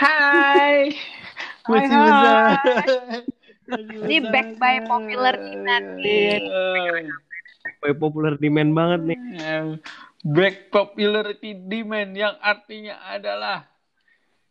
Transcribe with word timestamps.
Hai. 0.04 0.96
Hai, 1.68 1.84
Masih 1.84 1.92
bisa. 1.92 2.32
Ini 4.00 4.16
back 4.32 4.56
by 4.56 4.76
popular 4.88 5.34
demand 5.36 5.86
nih. 6.00 6.40
Boy 7.84 7.92
popular 7.92 8.34
demand 8.40 8.72
banget 8.72 9.00
nih. 9.12 9.18
Back 10.24 10.72
popularity 10.72 11.52
demand 11.52 12.16
yang 12.16 12.32
artinya 12.40 12.96
adalah 13.12 13.68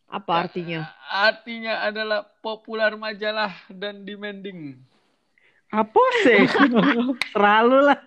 Apa 0.09 0.45
artinya? 0.45 0.89
artinya 1.09 1.85
adalah 1.85 2.25
populer 2.45 2.93
majalah 2.93 3.53
dan 3.73 4.05
demanding. 4.05 4.77
Apa 5.73 6.01
sih? 6.25 6.45
Terlalu 7.33 7.77
lah. 7.89 7.99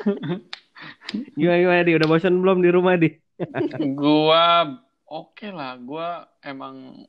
Gimana 1.36 1.60
gimana 1.60 1.82
di? 1.84 1.92
Udah 1.96 2.08
bosan 2.08 2.40
belum 2.40 2.60
di 2.64 2.70
rumah 2.72 2.96
di? 3.00 3.08
gua 3.96 4.64
oke 5.06 5.48
lah, 5.50 5.78
gua 5.78 6.26
emang 6.42 7.06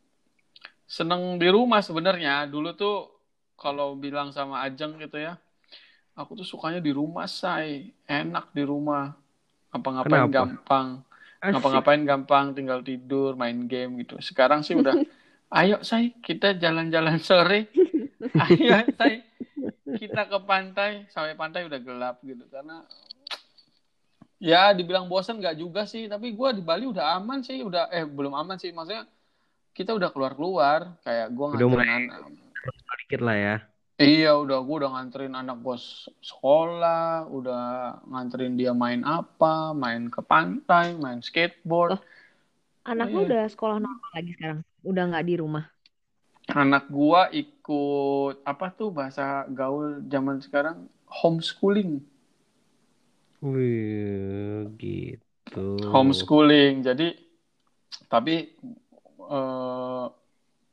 seneng 0.87 1.35
di 1.35 1.49
rumah 1.51 1.83
sebenarnya. 1.83 2.47
Dulu 2.47 2.73
tuh 2.73 3.11
kalau 3.59 3.97
bilang 3.97 4.31
sama 4.31 4.63
Ajeng 4.63 4.95
gitu 5.01 5.19
ya, 5.19 5.35
aku 6.15 6.39
tuh 6.39 6.47
sukanya 6.47 6.79
di 6.79 6.93
rumah 6.93 7.27
say, 7.27 7.91
enak 8.07 8.53
di 8.53 8.63
rumah. 8.63 9.13
Apa-ngapain 9.73 10.31
Kenapa? 10.31 10.33
gampang, 10.33 10.87
ngapa-ngapain 11.43 12.01
gampang, 12.07 12.45
tinggal 12.55 12.79
tidur, 12.81 13.35
main 13.35 13.67
game 13.67 13.99
gitu. 14.01 14.15
Sekarang 14.23 14.63
sih 14.63 14.73
udah, 14.73 14.95
ayo 15.59 15.83
say 15.83 16.15
kita 16.23 16.55
jalan-jalan 16.55 17.19
sore, 17.19 17.67
ayo 18.47 18.87
say 18.95 19.27
kita 19.99 20.25
ke 20.31 20.39
pantai, 20.47 21.05
sampai 21.11 21.35
pantai 21.35 21.67
udah 21.67 21.79
gelap 21.83 22.15
gitu. 22.23 22.47
Karena 22.47 22.81
ya 24.37 24.69
dibilang 24.71 25.05
bosan 25.05 25.41
nggak 25.41 25.57
juga 25.57 25.83
sih, 25.83 26.05
tapi 26.05 26.31
gua 26.31 26.53
di 26.53 26.61
Bali 26.61 26.85
udah 26.85 27.17
aman 27.17 27.41
sih, 27.41 27.61
udah 27.61 27.89
eh 27.89 28.05
belum 28.05 28.33
aman 28.33 28.57
sih, 28.57 28.69
maksudnya 28.69 29.05
kita 29.73 29.93
udah 29.93 30.09
keluar-keluar, 30.09 30.97
kayak 31.01 31.27
gua 31.33 31.53
Udah 31.53 31.67
mulai- 31.67 31.85
nganterin 31.85 32.13
anak. 32.13 32.31
Dikit 32.97 33.21
lah 33.23 33.37
ya. 33.37 33.55
Iya, 33.97 34.37
udah 34.37 34.61
gue 34.61 34.75
udah 34.77 34.91
nganterin 34.93 35.33
anak 35.33 35.57
gue 35.57 35.73
sekolah, 36.21 37.25
udah 37.33 37.65
nganterin 38.05 38.53
dia 38.53 38.69
main 38.69 39.01
apa, 39.01 39.73
main 39.73 40.05
ke 40.13 40.21
pantai, 40.21 40.93
main 40.93 41.17
skateboard. 41.17 41.97
Oh. 41.97 42.01
Anak 42.85 43.09
lu 43.09 43.25
Iya. 43.25 43.27
udah 43.33 43.43
sekolah 43.49 43.81
normal 43.81 44.09
lagi 44.13 44.31
sekarang. 44.37 44.59
Udah 44.85 45.03
nggak 45.09 45.25
di 45.25 45.35
rumah. 45.41 45.65
Anak 46.47 46.85
gua 46.87 47.27
ikut 47.33 48.37
apa 48.45 48.69
tuh 48.69 48.93
bahasa 48.93 49.49
gaul 49.49 50.05
zaman 50.05 50.45
sekarang 50.45 50.85
homeschooling. 51.09 51.97
Wih, 53.37 54.73
gitu. 54.81 55.77
Homeschooling. 55.93 56.81
Jadi 56.81 57.13
tapi 58.09 58.49
eh, 59.21 60.05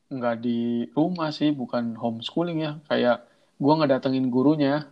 nggak 0.09 0.37
di 0.41 0.89
rumah 0.97 1.29
sih, 1.29 1.53
bukan 1.53 1.93
homeschooling 1.99 2.59
ya. 2.65 2.73
Kayak 2.89 3.29
gua 3.61 3.85
ngedatengin 3.85 4.33
gurunya, 4.33 4.89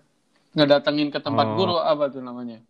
ngedatengin 0.53 1.09
ke 1.09 1.19
tempat 1.19 1.47
Oh. 1.53 1.57
guru 1.57 1.77
apa 1.81 2.13
tuh 2.13 2.21
namanya? 2.21 2.61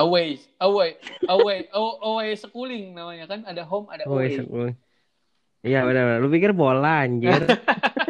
Away, 0.00 0.40
away, 0.62 0.96
away, 1.28 1.68
aw- 1.76 2.00
away 2.00 2.32
schooling 2.32 2.96
namanya 2.96 3.28
kan. 3.28 3.44
Ada 3.44 3.68
home, 3.68 3.92
ada 3.92 4.08
away. 4.08 4.32
iya, 4.32 4.40
sekolah. 4.40 4.72
Iya 5.60 5.80
benar 5.84 6.02
benar. 6.08 6.18
Lu 6.24 6.28
pikir 6.32 6.50
bola 6.56 7.04
anjir. 7.04 7.44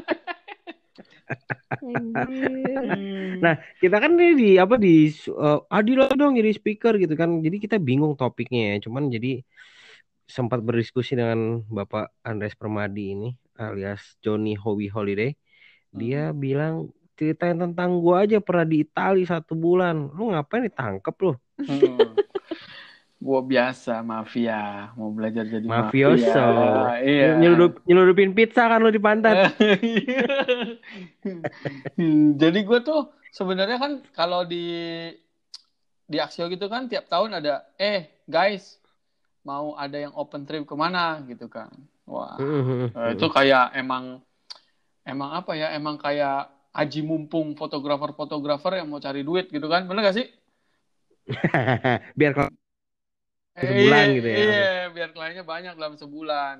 Hmm. 1.78 2.10
Nah, 3.44 3.56
kita 3.80 3.96
kan 4.02 4.20
ini 4.20 4.36
di 4.36 4.50
apa 4.60 4.76
di 4.76 5.08
uh, 5.32 5.64
Adil 5.72 6.04
dong 6.12 6.36
jadi 6.36 6.52
speaker 6.52 7.00
gitu 7.00 7.14
kan. 7.16 7.40
Jadi 7.40 7.56
kita 7.56 7.80
bingung 7.80 8.12
topiknya 8.18 8.76
ya. 8.76 8.84
Cuman 8.84 9.08
jadi 9.08 9.40
sempat 10.28 10.60
berdiskusi 10.60 11.16
dengan 11.16 11.64
Bapak 11.66 12.20
Andres 12.22 12.54
Permadi 12.54 13.16
ini 13.16 13.28
alias 13.56 14.20
Johnny 14.20 14.54
Howie 14.60 14.92
Holiday. 14.92 15.32
Dia 15.91 16.31
bilang 16.36 16.92
ceritain 17.19 17.58
tentang 17.58 17.98
gua 18.00 18.25
aja 18.25 18.38
pernah 18.41 18.66
di 18.69 18.84
Itali 18.84 19.25
satu 19.25 19.56
bulan. 19.56 20.12
Lu 20.12 20.32
ngapain 20.32 20.69
ditangkep 20.69 21.16
lu? 21.25 21.32
Hmm. 21.64 22.16
Gua 23.20 23.44
biasa 23.44 24.00
mafia, 24.00 24.97
mau 24.97 25.12
belajar 25.12 25.44
jadi 25.44 25.69
Mafioso. 25.69 26.25
mafia. 26.25 27.04
Iya. 27.04 27.36
Nyeludup, 27.36 27.84
nyeludupin 27.84 28.32
pizza 28.32 28.64
kan 28.64 28.81
lu 28.81 28.88
di 28.88 28.97
pantat. 28.97 29.53
Jadi 32.41 32.60
gue 32.64 32.81
tuh 32.81 33.12
sebenarnya 33.28 33.76
kan 33.76 33.92
kalau 34.16 34.48
di 34.48 34.64
di 36.10 36.16
Aksio 36.16 36.48
gitu 36.48 36.66
kan 36.72 36.88
tiap 36.88 37.06
tahun 37.12 37.38
ada 37.38 37.69
eh 37.78 38.25
guys 38.25 38.81
mau 39.44 39.76
ada 39.76 40.00
yang 40.00 40.16
open 40.16 40.48
trip 40.48 40.64
ke 40.64 40.72
mana 40.72 41.20
gitu 41.28 41.44
kan. 41.47 41.69
Wah, 42.08 42.41
eh, 42.41 43.14
itu 43.14 43.26
kayak 43.31 43.76
emang 43.76 44.25
emang 45.04 45.31
apa 45.37 45.54
ya? 45.54 45.70
Emang 45.76 46.00
kayak 46.00 46.50
aji 46.75 47.04
mumpung 47.06 47.54
fotografer-fotografer 47.54 48.82
yang 48.82 48.91
mau 48.91 48.98
cari 48.98 49.22
duit 49.22 49.47
gitu 49.52 49.69
kan. 49.70 49.87
Bener 49.87 50.10
gak 50.10 50.19
sih? 50.19 50.26
Biar 52.19 52.32
kalau 52.34 52.50
Iya, 53.60 53.69
Sebulan 53.69 54.04
gitu 54.16 54.28
ya. 54.28 54.38
Iya, 54.41 54.54
biar 54.94 55.09
kliennya 55.15 55.44
banyak 55.53 55.72
dalam 55.78 55.94
sebulan. 56.03 56.56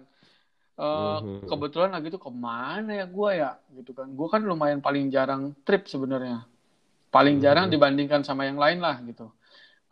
Eh, 0.81 1.16
Mhm. 1.22 1.49
kebetulan 1.50 1.91
lagi 1.97 2.09
tuh 2.15 2.22
ke 2.27 2.31
mana 2.47 2.91
ya 3.00 3.05
gue 3.16 3.31
ya? 3.43 3.50
Gitu 3.77 3.91
kan. 3.99 4.09
Gue 4.19 4.28
kan 4.34 4.43
lumayan 4.50 4.81
paling 4.87 5.05
jarang 5.16 5.43
trip 5.66 5.83
sebenarnya. 5.93 6.39
Paling 7.15 7.37
jarang 7.44 7.66
Mhm. 7.66 7.75
dibandingkan 7.75 8.22
sama 8.28 8.43
yang 8.50 8.59
lain 8.65 8.78
lah 8.87 8.97
gitu. 9.09 9.27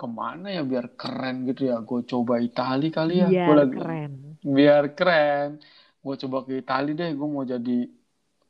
Ke 0.00 0.06
mana 0.20 0.46
ya 0.56 0.62
biar 0.70 0.86
keren 1.00 1.36
gitu 1.50 1.62
ya? 1.70 1.76
Gue 1.88 2.00
coba 2.12 2.34
Itali 2.48 2.88
kali 2.98 3.14
ya. 3.22 3.28
Iya, 3.28 3.40
Gua 3.46 3.54
lagi 3.60 3.76
keren. 3.78 4.12
biar 4.56 4.84
keren. 4.98 5.48
Gue 6.04 6.14
coba 6.22 6.38
ke 6.46 6.52
Itali 6.62 6.90
deh. 7.00 7.10
Gue 7.18 7.28
mau 7.34 7.44
jadi 7.54 7.70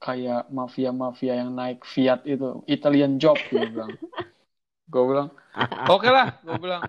kayak 0.04 0.42
mafia-mafia 0.58 1.34
yang 1.42 1.50
naik 1.60 1.78
Fiat 1.94 2.20
itu. 2.32 2.46
Italian 2.76 3.12
job 3.22 3.38
gue 3.52 3.64
bilang. 3.74 3.92
Gue 4.92 5.04
bilang 5.10 5.28
oke 5.90 6.08
lah 6.08 6.28
gue 6.44 6.56
bilang 6.64 6.84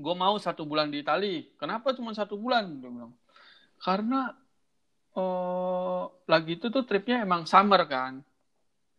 gue 0.00 0.14
mau 0.16 0.34
satu 0.40 0.64
bulan 0.64 0.88
di 0.88 1.04
Itali. 1.04 1.52
Kenapa 1.60 1.92
cuma 1.92 2.16
satu 2.16 2.40
bulan? 2.40 2.80
Dia 2.80 2.88
bilang. 2.88 3.12
Karena 3.80 4.32
eh 5.10 6.02
lagi 6.24 6.56
itu 6.56 6.66
tuh 6.72 6.82
tripnya 6.88 7.22
emang 7.22 7.44
summer 7.44 7.84
kan. 7.84 8.24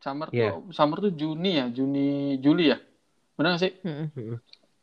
Summer 0.01 0.29
Iya. 0.34 0.57
tuh 0.57 0.73
summer 0.73 0.97
tuh 1.01 1.13
Juni 1.13 1.57
ya 1.57 1.66
Juni 1.73 2.38
Juli 2.39 2.72
ya. 2.72 2.78
Benar 3.35 3.57
nggak 3.57 3.63
sih. 3.66 3.73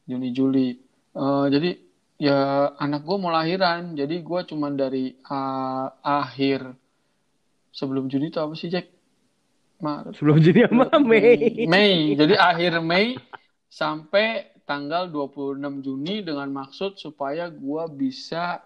Juni 0.09 0.29
Juli. 0.35 0.69
Eh, 1.15 1.47
jadi 1.51 1.71
ya 2.19 2.39
anak 2.77 3.07
gue 3.07 3.17
mau 3.17 3.31
lahiran. 3.31 3.95
Jadi 3.95 4.21
gue 4.23 4.41
cuman 4.47 4.73
dari 4.75 5.15
ah, 5.31 5.95
akhir 6.03 6.67
sebelum 7.71 8.11
Juni 8.11 8.31
itu 8.31 8.39
apa 8.43 8.55
sih 8.59 8.71
Jack? 8.71 8.99
Maret 9.79 10.19
sebelum 10.19 10.43
jadi 10.43 10.67
sama 10.67 10.91
Mei. 10.99 11.67
Mei. 11.71 12.19
Jadi 12.19 12.35
akhir 12.35 12.83
Mei 12.83 13.15
sampai 13.71 14.49
tanggal 14.69 15.09
26 15.09 15.81
Juni 15.81 16.21
dengan 16.21 16.53
maksud 16.53 17.01
supaya 17.01 17.49
gue 17.49 17.83
bisa 17.97 18.61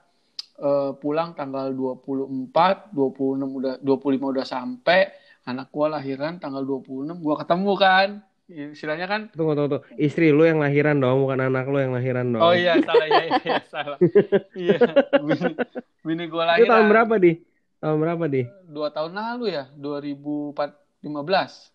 eh, 0.58 0.90
pulang 0.98 1.38
tanggal 1.38 1.70
24 1.70 2.90
26 2.90 3.46
udah 3.46 3.74
25 3.78 4.34
udah 4.34 4.46
sampai 4.46 5.14
anak 5.46 5.70
gue 5.70 5.86
lahiran 5.86 6.42
tanggal 6.42 6.66
26 6.66 7.22
gue 7.22 7.34
ketemu 7.38 7.72
kan 7.78 8.08
istilahnya 8.52 9.08
kan 9.08 9.20
Tunggu, 9.32 9.56
tunggu, 9.56 9.80
tunggu. 9.80 9.96
Istri 9.96 10.28
lu 10.28 10.44
yang 10.44 10.60
lahiran 10.60 11.00
dong, 11.00 11.24
bukan 11.24 11.40
anak 11.40 11.64
lu 11.72 11.80
yang 11.80 11.96
lahiran 11.96 12.36
dong. 12.36 12.44
Oh 12.44 12.52
iya 12.52 12.76
salah 12.84 13.08
ya, 13.08 13.22
iya, 13.24 13.40
iya, 13.40 13.56
salah. 13.72 13.98
Iya, 14.52 14.76
bini, 15.24 15.56
bini 16.04 16.24
gue 16.28 16.36
Itu 16.36 16.48
lahiran 16.52 16.68
tahun 16.68 16.86
berapa, 16.92 17.14
Di? 17.16 17.32
Tahun 17.80 17.96
berapa, 17.96 18.24
Di? 18.28 18.44
dua 18.68 18.92
tahun 18.92 19.16
lalu 19.16 19.56
ya, 19.56 19.72
2015. 19.72 21.71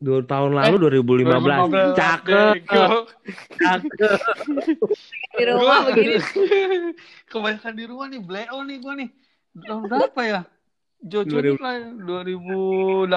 Dua 0.00 0.24
tahun 0.24 0.56
lalu, 0.56 0.74
Eh, 0.74 0.80
2015. 1.04 1.92
Cakep. 1.92 2.52
bego. 2.56 3.04
Cakep. 3.54 4.16
Di 5.30 5.42
rumah 5.44 5.60
Gua- 5.60 5.86
begini. 5.86 6.16
Kebanyakan 7.30 7.72
di 7.76 7.84
rumah 7.84 8.06
nih, 8.08 8.20
bleo 8.20 8.58
nih 8.64 8.76
gue 8.80 8.94
nih. 8.96 9.10
Tahun 9.60 9.82
berapa 9.84 10.20
ya? 10.22 10.40
Jojo 11.00 11.36
nih 11.38 11.52
2000. 11.52 11.60
lah, 11.60 11.76
2018. 12.00 13.12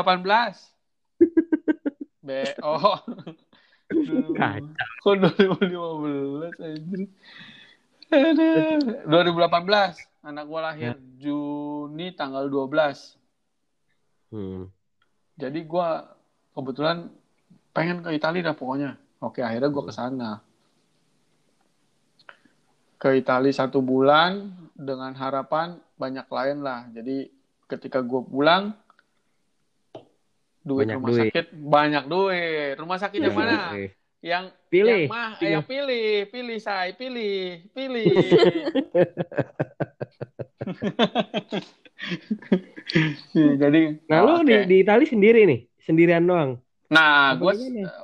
BO. 2.19 2.75
Kacau. 4.33 4.73
Kok 4.99 5.15
2015 5.37 5.71
anjir. 6.59 7.01
Aduh. 8.09 8.79
2018 9.05 9.95
anak 10.21 10.45
gua 10.45 10.59
lahir 10.65 10.93
Juni 11.15 12.11
tanggal 12.11 12.45
12. 12.45 13.17
Hmm. 14.29 14.67
Jadi 15.35 15.59
gua 15.63 16.12
kebetulan 16.53 17.09
pengen 17.69 17.99
ke 17.99 18.09
Italia 18.11 18.41
dah 18.43 18.55
pokoknya. 18.55 18.91
Oke, 19.19 19.41
akhirnya 19.41 19.69
gua 19.69 19.83
ke 19.83 19.93
sana. 19.93 20.31
Ke 22.95 23.17
Italia 23.17 23.51
satu 23.51 23.81
bulan 23.81 24.47
dengan 24.73 25.11
harapan 25.13 25.75
banyak 25.95 26.25
klien 26.25 26.59
lah. 26.59 26.87
Jadi 26.89 27.27
ketika 27.67 27.99
gua 27.99 28.21
pulang 28.21 28.63
duit 30.63 30.87
Banyak 30.87 30.95
rumah 30.95 31.09
duit. 31.09 31.21
sakit 31.27 31.45
banyak 31.51 32.03
duit. 32.07 32.73
Rumah 32.77 32.97
sakit 32.97 33.19
yang 33.19 33.35
mana? 33.35 33.57
Oke. 33.69 33.85
Yang 34.23 34.45
Pilih. 34.71 35.03
yang 35.03 35.11
mah, 35.11 35.31
Pilih. 35.35 35.51
yang 35.51 35.63
pilih, 35.67 36.07
pilih 36.31 36.57
saya, 36.57 36.95
pilih, 36.95 37.67
pilih. 37.75 38.07
Jadi 43.61 43.81
Nah, 44.07 44.19
lu 44.21 44.31
oke. 44.39 44.45
di, 44.45 44.55
di 44.65 44.75
Itali 44.79 45.05
sendiri 45.05 45.43
nih, 45.43 45.59
sendirian 45.83 46.23
doang. 46.23 46.59
Nah, 46.91 47.35
gue 47.35 47.53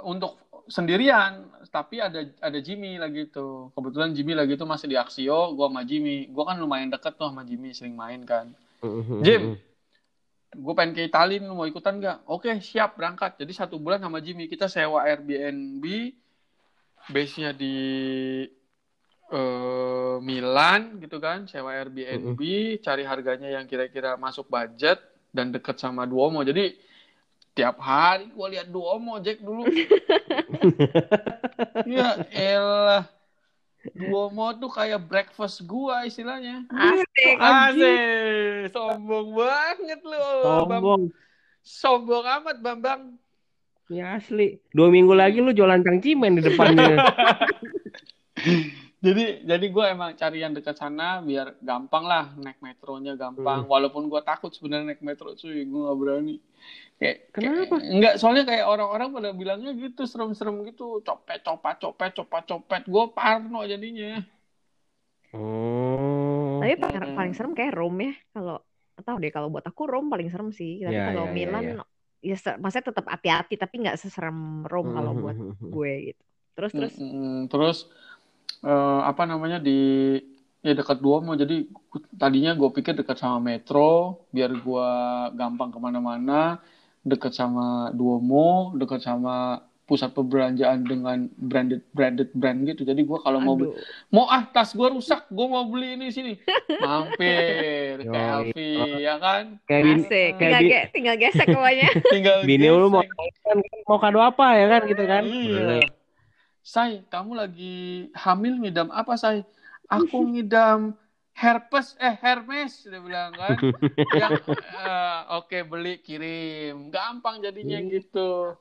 untuk 0.04 0.40
sendirian, 0.70 1.50
tapi 1.70 2.02
ada 2.02 2.26
ada 2.42 2.60
Jimmy 2.62 2.98
lagi 2.98 3.30
tuh. 3.30 3.74
Kebetulan 3.74 4.14
Jimmy 4.14 4.34
lagi 4.38 4.54
tuh 4.56 4.70
masih 4.70 4.88
di 4.90 4.98
Axio, 4.98 5.54
gue 5.58 5.66
sama 5.66 5.82
Jimmy. 5.86 6.30
Gue 6.30 6.44
kan 6.46 6.58
lumayan 6.58 6.94
deket 6.94 7.18
tuh 7.18 7.30
sama 7.30 7.46
Jimmy, 7.46 7.74
sering 7.74 7.98
main 7.98 8.22
kan. 8.26 8.54
Jim, 9.26 9.60
gue 10.50 10.74
pengen 10.74 10.96
ke 10.96 11.06
Itali, 11.06 11.44
mau 11.44 11.68
ikutan 11.68 12.00
nggak? 12.00 12.18
Oke, 12.26 12.50
siap 12.64 12.96
berangkat. 12.98 13.38
Jadi 13.38 13.52
satu 13.54 13.76
bulan 13.78 14.02
sama 14.02 14.24
Jimmy 14.24 14.50
kita 14.50 14.66
sewa 14.72 15.06
Airbnb, 15.06 15.84
base-nya 17.12 17.52
di 17.54 17.76
eh, 19.30 20.16
Milan 20.24 20.98
gitu 20.98 21.22
kan, 21.22 21.46
sewa 21.46 21.76
Airbnb, 21.78 22.40
cari 22.82 23.04
harganya 23.06 23.50
yang 23.52 23.70
kira-kira 23.70 24.18
masuk 24.18 24.50
budget 24.50 24.98
dan 25.30 25.54
deket 25.54 25.78
sama 25.78 26.10
Duomo. 26.10 26.42
Jadi 26.42 26.89
tiap 27.54 27.78
hari 27.82 28.30
gue 28.32 28.48
lihat 28.56 28.68
Duomo 28.72 29.20
Jack 29.20 29.42
dulu. 29.44 29.68
ya 31.96 32.24
elah. 32.32 33.06
Duomo 33.96 34.52
tuh 34.60 34.72
kayak 34.72 35.08
breakfast 35.08 35.64
gua 35.64 36.04
istilahnya. 36.04 36.68
Asik. 36.68 37.36
Asik, 37.40 38.76
sombong 38.76 39.32
banget 39.32 40.00
lu. 40.04 40.28
Sombong. 40.44 41.02
Sombong 41.64 42.26
amat 42.28 42.58
Bambang. 42.60 43.16
Ya 43.90 44.20
asli. 44.20 44.62
Dua 44.76 44.92
minggu 44.94 45.16
lagi 45.18 45.42
lu 45.42 45.56
jualan 45.56 45.82
cangcimen 45.82 46.38
di 46.38 46.42
depannya. 46.46 47.00
Jadi 49.00 49.48
jadi 49.48 49.66
gue 49.72 49.86
emang 49.88 50.12
cari 50.12 50.44
yang 50.44 50.52
dekat 50.52 50.76
sana 50.76 51.24
biar 51.24 51.56
gampang 51.64 52.04
lah 52.04 52.36
naik 52.36 52.60
metronya 52.60 53.16
gampang. 53.16 53.64
Hmm. 53.64 53.72
Walaupun 53.72 54.12
gue 54.12 54.20
takut 54.28 54.52
sebenarnya 54.52 54.92
naik 54.92 55.00
metro 55.00 55.32
cuy, 55.32 55.64
gue 55.64 55.82
gak 55.88 55.98
berani. 55.98 56.36
Kayak, 57.00 57.18
Kenapa? 57.32 57.80
kayak- 57.80 57.96
enggak, 57.96 58.14
soalnya 58.20 58.44
kayak 58.44 58.68
orang-orang 58.68 59.08
pada 59.16 59.30
bilangnya 59.32 59.72
gitu 59.72 60.04
serem-serem 60.04 60.68
gitu, 60.68 61.00
copet, 61.00 61.40
copat, 61.40 61.80
copet, 61.80 62.12
copat, 62.12 62.44
copet. 62.44 62.82
Gue 62.92 63.06
parno 63.16 63.64
jadinya. 63.64 64.20
Oh. 65.32 66.60
Tapi 66.60 66.76
paling, 66.76 67.00
Mm-mm. 67.00 67.16
paling 67.16 67.34
serem 67.38 67.54
kayak 67.56 67.72
Rome 67.80 68.12
ya. 68.12 68.14
Kalau 68.36 68.58
tahu 69.00 69.16
deh 69.24 69.32
kalau 69.32 69.48
buat 69.48 69.64
aku 69.64 69.88
Rome 69.88 70.12
paling 70.12 70.28
serem 70.28 70.52
sih. 70.52 70.84
Tapi 70.84 70.92
Ya, 70.92 71.08
kalau 71.16 71.24
ya, 71.24 71.32
ya, 71.32 71.36
Milan 71.40 71.64
ya. 71.64 71.84
ya, 72.20 72.36
se- 72.36 72.60
maksudnya 72.60 72.92
tetap 72.92 73.06
hati-hati 73.08 73.56
tapi 73.56 73.76
nggak 73.80 73.96
seserem 73.96 74.68
Rome 74.68 74.92
kalau 74.92 75.12
buat 75.16 75.38
gue 75.56 75.92
gitu. 76.12 76.24
Terus 76.60 76.72
terus 76.76 76.94
Mm-mm. 77.00 77.48
Terus 77.48 77.88
eh, 78.64 79.02
apa 79.06 79.24
namanya 79.24 79.58
di 79.60 80.16
ya 80.60 80.76
dekat 80.76 81.00
Duomo. 81.00 81.36
Jadi 81.36 81.68
tadinya 82.16 82.52
gue 82.56 82.70
pikir 82.72 82.94
dekat 82.96 83.16
sama 83.20 83.40
metro, 83.40 84.24
biar 84.32 84.52
gue 84.52 84.90
gampang 85.36 85.72
ke 85.72 85.80
mana-mana. 85.80 86.60
Dekat 87.00 87.32
sama 87.32 87.96
Duomo, 87.96 88.76
dekat 88.76 89.00
sama 89.00 89.64
pusat 89.90 90.14
perbelanjaan 90.14 90.86
dengan 90.86 91.26
branded 91.34 91.82
branded 91.98 92.30
brand 92.38 92.62
gitu. 92.62 92.86
Jadi 92.86 93.02
gue 93.02 93.18
kalau 93.26 93.42
mau 93.42 93.58
beli, 93.58 93.74
mau 94.14 94.30
ah 94.30 94.46
tas 94.46 94.70
gue 94.78 94.86
rusak, 94.86 95.26
gue 95.34 95.48
mau 95.50 95.66
beli 95.66 95.98
ini 95.98 96.14
sini, 96.14 96.38
mampir 96.78 98.04
ke 98.14 98.22
ya 99.02 99.18
kan. 99.18 99.58
Kayak 99.66 100.06
Tinggal, 100.38 100.62
ge- 100.62 100.88
tinggal 100.94 101.16
gesek 101.18 101.48
bawahnya. 101.50 101.90
Tinggal 102.14 102.38
bini 102.46 102.70
lu 102.70 102.94
mau 102.94 103.02
kan, 103.02 103.58
mau 103.90 103.98
kado 103.98 104.22
apa 104.22 104.46
ya 104.62 104.66
kan 104.70 104.82
gitu 104.86 105.04
kan? 105.10 105.24
Iya. 105.26 105.90
Say, 106.60 107.02
kamu 107.08 107.32
lagi 107.40 108.10
hamil 108.14 108.60
ngidam 108.60 108.92
apa, 108.92 109.16
Say? 109.16 109.44
Aku 109.90 110.26
ngidam 110.32 110.94
herpes, 111.40 111.96
eh 111.98 112.16
Hermes, 112.20 112.84
dia 112.84 113.00
bilang 113.00 113.32
kan. 113.32 113.58
Yang, 114.12 114.44
eh, 114.60 115.20
oke 115.40 115.58
beli 115.72 116.04
kirim, 116.04 116.92
gampang 116.92 117.40
jadinya 117.40 117.80
gitu. 117.88 118.60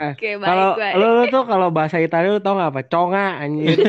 Oke, 0.00 0.38
baik, 0.38 0.46
Kalau 0.46 0.70
baik. 0.78 0.94
lu, 0.96 1.08
lu 1.20 1.24
tuh 1.28 1.44
kalau 1.44 1.68
bahasa 1.74 1.98
Italia 1.98 2.30
lu 2.32 2.40
tau 2.40 2.56
gak 2.56 2.70
apa? 2.70 2.82
Conga 2.86 3.42
anjir. 3.42 3.78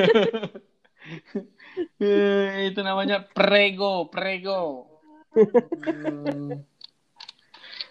Eh, 2.02 2.70
itu 2.74 2.82
namanya 2.84 3.24
prego, 3.24 4.10
prego. 4.12 4.86
Hmm. 5.34 6.62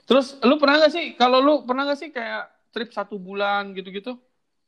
Terus, 0.05 0.37
lu 0.47 0.61
pernah 0.61 0.85
gak 0.85 0.93
sih? 0.95 1.15
Kalau 1.15 1.39
lu 1.43 1.55
pernah 1.67 1.89
gak 1.91 1.99
sih 1.99 2.11
kayak 2.13 2.51
trip 2.71 2.91
satu 2.95 3.19
bulan 3.19 3.75
gitu-gitu 3.75 4.19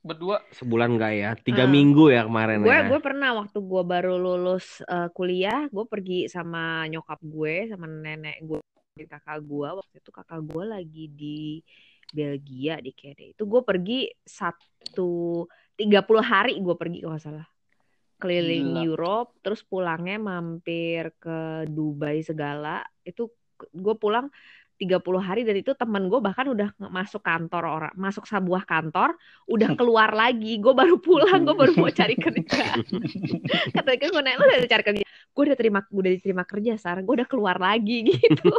berdua? 0.03 0.43
Sebulan 0.51 0.99
gak 0.99 1.13
ya? 1.15 1.31
Tiga 1.39 1.65
Ah. 1.65 1.71
minggu 1.71 2.11
ya 2.11 2.27
kemarin 2.27 2.61
gue 2.61 2.71
ya. 2.71 2.91
gue 2.91 3.01
pernah 3.01 3.31
waktu 3.39 3.59
gue 3.59 3.83
baru 3.83 4.15
lulus 4.19 4.83
eh, 4.85 5.09
kuliah 5.15 5.71
gue 5.71 5.85
pergi 5.87 6.27
sama 6.27 6.85
nyokap 6.91 7.23
gue 7.23 7.71
sama 7.71 7.87
nenek 7.87 8.43
gue 8.43 8.59
di 8.93 9.07
kakak 9.09 9.41
gue 9.41 9.69
waktu 9.73 9.95
itu 9.97 10.11
kakak 10.13 10.43
gue 10.45 10.65
lagi 10.69 11.05
di 11.09 11.41
Belgia 12.13 12.77
di 12.77 12.93
kayaknya 12.93 13.33
itu 13.33 13.43
gue 13.49 13.63
pergi 13.65 14.05
satu 14.21 15.47
30 15.73 15.89
hari 16.21 16.61
gue 16.61 16.77
pergi 16.77 17.01
kalau 17.01 17.17
nggak 17.17 17.25
salah 17.25 17.47
keliling 18.21 18.77
Gila. 18.77 18.83
Europe 18.85 19.31
terus 19.41 19.65
pulangnya 19.65 20.21
mampir 20.21 21.11
ke 21.17 21.65
Dubai 21.67 22.21
segala 22.21 22.85
itu 23.03 23.33
gue 23.73 23.95
pulang 23.97 24.29
30 24.83 24.99
hari 25.23 25.47
dan 25.47 25.55
itu 25.55 25.71
temen 25.79 26.11
gue 26.11 26.19
bahkan 26.19 26.51
udah 26.51 26.75
masuk 26.91 27.23
kantor 27.23 27.63
orang 27.63 27.95
masuk 27.95 28.27
sebuah 28.27 28.67
kantor 28.67 29.15
udah 29.47 29.79
keluar 29.79 30.11
lagi 30.11 30.59
gue 30.59 30.75
baru 30.75 30.99
pulang 30.99 31.47
gue 31.47 31.55
baru 31.55 31.73
mau 31.79 31.95
cari 31.95 32.19
kerja 32.25 32.83
kata 33.79 33.91
kan 33.95 34.09
gue 34.11 34.23
nanya 34.27 34.43
lu 34.43 34.45
udah 34.51 34.59
cari 34.67 34.83
kerja 34.83 35.05
gue 35.07 35.43
udah 35.47 35.57
terima 35.57 35.81
udah 35.87 36.11
diterima 36.11 36.43
kerja 36.43 36.75
sar 36.75 36.99
gue 37.07 37.15
udah 37.15 37.29
keluar 37.31 37.63
lagi 37.63 38.03
gitu 38.11 38.51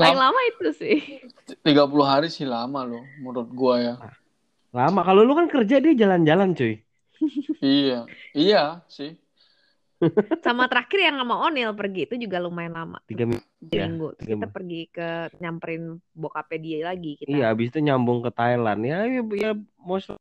paling 0.00 0.16
Lama, 0.16 0.32
lama 0.32 0.40
itu 0.48 0.68
sih 0.72 0.96
30 1.60 1.64
hari 2.04 2.28
sih 2.28 2.44
lama 2.44 2.84
loh, 2.84 3.04
menurut 3.20 3.48
gua 3.52 3.74
ya. 3.80 3.94
Lama. 4.72 5.00
Kalau 5.04 5.24
lu 5.24 5.32
kan 5.32 5.48
kerja 5.48 5.80
dia 5.80 5.94
jalan-jalan 5.96 6.52
cuy. 6.52 6.76
Iya, 7.58 8.06
iya 8.36 8.84
sih. 8.86 9.16
Sama 10.46 10.64
terakhir 10.70 10.98
yang 11.10 11.16
sama 11.18 11.34
Onil 11.46 11.70
pergi 11.74 12.06
itu 12.06 12.14
juga 12.18 12.38
lumayan 12.38 12.74
lama 12.74 12.98
Tiga 13.10 13.24
minggu. 13.26 13.44
Ya, 13.68 13.84
minggu 13.90 14.06
terus 14.14 14.22
tiga 14.22 14.34
kita 14.38 14.46
minggu. 14.46 14.54
pergi 14.54 14.80
ke 14.94 15.08
nyamperin 15.42 15.82
bokapnya 16.14 16.58
dia 16.62 16.78
lagi 16.94 17.12
kita 17.18 17.28
Iya, 17.34 17.44
habis 17.50 17.66
itu 17.74 17.78
nyambung 17.82 18.18
ke 18.22 18.30
Thailand. 18.30 18.80
Ya, 18.86 18.98
ya, 19.04 19.20
ya 19.34 19.50
most 19.82 20.14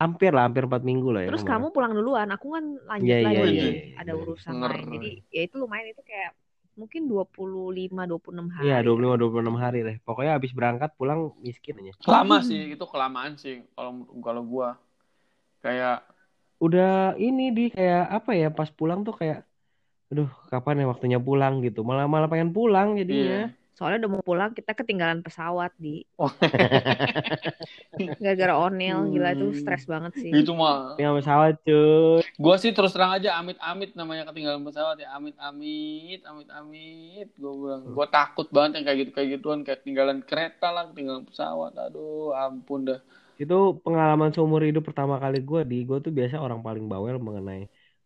hampir 0.00 0.30
lah, 0.36 0.44
hampir 0.50 0.64
empat 0.68 0.82
minggu 0.84 1.08
lah 1.14 1.22
ya. 1.24 1.28
terus 1.32 1.44
kemarin. 1.46 1.60
kamu 1.64 1.66
pulang 1.72 1.92
duluan 1.96 2.28
aku 2.34 2.46
kan 2.56 2.64
lanjut 2.90 3.08
Iya, 3.08 3.18
iya, 3.20 3.28
lagi 3.28 3.44
iya, 3.46 3.70
ada 4.00 4.12
iya. 4.12 4.20
urusan 4.20 4.52
Ngeri. 4.58 4.74
lain 4.74 4.86
jadi 4.92 5.10
ya 5.32 5.40
itu 5.48 5.54
lumayan 5.56 5.86
itu 5.94 6.02
kayak 6.04 6.32
mungkin 6.74 7.02
25 7.06 8.02
26 8.10 8.48
hari 8.50 8.64
Iya, 8.66 8.76
25 8.82 9.14
26 9.14 9.56
hari 9.62 9.78
deh. 9.86 9.96
Pokoknya 10.02 10.32
habis 10.36 10.50
berangkat 10.50 10.90
pulang 10.98 11.20
miskin 11.38 11.78
aja. 11.78 11.92
Lama 12.04 12.42
sih, 12.42 12.74
itu 12.74 12.84
kelamaan 12.84 13.32
sih 13.38 13.62
kalau 13.78 14.02
kalau 14.20 14.42
gua. 14.42 14.68
Kayak 15.64 16.04
Udah 16.64 16.88
ini 17.20 17.42
di 17.56 17.64
kayak 17.68 18.04
apa 18.16 18.30
ya 18.32 18.48
pas 18.48 18.70
pulang 18.72 19.00
tuh 19.06 19.14
kayak 19.20 19.38
aduh 20.10 20.30
kapan 20.52 20.80
ya 20.82 20.86
waktunya 20.92 21.18
pulang 21.20 21.54
gitu. 21.60 21.80
Malah 21.88 22.06
malah 22.08 22.28
pengen 22.32 22.50
pulang 22.56 22.88
iya. 22.94 23.00
jadinya. 23.04 23.40
soalnya 23.74 24.06
udah 24.06 24.12
mau 24.14 24.22
pulang 24.22 24.50
kita 24.54 24.70
ketinggalan 24.70 25.18
pesawat 25.18 25.74
di 25.76 26.06
Oh. 26.14 26.30
gara-gara 28.22 28.54
Onil 28.54 29.10
gila 29.10 29.34
itu 29.34 29.46
Hmm. 29.50 29.58
stres 29.58 29.82
banget 29.84 30.12
sih 30.14 30.30
Itu 30.30 30.54
mah 30.54 30.94
Tinggal 30.94 31.18
pesawat 31.18 31.54
cuy. 31.66 32.22
gua 32.38 32.54
sih 32.54 32.70
terus 32.70 32.94
terang 32.94 33.10
aja 33.12 33.34
amit-amit 33.34 33.90
namanya 33.94 34.30
ketinggalan 34.30 34.62
pesawat 34.62 34.96
ya 34.98 35.10
amit-amit 35.14 36.22
amit-amit 36.22 37.28
gua 37.34 37.52
bilang 37.54 37.82
gua 37.90 38.06
takut 38.06 38.46
banget 38.50 38.78
yang 38.78 38.84
kayak 38.86 38.98
gitu 39.02 39.10
kayak 39.10 39.28
gituan 39.38 39.60
kayak 39.66 39.82
ketinggalan 39.82 40.18
kereta 40.22 40.68
lah 40.70 40.84
ketinggalan 40.90 41.26
pesawat 41.26 41.72
aduh 41.74 42.30
ampun 42.30 42.86
dah 42.86 43.00
Itu 43.42 43.54
pengalaman 43.84 44.30
seumur 44.34 44.62
hidup 44.68 44.82
pertama 44.88 45.14
kali 45.22 45.36
gue 45.48 45.60
di 45.70 45.76
gue 45.88 45.98
tuh 46.04 46.12
biasa 46.18 46.36
orang 46.44 46.60
paling 46.66 46.84
bawel 46.92 47.16
mengenai 47.26 47.62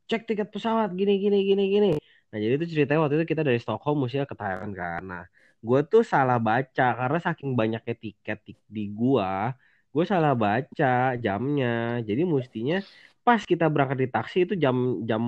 cek 0.08 0.23
tiket 0.28 0.49
pesawat 0.54 0.88
gini 0.99 1.12
gini 1.23 1.37
gini 1.49 1.62
gini. 1.75 1.88
Nah 2.32 2.38
jadi 2.42 2.52
itu 2.56 2.66
ceritanya 2.73 3.00
waktu 3.04 3.14
itu 3.20 3.26
kita 3.32 3.42
dari 3.49 3.61
Stockholm 3.61 3.97
mestinya 4.04 4.26
ke 4.30 4.37
Thailand 4.40 4.73
kan. 4.80 5.02
Nah 5.12 5.23
gue 5.66 5.80
tuh 5.92 6.02
salah 6.12 6.38
baca 6.49 6.85
karena 6.99 7.18
saking 7.26 7.50
banyaknya 7.61 7.94
tiket 8.04 8.38
di, 8.49 8.52
di 8.76 8.82
gua, 8.99 9.52
gue 9.94 10.04
salah 10.12 10.32
baca 10.44 10.87
jamnya. 11.25 12.00
Jadi 12.08 12.23
mestinya 12.35 12.76
pas 13.26 13.40
kita 13.50 13.64
berangkat 13.73 13.99
di 14.02 14.08
taksi 14.14 14.37
itu 14.49 14.54
jam 14.64 14.76
jam 15.08 15.23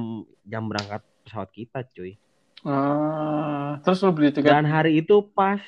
jam 0.48 0.62
berangkat 0.70 1.00
pesawat 1.24 1.50
kita 1.52 1.78
cuy. 1.94 2.16
ah 2.70 3.68
terus 3.82 3.98
lu 4.04 4.10
beli 4.16 4.30
tiket 4.36 4.56
Dan 4.56 4.64
hari 4.64 4.90
itu 5.04 5.14
pas 5.36 5.60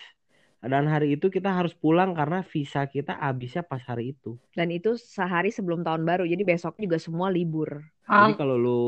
dan 0.62 0.87
hari 0.87 1.19
itu 1.19 1.26
kita 1.26 1.50
harus 1.50 1.75
pulang 1.75 2.14
karena 2.14 2.47
visa 2.47 2.87
kita 2.87 3.19
habisnya 3.19 3.62
pas 3.66 3.83
hari 3.83 4.14
itu. 4.14 4.38
dan 4.54 4.71
itu 4.71 4.95
sehari 4.95 5.50
sebelum 5.50 5.83
tahun 5.83 6.02
baru 6.07 6.23
jadi 6.25 6.42
besok 6.47 6.78
juga 6.78 6.97
semua 7.02 7.28
libur 7.35 7.83
Jadi 8.07 8.33
Ah, 8.33 8.35
kalau 8.35 8.57
lu 8.59 8.81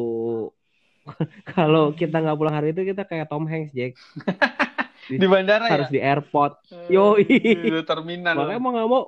kalau 1.54 1.92
kita 1.92 2.16
nggak 2.20 2.36
pulang 2.38 2.54
hari 2.56 2.72
itu 2.72 2.82
kita 2.84 3.04
kayak 3.04 3.28
Tom 3.28 3.44
Hanks 3.44 3.72
Jack. 3.76 3.92
Di 5.04 5.26
bandara 5.28 5.68
harus 5.68 5.92
ya? 5.92 5.94
di 5.94 6.00
airport. 6.00 6.64
Eh, 6.72 6.96
Yoi. 6.96 7.28
Di 7.28 7.68
terminal. 7.84 8.40
Makanya 8.40 8.56
mau 8.56 8.72
nggak 8.72 8.88
mau, 8.88 9.02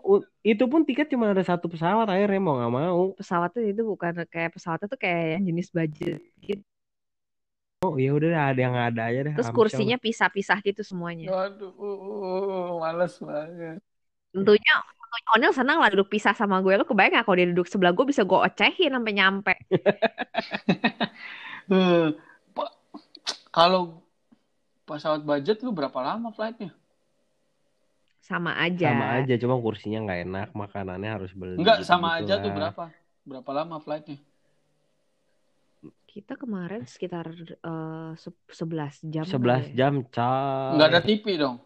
itu 0.45 0.65
pun 0.69 0.85
tiket 0.85 1.09
cuma 1.09 1.33
ada 1.33 1.41
satu 1.41 1.73
pesawat 1.73 2.05
akhirnya 2.05 2.37
mau 2.37 2.61
nggak 2.61 2.73
mau. 2.77 3.01
Pesawatnya 3.17 3.73
itu 3.73 3.81
bukan 3.81 4.13
kayak 4.29 4.53
pesawatnya 4.53 4.93
tuh 4.93 5.01
kayak 5.01 5.41
yang 5.41 5.43
jenis 5.49 5.69
budget 5.73 6.21
gitu. 6.45 6.61
Oh 7.85 8.01
ya 8.01 8.17
udah 8.17 8.57
ada 8.57 8.61
yang 8.61 8.73
ada 8.73 9.03
aja 9.13 9.21
deh. 9.29 9.35
Terus 9.37 9.53
kursinya 9.53 10.01
pisah-pisah 10.01 10.65
gitu 10.65 10.81
semuanya. 10.81 11.29
Waduh, 11.29 11.73
uh, 11.77 12.81
males 12.81 13.15
banget. 13.21 13.85
Tentunya 14.33 14.75
Onel 15.37 15.53
senang 15.53 15.81
lah 15.81 15.89
duduk 15.93 16.13
pisah 16.13 16.33
sama 16.37 16.61
gue. 16.61 16.77
Lo 16.77 16.85
kebayang 16.85 17.21
gak 17.21 17.25
kalau 17.29 17.37
dia 17.37 17.49
duduk 17.49 17.69
sebelah 17.69 17.93
gue 17.93 18.05
bisa 18.09 18.25
gue 18.25 18.37
ocehin 18.37 18.93
sampai 18.93 19.13
nyampe. 19.17 19.55
Pak, 22.57 22.71
kalau 23.53 24.01
pesawat 24.87 25.25
budget 25.25 25.61
lu 25.65 25.73
berapa 25.73 25.99
lama 26.01 26.31
flightnya? 26.33 26.71
Sama 28.23 28.59
aja. 28.59 28.91
Sama 28.91 29.07
aja, 29.23 29.35
cuma 29.39 29.55
kursinya 29.63 30.03
nggak 30.03 30.21
enak, 30.27 30.49
makanannya 30.51 31.11
harus 31.11 31.31
beli. 31.31 31.59
Enggak, 31.59 31.83
gitu-gitu 31.83 31.95
sama 31.95 32.19
aja 32.19 32.35
tuh 32.43 32.51
berapa? 32.51 32.85
Berapa 33.23 33.51
lama 33.55 33.77
flightnya? 33.79 34.19
Kita 36.17 36.33
kemarin 36.33 36.89
sekitar 36.89 37.29
eh, 37.37 38.13
se- 38.17 38.33
11 38.49 39.05
jam. 39.05 39.29
11 39.29 39.69
kali 39.69 39.77
ya. 39.77 39.77
jam, 39.77 39.95
coy. 40.01 40.73
Enggak 40.73 40.89
ada 40.89 41.01
TV 41.05 41.27
dong. 41.37 41.57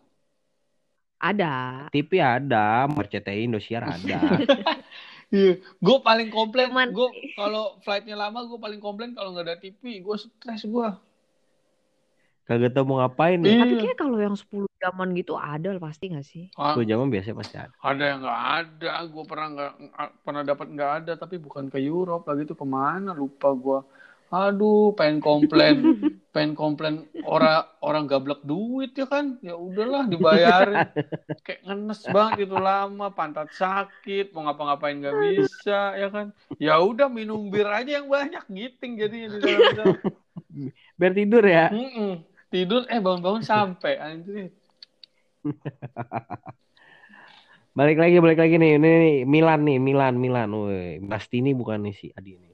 Ada. 1.21 1.54
TV 1.95 2.12
ada, 2.19 2.90
RCTI 2.90 3.47
Indosiar 3.47 3.87
ada. 3.87 4.19
Iya, 5.30 5.62
gue 5.62 5.99
paling 6.02 6.26
komplain. 6.26 6.75
Cuman- 6.75 6.90
Gue 6.90 7.07
kalau 7.38 7.78
flightnya 7.87 8.19
lama, 8.19 8.42
gue 8.50 8.59
paling 8.59 8.83
komplain 8.83 9.14
kalau 9.14 9.30
nggak 9.30 9.47
ada 9.47 9.62
TV. 9.62 10.02
Gue 10.02 10.19
stres 10.19 10.66
gue. 10.66 10.88
Kagak 12.50 12.75
tau 12.75 12.83
mau 12.83 12.99
ngapain 12.99 13.38
ya. 13.38 13.47
Iya. 13.47 13.62
Tapi 13.62 13.75
kayak 13.78 13.95
kalau 13.95 14.19
yang 14.19 14.35
10 14.35 14.66
jaman 14.83 15.14
gitu 15.14 15.38
ada 15.38 15.71
lah 15.71 15.78
pasti 15.78 16.11
gak 16.11 16.26
sih? 16.26 16.50
Ah, 16.59 16.75
Tuh 16.75 16.83
jaman 16.83 17.07
biasanya 17.14 17.38
pasti 17.38 17.54
ada. 17.62 17.71
ada 17.78 18.02
yang 18.02 18.19
nggak 18.26 18.42
ada. 18.59 18.90
Gue 19.07 19.23
pernah 19.23 19.47
nggak 19.54 19.73
pernah 20.26 20.42
dapat 20.42 20.66
nggak 20.66 20.92
ada. 20.99 21.12
Tapi 21.14 21.38
bukan 21.38 21.71
ke 21.71 21.78
Europe 21.78 22.26
lagi 22.26 22.50
tuh 22.50 22.59
ke 22.59 22.66
mana? 22.66 23.14
Lupa 23.14 23.54
gue. 23.54 23.78
Aduh, 24.31 24.95
pengen 24.95 25.19
komplain, 25.19 25.79
pengen 26.31 26.55
komplain 26.55 27.03
orang 27.27 27.67
orang 27.83 28.07
gablek 28.07 28.47
duit 28.47 28.95
ya 28.95 29.11
kan? 29.11 29.43
Ya 29.43 29.59
udahlah 29.59 30.07
dibayarin. 30.07 30.87
Kayak 31.43 31.67
ngenes 31.67 32.07
banget 32.07 32.47
itu 32.47 32.55
lama, 32.55 33.11
pantat 33.11 33.51
sakit, 33.51 34.31
mau 34.31 34.47
ngapa-ngapain 34.47 35.03
nggak 35.03 35.19
bisa 35.19 35.99
ya 35.99 36.09
kan? 36.15 36.31
Ya 36.63 36.79
udah 36.79 37.11
minum 37.11 37.51
bir 37.51 37.67
aja 37.67 37.99
yang 37.99 38.07
banyak 38.07 38.47
giting 38.47 39.03
jadinya 39.03 39.29
di 39.35 39.39
dalam. 39.43 39.99
Biar 40.95 41.13
tidur 41.13 41.43
ya. 41.43 41.67
Mm-mm. 41.75 42.23
Tidur 42.55 42.87
eh 42.87 43.03
bangun-bangun 43.03 43.43
sampai 43.43 43.99
anjir. 43.99 44.55
Balik 47.75 47.99
lagi, 48.03 48.17
balik 48.23 48.39
lagi 48.43 48.55
nih. 48.63 48.79
Ini 48.79 48.95
Milan 49.27 49.67
nih, 49.67 49.79
Milan, 49.83 50.15
Milan. 50.19 50.51
Woi, 50.55 51.03
pasti 51.07 51.43
ini 51.43 51.51
bukan 51.55 51.83
nih 51.87 51.95
si 51.95 52.07
Adi 52.15 52.39
nih. 52.39 52.50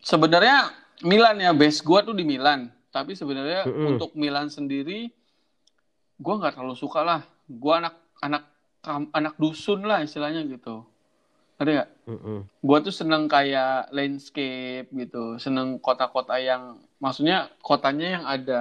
Sebenarnya 0.00 0.70
Milan 1.02 1.42
ya 1.42 1.50
base 1.50 1.82
gua 1.82 2.06
tuh 2.06 2.14
di 2.14 2.22
Milan. 2.22 2.70
Tapi 2.94 3.18
sebenarnya 3.18 3.66
Mm-mm. 3.66 3.94
untuk 3.94 4.14
Milan 4.14 4.46
sendiri 4.46 5.10
gua 6.20 6.38
nggak 6.38 6.54
terlalu 6.58 6.78
suka 6.78 7.02
lah. 7.02 7.20
Gua 7.50 7.82
anak 7.82 7.94
anak 8.22 8.42
anak 9.10 9.34
dusun 9.40 9.82
lah 9.84 10.04
istilahnya 10.06 10.46
gitu. 10.46 10.86
Ada 11.58 11.70
nggak? 11.70 11.90
Mm-mm. 12.06 12.38
Gua 12.62 12.78
tuh 12.80 12.94
seneng 12.94 13.26
kayak 13.26 13.90
landscape 13.90 14.88
gitu, 14.94 15.36
seneng 15.42 15.82
kota-kota 15.82 16.38
yang 16.38 16.80
maksudnya 17.02 17.50
kotanya 17.60 18.20
yang 18.20 18.24
ada 18.24 18.60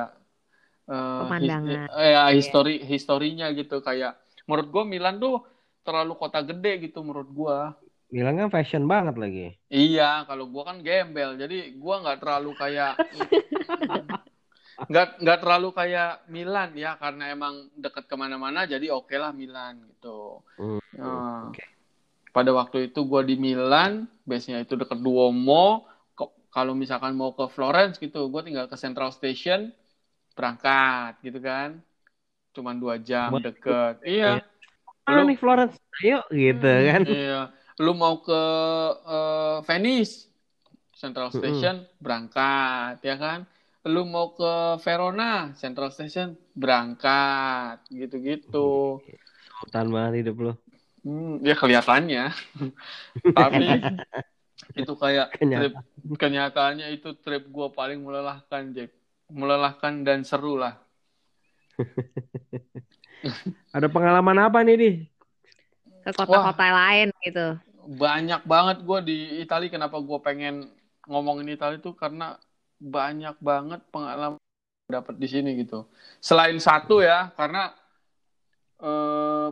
his- 0.84 1.48
Pemandangan. 1.48 1.88
eh, 1.96 2.12
ya, 2.12 2.24
histori 2.36 2.76
historinya 2.84 3.48
gitu 3.56 3.80
kayak 3.80 4.20
menurut 4.50 4.68
gua 4.74 4.84
Milan 4.84 5.22
tuh 5.22 5.46
terlalu 5.84 6.16
kota 6.20 6.44
gede 6.44 6.90
gitu 6.90 7.00
menurut 7.06 7.30
gua. 7.32 7.78
Kan 8.14 8.54
fashion 8.54 8.84
banget 8.86 9.16
lagi. 9.18 9.46
Iya, 9.74 10.04
kalau 10.30 10.46
gua 10.54 10.64
kan 10.70 10.78
gembel, 10.86 11.34
jadi 11.42 11.74
gua 11.82 11.96
nggak 12.06 12.18
terlalu 12.22 12.52
kayak 12.62 12.94
nggak 14.90 15.08
nggak 15.24 15.40
terlalu 15.42 15.70
kayak 15.74 16.10
Milan 16.30 16.70
ya, 16.78 16.94
karena 17.02 17.24
emang 17.34 17.54
deket 17.74 18.06
ke 18.06 18.16
mana-mana, 18.20 18.70
jadi 18.70 18.86
oke 18.94 19.16
lah 19.18 19.32
Milan 19.34 19.82
gitu. 19.90 20.44
Hmm, 20.58 20.80
Nah, 21.00 21.50
oke. 21.50 21.64
Pada 22.34 22.50
waktu 22.54 22.90
itu 22.90 23.00
gua 23.06 23.22
di 23.26 23.36
Milan, 23.38 24.10
base-nya 24.26 24.62
itu 24.66 24.74
deket 24.78 25.00
Duomo. 25.02 25.86
Kalau 26.54 26.78
misalkan 26.78 27.18
mau 27.18 27.34
ke 27.34 27.50
Florence 27.50 27.98
gitu, 27.98 28.30
gua 28.30 28.46
tinggal 28.46 28.70
ke 28.70 28.78
Central 28.78 29.10
Station, 29.10 29.74
berangkat 30.38 31.18
gitu 31.26 31.40
kan. 31.42 31.82
Cuman 32.54 32.78
dua 32.78 33.02
jam 33.02 33.34
deket. 33.42 34.02
Iya. 34.06 34.46
Mana 35.06 35.22
Lu- 35.26 35.30
nih 35.30 35.38
Florence? 35.42 35.76
Ayo 36.02 36.20
gitu 36.30 36.66
Hmm. 36.66 36.88
kan. 36.90 37.02
Iya, 37.06 37.42
lu 37.82 37.98
mau 37.98 38.22
ke 38.22 38.42
eh, 39.08 39.58
Venice, 39.66 40.30
Central. 40.94 41.34
Station, 41.34 41.84
berangkat, 42.00 43.04
ya 43.04 43.20
kan? 43.20 43.44
Lu 43.84 44.08
mau 44.08 44.32
ke 44.32 44.80
Verona, 44.80 45.52
Central 45.60 45.92
Station, 45.92 46.40
berangkat, 46.56 47.84
gitu-gitu. 47.92 49.04
Sultan 49.60 49.92
banget 49.92 50.24
hidup 50.24 50.36
lu. 50.40 50.54
Hmm, 51.04 51.44
ya 51.44 51.60
kelihatannya. 51.60 52.32
Tapi 53.36 53.68
itu 54.80 54.94
kayak 54.96 55.36
Kenyataan. 55.36 55.60
trip, 55.60 55.74
kenyataannya 56.16 56.88
itu 56.96 57.12
trip 57.20 57.44
gua 57.52 57.76
paling 57.76 58.00
melelahkan, 58.00 58.72
Jack. 58.72 58.96
Melelahkan 59.28 60.08
dan 60.08 60.24
seru 60.24 60.56
lah. 60.56 60.80
Ada 63.76 63.92
pengalaman 63.92 64.40
apa 64.40 64.64
nih, 64.64 64.76
Di? 64.80 64.92
Ke 66.04 66.12
kota-kota 66.14 66.68
lain 66.68 67.08
gitu. 67.24 67.56
banyak 67.84 68.48
banget 68.48 68.78
gue 68.80 69.00
di 69.04 69.18
Italia 69.40 69.68
kenapa 69.68 70.00
gue 70.00 70.20
pengen 70.20 70.72
ngomongin 71.04 71.52
Italia 71.52 71.80
itu 71.80 71.92
karena 71.92 72.40
banyak 72.80 73.36
banget 73.40 73.84
pengalaman 73.92 74.40
dapat 74.88 75.16
di 75.16 75.28
sini 75.28 75.56
gitu. 75.58 75.88
Selain 76.20 76.56
satu 76.60 77.00
ya 77.00 77.32
karena 77.36 77.72
eh, 78.80 79.50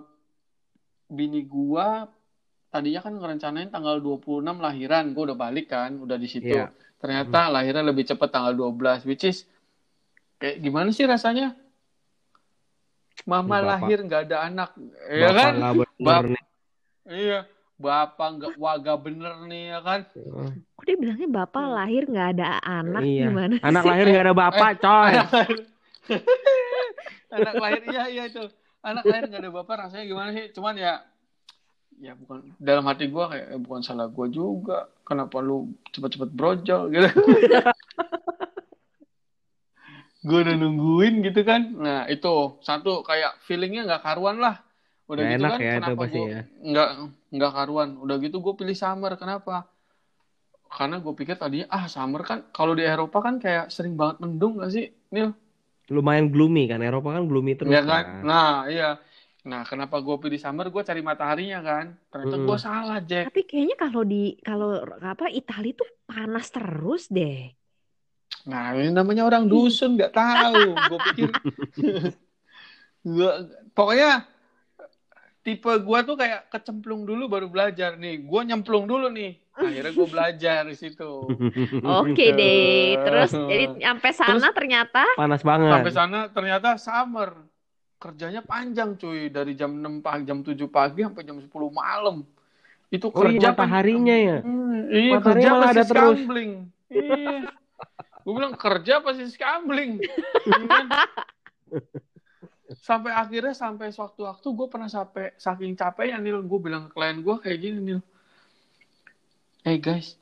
bini 1.08 1.44
gua 1.44 2.08
tadinya 2.68 3.04
kan 3.04 3.16
ngerencanain 3.16 3.68
tanggal 3.68 4.00
26 4.00 4.48
lahiran 4.60 5.12
gue 5.12 5.24
udah 5.28 5.36
balik 5.36 5.68
kan 5.68 5.92
udah 5.98 6.16
di 6.16 6.28
situ. 6.28 6.56
Iya. 6.56 6.72
ternyata 7.02 7.50
lahirnya 7.50 7.82
lebih 7.82 8.06
cepet 8.06 8.30
tanggal 8.30 8.54
12 8.54 9.04
which 9.04 9.26
is 9.26 9.44
kayak 10.38 10.62
gimana 10.62 10.94
sih 10.94 11.04
rasanya? 11.04 11.58
Mama 13.26 13.58
Bapak- 13.58 13.66
lahir 13.84 13.98
nggak 14.02 14.22
ada 14.30 14.38
anak 14.46 14.70
ya 15.10 15.28
Bapak 15.28 15.36
kan? 15.36 15.54
nggak 15.54 15.74
bener 15.74 15.90
Bap- 16.00 16.30
nih. 16.30 16.41
Iya, 17.12 17.40
bapak 17.76 18.28
nggak 18.40 18.54
waga 18.56 18.94
bener 18.96 19.34
nih 19.46 19.76
ya 19.76 19.80
kan? 19.84 20.00
Kok 20.08 20.84
dia 20.88 20.96
bilangnya 20.96 21.28
bapak 21.28 21.66
lahir 21.68 22.04
nggak 22.08 22.30
ada 22.40 22.48
anak 22.64 23.04
Iya. 23.04 23.28
gimana 23.28 23.56
Anak 23.60 23.84
sih? 23.84 23.90
lahir 23.92 24.06
nggak 24.08 24.26
ada 24.26 24.36
bapak, 24.38 24.70
coy. 24.80 25.12
Anak 25.12 25.30
lahir, 25.30 25.60
anak 27.36 27.54
lahir 27.60 27.82
iya 27.86 28.04
iya 28.08 28.24
itu. 28.26 28.44
Anak 28.80 29.04
lahir 29.06 29.24
nggak 29.28 29.42
ada 29.44 29.52
bapak 29.52 29.76
rasanya 29.78 30.06
gimana 30.08 30.30
sih? 30.32 30.46
Cuman 30.56 30.74
ya, 30.74 31.04
ya 32.00 32.16
bukan 32.16 32.56
dalam 32.58 32.88
hati 32.88 33.12
gua 33.12 33.28
kayak 33.28 33.48
eh, 33.50 33.60
bukan 33.60 33.82
salah 33.84 34.08
gua 34.08 34.26
juga. 34.26 34.88
Kenapa 35.04 35.44
lu 35.44 35.70
cepet-cepet 35.92 36.32
brojol 36.32 36.88
gitu? 36.90 37.10
gue 40.22 40.38
udah 40.38 40.54
nungguin 40.54 41.26
gitu 41.26 41.42
kan. 41.42 41.74
Nah 41.74 42.06
itu 42.06 42.62
satu 42.62 43.02
kayak 43.02 43.42
feelingnya 43.42 43.90
nggak 43.90 44.06
karuan 44.06 44.38
lah. 44.38 44.62
Udah 45.12 45.24
gitu 45.28 45.44
enak 45.44 45.52
kan 45.52 45.60
ya 45.60 45.74
itu 45.76 45.80
kenapa 45.84 46.00
pasti 46.00 46.20
gue 46.24 46.24
ya. 46.24 46.42
nggak 46.64 46.90
nggak 47.36 47.52
karuan. 47.52 47.90
Udah 48.00 48.16
gitu 48.24 48.38
gue 48.40 48.54
pilih 48.56 48.76
summer. 48.80 49.12
Kenapa? 49.20 49.68
Karena 50.72 51.04
gue 51.04 51.14
pikir 51.20 51.36
tadinya 51.36 51.68
ah 51.68 51.86
summer 51.92 52.24
kan 52.24 52.48
kalau 52.56 52.72
di 52.72 52.88
Eropa 52.88 53.20
kan 53.20 53.36
kayak 53.44 53.68
sering 53.68 54.00
banget 54.00 54.24
mendung 54.24 54.64
gak 54.64 54.72
sih, 54.72 54.88
Nil? 55.12 55.36
Lumayan 55.92 56.32
gloomy 56.32 56.72
kan, 56.72 56.80
Eropa 56.80 57.12
kan 57.12 57.28
gloomy 57.28 57.60
terus 57.60 57.76
Iya 57.76 57.84
kan? 57.84 58.04
kan. 58.08 58.24
Nah 58.24 58.54
iya. 58.72 58.90
Nah 59.44 59.68
kenapa 59.68 60.00
gue 60.00 60.16
pilih 60.16 60.40
summer? 60.40 60.72
Gue 60.72 60.80
cari 60.88 61.04
mataharinya 61.04 61.60
kan. 61.60 61.86
Ternyata 62.08 62.36
Mm-mm. 62.40 62.48
gue 62.48 62.58
salah 62.62 63.00
Jack. 63.04 63.36
Tapi 63.36 63.42
kayaknya 63.44 63.76
kalau 63.76 64.02
di 64.08 64.40
kalau 64.40 64.80
apa 65.04 65.28
Italia 65.28 65.76
tuh 65.76 65.90
panas 66.08 66.48
terus 66.48 67.12
deh. 67.12 67.52
Nah 68.48 68.72
ini 68.80 68.96
namanya 68.96 69.28
orang 69.28 69.44
dusun 69.52 70.00
nggak 70.00 70.16
tahu. 70.16 70.72
Gue 70.72 71.00
pikir. 71.12 71.30
gua, 73.12 73.32
pokoknya 73.76 74.31
tipe 75.42 75.72
gue 75.74 76.00
tuh 76.06 76.16
kayak 76.16 76.50
kecemplung 76.50 77.04
dulu 77.04 77.26
baru 77.26 77.48
belajar 77.50 77.98
nih. 77.98 78.22
Gue 78.22 78.42
nyemplung 78.46 78.86
dulu 78.86 79.10
nih. 79.10 79.42
Akhirnya 79.52 79.92
gue 79.92 80.08
belajar 80.08 80.62
di 80.64 80.76
situ. 80.76 81.12
Oke 82.02 82.26
deh. 82.32 82.96
Terus 82.98 83.32
jadi 83.34 83.66
sampai 83.82 84.12
sana 84.14 84.30
Terus- 84.38 84.56
ternyata 84.56 85.04
Panas 85.18 85.42
banget. 85.42 85.72
Sampai 85.74 85.92
sana 85.92 86.20
ternyata 86.30 86.70
summer. 86.78 87.34
Kerjanya 88.02 88.42
panjang 88.42 88.98
cuy, 88.98 89.30
dari 89.30 89.54
jam 89.54 89.78
6 89.78 90.02
pagi, 90.02 90.26
jam 90.26 90.42
7 90.42 90.58
pagi 90.66 91.06
sampai 91.06 91.22
jam 91.22 91.38
10 91.38 91.50
malam. 91.70 92.26
Itu 92.90 93.08
Oh 93.08 93.22
iya, 93.22 93.38
kerja 93.38 93.48
pan- 93.54 93.70
mataharinya 93.70 94.16
ya. 94.18 94.38
Hmm, 94.42 94.90
iya, 94.90 95.14
Matahari 95.22 95.38
kerja 95.38 95.50
malah 95.54 95.70
ada 95.70 95.84
terus. 95.86 96.18
Iya. 96.90 97.38
Gue 98.22 98.34
bilang 98.34 98.54
kerja 98.58 98.94
pasti 99.02 99.26
scambling. 99.30 100.02
Sampai 102.80 103.12
akhirnya 103.12 103.52
sampai 103.52 103.92
sewaktu-waktu 103.92 104.48
gue 104.48 104.68
pernah 104.72 104.88
sampai 104.88 105.36
saking 105.36 105.76
capeknya 105.76 106.22
Nil. 106.22 106.44
Gue 106.48 106.60
bilang 106.60 106.88
ke 106.88 106.96
klien 106.96 107.20
gue 107.20 107.36
kayak 107.42 107.60
gini 107.60 107.80
Nil. 107.82 108.02
Eh 109.68 109.78
guys 109.78 110.22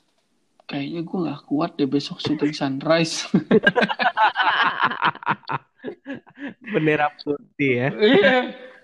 kayaknya 0.70 1.02
gue 1.02 1.18
nggak 1.26 1.42
kuat 1.50 1.74
deh 1.74 1.90
besok 1.90 2.22
syuting 2.22 2.54
sunrise. 2.54 3.26
Bendera 6.70 7.10
putih 7.18 7.72
ya. 7.74 7.88
iya. 7.98 8.36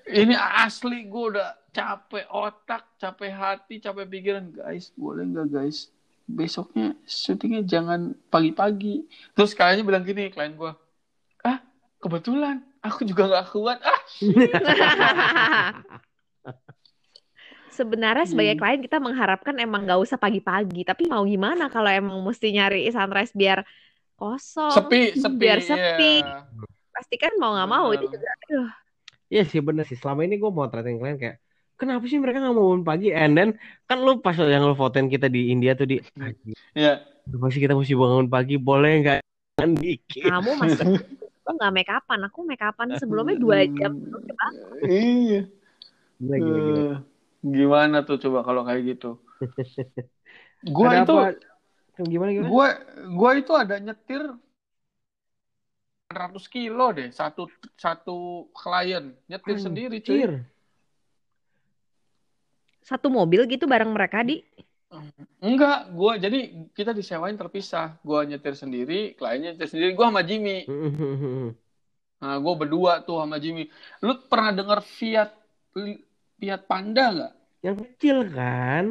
Ini 0.07 0.35
asli 0.35 1.07
gue 1.07 1.25
udah 1.35 1.71
capek 1.71 2.27
otak 2.31 2.99
capek 2.99 3.31
hati 3.31 3.79
capek 3.79 4.11
pikiran. 4.11 4.51
Guys 4.51 4.91
boleh 4.99 5.31
nggak 5.31 5.47
guys? 5.55 5.95
Besoknya 6.27 6.99
syutingnya 7.07 7.63
jangan 7.63 8.19
pagi-pagi. 8.35 9.07
Terus 9.39 9.55
kayaknya 9.55 9.87
bilang 9.87 10.03
gini 10.03 10.35
klien 10.35 10.59
gue 10.59 10.75
ah 11.47 11.63
kebetulan 12.03 12.67
aku 12.87 13.03
juga 13.05 13.23
nggak 13.29 13.47
kuat 13.53 13.79
ah 13.83 14.01
Sebenarnya 17.67 18.25
sebagai 18.25 18.57
Hmm. 18.57 18.63
klien 18.65 18.81
kita 18.81 18.97
mengharapkan 18.97 19.53
emang 19.61 19.85
nggak 19.85 20.01
usah 20.01 20.17
pagi-pagi, 20.17 20.81
tapi 20.81 21.05
mau 21.05 21.21
gimana 21.29 21.69
kalau 21.69 21.93
emang 21.93 22.17
mesti 22.25 22.49
nyari 22.49 22.89
sunrise 22.89 23.37
biar 23.37 23.61
kosong, 24.17 24.73
sepi 24.73 25.13
sepi 25.23 25.37
biar 25.37 25.61
sepi. 25.61 26.25
iya. 26.25 26.41
Pasti 26.89 27.21
kan 27.21 27.37
mau 27.37 27.53
nggak 27.53 27.69
mau 27.69 27.93
itu 27.93 28.09
juga. 28.09 28.33
Aduh, 28.49 28.69
Iya 29.29 29.43
sih 29.45 29.61
bener 29.61 29.85
sih. 29.85 29.99
Selama 29.99 30.25
ini 30.25 30.41
gue 30.41 30.49
mau 30.49 30.65
teratin 30.71 30.97
kalian 30.97 31.19
kayak 31.21 31.37
kenapa 31.77 32.09
sih 32.09 32.17
mereka 32.17 32.41
nggak 32.41 32.55
mau 32.57 32.73
bangun 32.73 32.85
pagi? 32.87 33.13
And 33.13 33.37
then 33.37 33.61
kan 33.85 34.01
lu 34.01 34.25
pas 34.25 34.39
yang 34.39 34.65
lu 34.65 34.73
votein 34.73 35.13
kita 35.13 35.29
di 35.29 35.53
India 35.53 35.77
tuh 35.77 35.85
di 35.85 36.01
"Anjing, 36.17 36.57
Iya. 36.73 37.05
kenapa 37.29 37.47
sih 37.53 37.61
kita 37.61 37.75
mesti 37.77 37.93
bangun 37.93 38.27
pagi? 38.33 38.57
Boleh 38.57 38.93
nggak? 39.05 39.19
Kan 39.59 39.77
dikit. 39.77 40.33
kamu 40.33 40.51
masih 40.57 40.87
Gua 41.47 41.55
nggak 41.55 41.73
make 41.79 41.93
upan, 41.95 42.21
aku 42.27 42.39
make 42.43 42.59
upan 42.67 42.89
sebelumnya 42.99 43.39
dua 43.47 43.63
jam. 43.71 43.95
Iya. 44.83 45.47
Gila, 46.19 46.37
gila, 46.43 46.59
gila. 46.59 46.83
Eh, 46.83 46.95
Gimana 47.47 48.03
tuh 48.03 48.19
coba 48.19 48.43
kalau 48.43 48.67
kayak 48.67 48.83
gitu? 48.99 49.23
Gua 50.75 50.91
Ada 50.91 50.99
itu 51.07 51.15
apa? 51.15 51.31
Gimana 52.03 52.31
gimana? 52.35 52.51
gua 52.51 52.69
gua 53.15 53.31
itu 53.39 53.53
ada 53.55 53.79
nyetir 53.79 54.21
100 56.11 56.45
kilo 56.51 56.93
deh 56.93 57.09
satu 57.15 57.49
satu 57.79 58.51
klien 58.53 59.15
nyetir 59.31 59.57
sendiri 59.63 60.03
cuy. 60.03 60.19
Anjir. 60.19 60.33
Satu 62.83 63.09
mobil 63.09 63.47
gitu 63.49 63.65
bareng 63.71 63.95
mereka 63.95 64.21
di. 64.27 64.43
Enggak, 65.43 65.91
gua 65.93 66.15
jadi 66.17 66.71
kita 66.73 66.95
disewain 66.95 67.35
terpisah. 67.35 67.99
Gua 68.07 68.23
nyetir 68.23 68.55
sendiri, 68.55 69.19
kliennya 69.19 69.55
nyetir 69.55 69.69
sendiri. 69.69 69.91
Gua 69.99 70.11
sama 70.11 70.23
Jimmy. 70.23 70.67
Nah, 72.17 72.41
gua 72.41 72.57
berdua 72.57 73.05
tuh 73.05 73.21
sama 73.21 73.37
Jimmy. 73.37 73.69
Lu 74.01 74.17
pernah 74.25 74.49
dengar 74.49 74.81
Fiat 74.81 75.37
Fiat 76.41 76.63
Panda 76.65 77.13
nggak? 77.13 77.33
Yang 77.61 77.77
kecil 77.85 78.17
kan? 78.33 78.85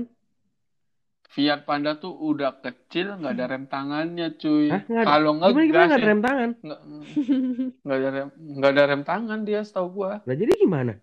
Fiat 1.34 1.66
Panda 1.66 1.98
tuh 1.98 2.14
udah 2.14 2.54
kecil, 2.62 3.18
nggak 3.18 3.34
ada 3.34 3.46
rem 3.50 3.66
tangannya, 3.66 4.30
cuy. 4.38 4.72
Hah? 4.72 4.82
Nggak 4.88 5.04
Kalau 5.10 5.32
Gimana 5.36 5.66
gimana 5.66 5.86
nggak 5.90 6.00
ada 6.00 6.08
rem 6.08 6.22
tangan? 6.22 6.50
nggak 7.82 7.98
ada 7.98 8.10
rem 8.14 8.28
nggak 8.56 8.72
ada 8.72 8.84
rem 8.88 9.04
tangan 9.04 9.40
dia, 9.42 9.60
setahu 9.66 9.88
gua. 9.90 10.12
Nah 10.22 10.36
jadi 10.38 10.54
gimana? 10.56 10.94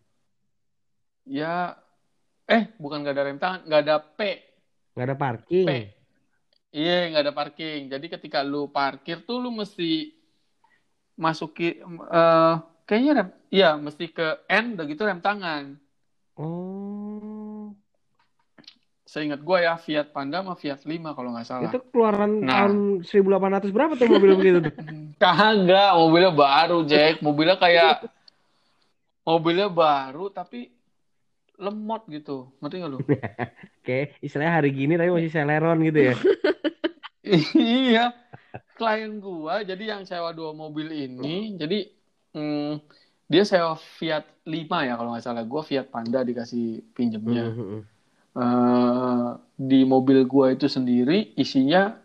Ya, 1.26 1.74
eh 2.46 2.70
bukan 2.78 3.02
nggak 3.02 3.14
ada 3.18 3.24
rem 3.26 3.38
tangan, 3.42 3.60
nggak 3.66 3.82
ada 3.82 3.96
P, 3.98 4.18
Nggak 4.92 5.06
ada 5.08 5.16
parking. 5.16 5.66
P. 5.66 5.72
Iya, 6.72 6.96
nggak 7.12 7.22
ada 7.28 7.34
parking. 7.36 7.80
Jadi 7.88 8.06
ketika 8.08 8.40
lu 8.40 8.68
parkir 8.68 9.20
tuh 9.24 9.40
lu 9.40 9.52
mesti 9.52 10.12
masuki, 11.14 11.76
eh 11.84 12.54
kayaknya 12.88 13.12
rem, 13.12 13.28
iya 13.52 13.76
mesti 13.76 14.08
ke 14.08 14.40
N, 14.48 14.76
udah 14.76 14.84
gitu 14.88 15.02
rem 15.04 15.20
tangan. 15.20 15.76
Oh. 16.36 17.76
Seingat 19.04 19.44
gua 19.44 19.60
ya 19.60 19.74
Fiat 19.76 20.08
Panda 20.08 20.40
sama 20.40 20.56
Fiat 20.56 20.88
5 20.88 21.12
kalau 21.12 21.36
nggak 21.36 21.44
salah. 21.44 21.68
Itu 21.68 21.84
keluaran 21.92 22.40
Nah. 22.40 22.64
tahun 22.64 23.04
1800 23.04 23.68
berapa 23.68 23.92
tuh 23.92 24.08
mobil 24.08 24.32
begitu 24.40 24.58
tuh? 24.64 24.72
Kagak, 25.22 25.92
mobilnya 26.00 26.32
baru, 26.32 26.78
Jack. 26.88 27.20
Mobilnya 27.20 27.60
kayak 27.60 28.08
mobilnya 29.28 29.68
baru 29.68 30.32
tapi 30.32 30.72
lemot 31.60 32.02
gitu. 32.08 32.52
Ngerti 32.60 32.76
gak 32.80 32.90
lu? 32.90 32.98
Kayak 33.86 34.16
istilahnya 34.24 34.52
hari 34.62 34.70
gini 34.72 34.94
tapi 34.96 35.10
masih 35.12 35.32
seleron 35.32 35.78
gitu 35.84 35.98
ya. 36.12 36.14
iya. 37.56 38.04
Klien 38.76 39.20
gua 39.22 39.62
jadi 39.62 39.96
yang 39.96 40.02
sewa 40.04 40.34
dua 40.34 40.52
mobil 40.52 40.90
ini, 40.92 41.56
jadi 41.56 41.88
hmm, 42.34 42.82
dia 43.30 43.48
sewa 43.48 43.78
Fiat 43.78 44.44
5 44.44 44.88
ya 44.88 44.94
kalau 44.98 45.16
nggak 45.16 45.24
salah. 45.24 45.44
Gua 45.46 45.64
Fiat 45.64 45.88
Panda 45.88 46.20
dikasih 46.20 46.92
pinjemnya. 46.92 47.48
Eh, 48.32 49.28
di 49.56 49.84
mobil 49.84 50.24
gua 50.24 50.52
itu 50.52 50.68
sendiri 50.68 51.36
isinya 51.36 51.96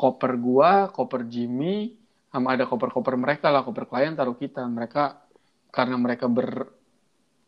koper 0.00 0.40
gua, 0.40 0.88
koper 0.88 1.28
Jimmy, 1.28 1.96
sama 2.32 2.56
ada 2.56 2.64
koper-koper 2.64 3.16
mereka 3.20 3.52
lah, 3.52 3.60
koper 3.60 3.84
klien 3.84 4.16
taruh 4.16 4.36
kita. 4.36 4.64
Mereka 4.64 5.20
karena 5.68 5.96
mereka 6.00 6.24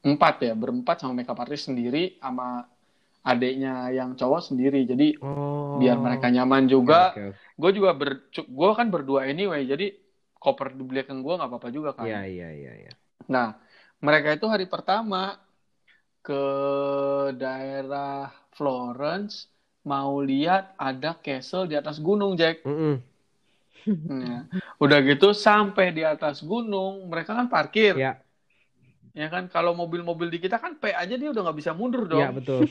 berempat 0.02 0.34
ya, 0.42 0.52
berempat 0.58 0.96
sama 1.00 1.12
makeup 1.22 1.38
artist 1.38 1.70
sendiri, 1.70 2.18
sama 2.18 2.66
adiknya 3.22 3.88
yang 3.94 4.18
cowok 4.18 4.42
sendiri. 4.50 4.82
Jadi 4.82 5.14
Oh. 5.22 5.78
biar 5.78 5.96
mereka 5.96 6.26
nyaman 6.28 6.66
juga. 6.66 7.14
Oke. 7.14 7.38
Gue 7.56 7.70
juga 7.70 7.94
ber, 7.94 8.10
gue 8.34 8.70
kan 8.74 8.86
berdua 8.90 9.30
anyway, 9.30 9.62
jadi 9.62 9.94
koper 10.42 10.74
di 10.74 10.82
belakang 10.82 11.22
gue 11.22 11.34
nggak 11.38 11.50
apa-apa 11.50 11.68
juga 11.70 11.94
kan. 11.94 12.10
Iya 12.10 12.20
iya 12.26 12.48
iya 12.50 12.72
iya. 12.82 12.92
Nah, 13.30 13.54
mereka 14.02 14.34
itu 14.34 14.46
hari 14.50 14.66
pertama 14.66 15.38
ke 16.22 16.42
daerah 17.34 18.30
Florence 18.54 19.50
mau 19.82 20.22
lihat 20.22 20.74
ada 20.78 21.14
castle 21.18 21.66
di 21.66 21.74
atas 21.78 21.98
gunung, 21.98 22.38
Jack. 22.38 22.62
Mm-mm. 22.66 23.02
Nah, 24.06 24.46
udah 24.78 24.98
gitu 25.02 25.34
sampai 25.34 25.90
di 25.90 26.06
atas 26.06 26.42
gunung, 26.42 27.10
mereka 27.10 27.34
kan 27.34 27.50
parkir. 27.50 27.98
Ya, 27.98 28.21
Ya 29.12 29.28
kan, 29.28 29.52
kalau 29.52 29.76
mobil-mobil 29.76 30.32
di 30.32 30.40
kita 30.40 30.56
kan 30.56 30.80
P 30.80 30.88
aja 30.88 31.14
dia 31.20 31.28
udah 31.28 31.42
nggak 31.44 31.58
bisa 31.60 31.76
mundur 31.76 32.08
dong. 32.08 32.20
ya 32.20 32.32
betul. 32.32 32.64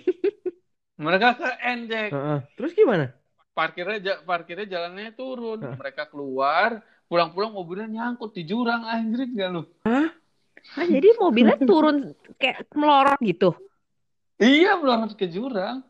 Mereka 1.06 1.38
ke 1.38 1.50
N, 1.66 1.80
Jack. 1.90 2.10
Heeh. 2.14 2.40
Terus 2.58 2.72
gimana? 2.78 3.06
Parkirnya 3.54 3.98
ja- 4.02 4.22
parkirnya 4.26 4.66
jalannya 4.70 5.14
turun. 5.14 5.62
Hah? 5.62 5.78
Mereka 5.78 6.10
keluar, 6.10 6.82
pulang-pulang 7.06 7.54
mobilnya 7.54 7.90
nyangkut 7.90 8.34
di 8.34 8.46
jurang, 8.46 8.86
anjrit 8.86 9.30
nggak 9.34 9.50
lu? 9.50 9.66
Ah, 9.86 10.14
jadi 10.86 11.18
mobilnya 11.18 11.58
turun 11.58 12.14
kayak 12.38 12.70
melorot 12.74 13.18
gitu. 13.22 13.54
Iya, 14.38 14.78
melorot 14.78 15.14
ke 15.18 15.26
jurang. 15.30 15.86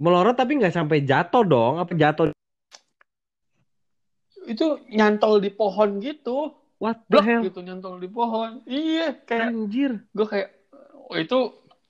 Melorot 0.00 0.34
tapi 0.38 0.56
nggak 0.56 0.74
sampai 0.74 1.02
jatuh 1.04 1.44
dong? 1.44 1.82
Apa 1.82 1.92
jatuh? 1.94 2.32
Itu 4.48 4.82
nyantol 4.88 5.42
di 5.42 5.50
pohon 5.52 6.00
gitu. 6.00 6.54
What 6.80 7.04
the 7.06 7.20
blok 7.20 7.24
hell? 7.28 7.42
gitu 7.44 7.60
nyantol 7.60 8.00
di 8.00 8.08
pohon 8.08 8.64
iya 8.64 9.12
kayak 9.12 9.52
Anjir. 9.52 10.00
gue 10.10 10.26
kayak 10.26 10.48
oh, 10.96 11.14
itu 11.14 11.38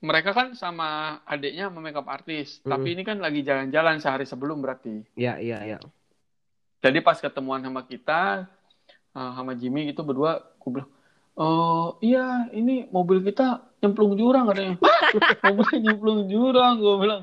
mereka 0.03 0.35
kan 0.35 0.59
sama 0.59 1.20
adiknya 1.24 1.70
sama 1.70 1.79
makeup 1.79 2.09
artis 2.09 2.59
tapi 2.61 2.98
ini 2.98 3.07
kan 3.07 3.22
lagi 3.22 3.40
jalan-jalan 3.40 4.03
sehari 4.03 4.26
sebelum 4.26 4.59
berarti 4.59 5.07
Ya 5.14 5.38
iya 5.38 5.62
iya. 5.62 5.79
jadi 6.81 6.98
pas 7.00 7.22
ketemuan 7.22 7.62
sama 7.62 7.87
kita 7.87 8.50
eh, 9.14 9.31
sama 9.37 9.55
Jimmy 9.55 9.94
gitu 9.94 10.03
berdua 10.03 10.42
gue 10.59 10.70
bilang 10.74 10.90
oh 11.38 11.94
iya 12.03 12.50
ini 12.50 12.90
mobil 12.90 13.22
kita 13.22 13.62
nyemplung 13.79 14.18
jurang 14.18 14.50
katanya 14.50 14.74
"Hah? 14.83 15.00
mobilnya 15.46 15.79
nyemplung 15.87 16.20
jurang 16.26 16.74
gue 16.76 16.94
bilang 16.98 17.22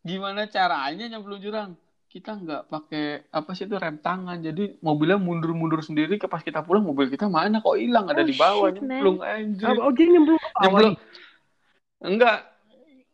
gimana 0.00 0.46
caranya 0.46 1.04
nyemplung 1.10 1.42
jurang 1.42 1.74
kita 2.10 2.34
nggak 2.34 2.62
pakai 2.66 3.30
apa 3.30 3.50
sih 3.54 3.70
itu 3.70 3.78
rem 3.78 4.02
tangan. 4.02 4.42
Jadi 4.42 4.82
mobilnya 4.82 5.14
mundur-mundur 5.14 5.78
sendiri 5.78 6.18
ke 6.18 6.26
pas 6.26 6.42
kita 6.42 6.66
pulang 6.66 6.82
mobil 6.82 7.06
kita 7.06 7.30
mana 7.30 7.62
kok 7.62 7.78
hilang? 7.78 8.10
Ada 8.10 8.22
Oh, 8.22 8.26
di 8.26 8.34
bawah 8.34 8.68
shit, 8.74 8.82
nyemplung 8.82 9.18
anjir. 9.22 9.66
Ah, 9.70 9.78
Oh 9.78 9.92
jadi 9.94 10.10
nyemplung 10.10 10.40
nyemplung. 10.58 10.94
enggak 12.02 12.36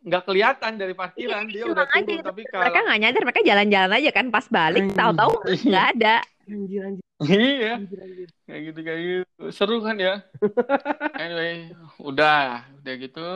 enggak 0.01 0.23
kelihatan 0.25 0.71
dari 0.81 0.93
parkiran 0.97 1.45
Iya, 1.45 1.53
dia 1.53 1.63
udah 1.69 1.85
aja 1.85 2.01
turun 2.01 2.17
itu. 2.17 2.25
tapi 2.25 2.41
Mereka 2.41 2.73
kalau 2.73 2.85
nggak 2.89 2.99
nyadar, 3.05 3.21
mereka 3.21 3.41
jalan-jalan 3.45 3.91
aja 4.01 4.09
kan 4.15 4.25
pas 4.33 4.45
balik, 4.49 4.83
tahu-tahu 4.97 5.31
Iya. 5.45 5.61
nggak 5.69 5.85
ada. 5.93 6.15
Anjir 6.47 6.81
anjir. 6.81 7.03
Iya. 7.21 7.73
Anjir 7.77 7.99
anjir. 8.01 8.27
kayak 8.49 8.61
gitu 8.71 8.79
kayak 8.81 9.01
gitu. 9.05 9.43
Seru 9.53 9.77
kan 9.85 9.95
ya? 10.01 10.25
Anyway 11.21 11.69
udah 12.01 12.65
udah 12.81 12.93
gitu. 12.97 13.27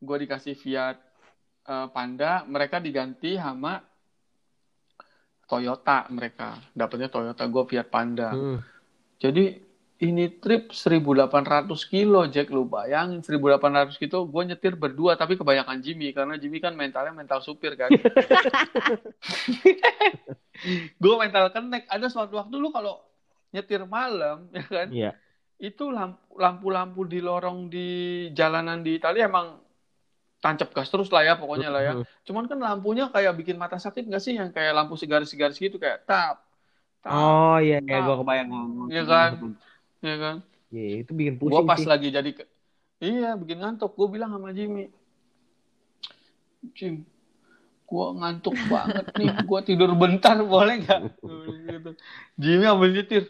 Gue 0.00 0.16
dikasih 0.24 0.56
Fiat 0.56 0.96
eh, 1.66 1.86
Panda 1.92 2.48
mereka 2.48 2.80
diganti 2.80 3.36
sama 3.36 3.84
Toyota 5.44 6.06
mereka. 6.08 6.58
Dapatnya 6.72 7.08
Toyota 7.08 7.44
gue 7.44 7.62
Fiat 7.68 7.88
Panda. 7.88 8.30
Hmm. 8.32 8.58
jadi 9.18 9.60
ini 9.94 10.26
trip 10.42 10.74
1800 10.74 11.70
kilo 11.86 12.26
Jack. 12.28 12.50
Lu 12.50 12.66
bayangin 12.66 13.22
1800 13.22 13.94
kilo 13.96 14.26
gue 14.26 14.42
nyetir 14.52 14.74
berdua 14.74 15.14
tapi 15.14 15.38
kebanyakan 15.38 15.80
Jimmy. 15.80 16.12
Karena 16.12 16.34
Jimmy 16.36 16.58
kan 16.58 16.74
mentalnya 16.74 17.14
mental 17.14 17.40
supir 17.40 17.78
kan? 17.78 17.88
Gue 21.02 21.14
mental 21.18 21.50
connect 21.50 21.86
ada 21.90 22.06
suatu 22.06 22.38
waktu 22.38 22.54
lu 22.56 22.70
kalau 22.70 23.00
nyetir 23.50 23.82
malam 23.86 24.50
ya 24.50 24.64
kan? 24.66 24.88
Iya. 24.90 25.12
itu 25.54 25.86
lamp- 25.86 26.26
lampu-lampu 26.34 27.06
di 27.06 27.22
lorong 27.22 27.70
di 27.70 27.88
jalanan 28.34 28.82
di 28.82 28.98
Italia 28.98 29.30
emang 29.30 29.62
tancap 30.44 30.76
gas 30.76 30.92
terus 30.92 31.08
lah 31.08 31.24
ya 31.24 31.34
pokoknya 31.40 31.72
lah 31.72 31.80
ya. 31.80 31.92
Cuman 32.28 32.44
kan 32.44 32.60
lampunya 32.60 33.08
kayak 33.08 33.32
bikin 33.40 33.56
mata 33.56 33.80
sakit 33.80 34.04
nggak 34.04 34.20
sih 34.20 34.36
yang 34.36 34.52
kayak 34.52 34.76
lampu 34.76 35.00
segaris-segaris 35.00 35.56
gitu 35.56 35.80
kayak 35.80 36.04
tap, 36.04 36.44
tap, 37.00 37.16
Oh 37.16 37.56
iya, 37.56 37.80
iya 37.80 38.04
tap. 38.04 38.12
gue 38.12 38.16
kebayang. 38.20 38.48
Iya 38.92 39.02
kan? 39.08 39.30
ya 40.04 40.16
kan? 40.20 40.36
Iya, 40.68 40.86
itu 41.00 41.10
bikin 41.16 41.34
Gua 41.40 41.64
pusing 41.64 41.68
pas 41.72 41.80
sih. 41.80 41.88
lagi 41.88 42.08
jadi 42.12 42.30
iya 43.00 43.32
bikin 43.40 43.64
ngantuk. 43.64 43.96
Gue 43.96 44.08
bilang 44.12 44.36
sama 44.36 44.52
Jimmy, 44.52 44.92
Jim, 46.76 47.08
gua 47.88 48.12
ngantuk 48.20 48.56
banget 48.68 49.06
nih. 49.16 49.30
Gua 49.48 49.60
tidur 49.64 49.90
bentar 49.96 50.36
boleh 50.44 50.84
nggak? 50.84 51.00
Gua 51.24 51.44
gitu. 51.48 51.90
Jimmy 52.36 52.64
ambil 52.68 52.90
nyetir. 52.92 53.24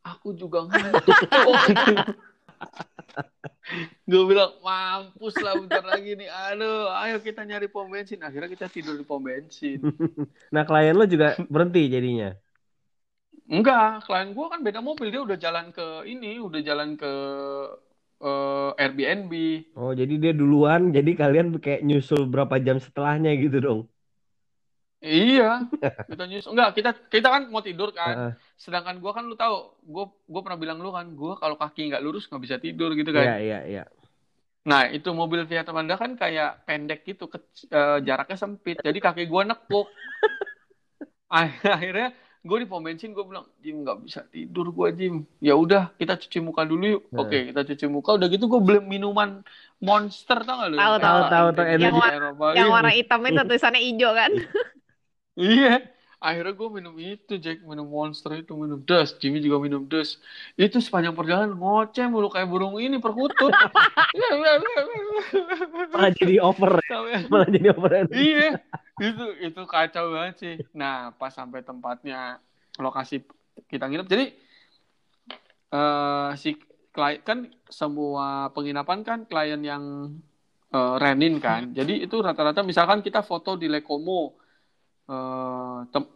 Aku 0.00 0.32
juga 0.32 0.64
ngantuk. 0.64 1.16
Gue 4.10 4.22
bilang 4.26 4.58
mampus 4.66 5.38
lah 5.38 5.54
bentar 5.54 5.84
lagi 5.86 6.18
nih. 6.18 6.28
Aduh, 6.28 6.90
ayo 6.90 7.16
kita 7.22 7.46
nyari 7.46 7.70
pom 7.70 7.86
bensin. 7.86 8.20
Akhirnya 8.26 8.50
kita 8.50 8.66
tidur 8.66 8.98
di 8.98 9.04
pom 9.06 9.22
bensin. 9.22 9.78
Nah, 10.54 10.62
klien 10.68 10.94
lo 10.98 11.04
juga 11.06 11.38
berhenti 11.46 11.86
jadinya. 11.94 12.34
Enggak, 13.50 14.06
klien 14.06 14.28
gue 14.36 14.46
kan 14.52 14.60
beda 14.66 14.80
mobil. 14.88 15.08
Dia 15.12 15.22
udah 15.26 15.38
jalan 15.44 15.66
ke 15.76 15.86
ini, 16.06 16.38
udah 16.38 16.60
jalan 16.68 16.90
ke 16.94 17.10
eh, 18.20 18.70
Airbnb. 18.82 19.32
Oh, 19.78 19.90
jadi 20.00 20.14
dia 20.22 20.32
duluan, 20.40 20.82
jadi 20.96 21.10
kalian 21.20 21.46
kayak 21.64 21.80
nyusul 21.88 22.22
berapa 22.32 22.54
jam 22.66 22.78
setelahnya 22.84 23.30
gitu 23.42 23.56
dong. 23.66 23.80
Iya, 25.00 25.64
kita 26.12 26.22
nyusul. 26.28 26.52
Enggak, 26.52 26.68
kita 26.76 26.90
kita 27.08 27.28
kan 27.32 27.42
mau 27.48 27.64
tidur 27.64 27.88
kan. 27.96 28.36
Sedangkan 28.60 29.00
gua 29.00 29.16
kan 29.16 29.24
lu 29.24 29.32
tahu, 29.32 29.72
gua 29.88 30.04
gua 30.28 30.40
pernah 30.44 30.60
bilang 30.60 30.78
lu 30.84 30.92
kan, 30.92 31.08
gua 31.16 31.40
kalau 31.40 31.56
kaki 31.56 31.88
nggak 31.88 32.04
lurus 32.04 32.28
nggak 32.28 32.42
bisa 32.44 32.56
tidur 32.60 32.92
gitu 32.92 33.08
Iya, 33.08 33.18
kan. 33.18 33.26
iya, 33.40 33.58
iya. 33.64 33.82
Nah, 34.60 34.92
itu 34.92 35.08
mobil 35.16 35.48
Fiat 35.48 35.64
Panda 35.72 35.96
kan 35.96 36.20
kayak 36.20 36.68
pendek 36.68 37.00
gitu, 37.08 37.32
ke- 37.32 37.40
eh, 37.72 37.98
jaraknya 38.04 38.36
sempit. 38.36 38.76
Jadi 38.84 38.98
kaki 39.00 39.24
gua 39.24 39.48
nekuk. 39.48 39.88
Akhirnya 41.30 42.12
gue 42.40 42.56
di 42.56 42.66
pom 42.68 42.80
bensin 42.80 43.12
gue 43.12 43.24
bilang, 43.24 43.44
Jim 43.60 43.84
nggak 43.84 43.98
bisa 44.04 44.20
tidur 44.28 44.68
gua 44.72 44.88
Jim. 44.92 45.24
Ya 45.40 45.56
udah, 45.56 45.92
kita 45.96 46.16
cuci 46.16 46.38
muka 46.44 46.64
dulu 46.64 46.84
yuk. 46.98 47.02
Nah. 47.12 47.24
Oke, 47.24 47.38
kita 47.52 47.60
cuci 47.68 47.86
muka. 47.88 48.10
Udah 48.16 48.28
gitu 48.32 48.44
gue 48.48 48.60
beli 48.60 48.80
minuman 48.84 49.44
Monster 49.80 50.44
tau 50.44 50.60
gak 50.60 50.68
lu? 50.72 50.76
Tahu, 50.76 50.94
Yang 50.96 51.04
tahu, 51.04 51.20
tahu, 51.20 51.46
tahu, 51.56 51.64
energi 51.64 51.84
energi. 51.88 52.00
Eropa. 52.12 52.44
Yang 52.52 52.68
Iya. 52.68 52.74
warna 52.76 52.92
hitam 52.92 53.20
itu 53.24 53.40
tulisannya 53.48 53.80
hijau 53.80 54.12
kan? 54.12 54.32
Iya. 55.38 55.86
Akhirnya 56.20 56.52
gue 56.52 56.68
minum 56.68 56.92
itu, 57.00 57.40
Jack. 57.40 57.64
Minum 57.64 57.88
Monster 57.88 58.44
itu, 58.44 58.52
minum 58.52 58.76
Dus. 58.84 59.16
Jimmy 59.16 59.40
juga 59.40 59.56
minum 59.56 59.88
Dus. 59.88 60.20
Itu 60.52 60.76
sepanjang 60.76 61.16
perjalanan 61.16 61.56
ngoceh 61.56 62.04
mulu 62.12 62.28
kayak 62.28 62.44
burung 62.44 62.76
ini 62.76 63.00
perkutut. 63.00 63.48
Malah 65.96 66.12
jadi 66.12 66.44
over 66.44 66.76
ya. 66.84 67.24
Malah 67.24 67.48
jadi 67.48 67.68
over. 67.72 67.90
iya. 68.12 68.60
Itu 69.00 69.24
itu 69.40 69.60
kacau 69.64 70.12
banget 70.12 70.34
sih. 70.36 70.54
Nah, 70.76 71.16
pas 71.16 71.32
sampai 71.32 71.64
tempatnya 71.64 72.36
lokasi 72.76 73.24
kita 73.72 73.88
nginep. 73.88 74.08
Jadi 74.12 74.24
eh 75.70 76.30
si 76.36 76.58
klien 76.92 77.22
kan 77.24 77.48
semua 77.72 78.52
penginapan 78.52 79.00
kan 79.00 79.18
klien 79.24 79.64
yang 79.64 80.12
eh, 80.68 80.94
renin 81.00 81.40
kan. 81.40 81.72
Jadi 81.72 82.04
itu 82.04 82.16
rata-rata 82.20 82.60
misalkan 82.60 83.00
kita 83.00 83.24
foto 83.24 83.56
di 83.56 83.72
Lekomo 83.72 84.36
eh, 85.10 85.78
tem- 85.90 86.12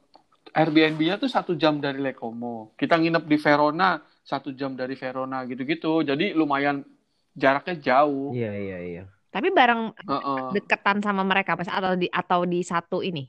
Airbnb-nya 0.55 1.19
tuh 1.19 1.27
satu 1.27 1.59
jam 1.59 1.83
dari 1.83 1.99
Lekomo. 1.99 2.79
Kita 2.79 2.95
nginep 2.95 3.27
di 3.27 3.37
Verona 3.37 3.99
satu 4.23 4.55
jam 4.55 4.79
dari 4.79 4.95
Verona 4.95 5.43
gitu-gitu. 5.45 6.07
Jadi 6.07 6.31
lumayan 6.31 6.87
jaraknya 7.35 7.75
jauh. 7.75 8.31
Iya, 8.31 8.55
iya, 8.55 8.79
iya. 8.79 9.05
Tapi 9.35 9.51
bareng 9.51 9.91
Heeh. 9.99 10.47
deketan 10.55 11.03
sama 11.03 11.27
mereka 11.27 11.59
pas 11.59 11.67
atau 11.67 11.99
di 11.99 12.07
atau 12.07 12.47
di 12.47 12.63
satu 12.63 13.03
ini. 13.03 13.27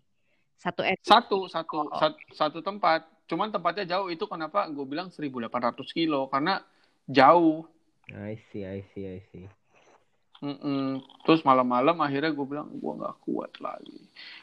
Satu 0.56 0.86
eh 0.86 0.93
Satu, 1.01 1.49
satu, 1.49 1.89
Oh. 1.89 1.97
satu, 1.97 2.17
satu 2.30 2.60
tempat. 2.62 3.10
Cuman 3.25 3.49
tempatnya 3.49 3.97
jauh 3.97 4.13
itu 4.13 4.30
kenapa 4.30 4.69
gue 4.69 4.86
bilang 4.86 5.10
1800 5.10 5.89
kilo 5.89 6.30
karena 6.30 6.62
jauh. 7.10 7.65
I 8.13 8.38
see, 8.54 8.62
I 8.62 8.86
see, 8.93 9.10
I 9.10 9.19
see. 9.34 9.49
Mm-mm. 10.43 11.00
Terus 11.24 11.41
malam-malam 11.48 11.95
akhirnya 12.04 12.32
gue 12.36 12.45
bilang 12.48 12.67
gue 12.71 12.93
nggak 13.00 13.15
kuat 13.24 13.52
lagi. 13.63 14.00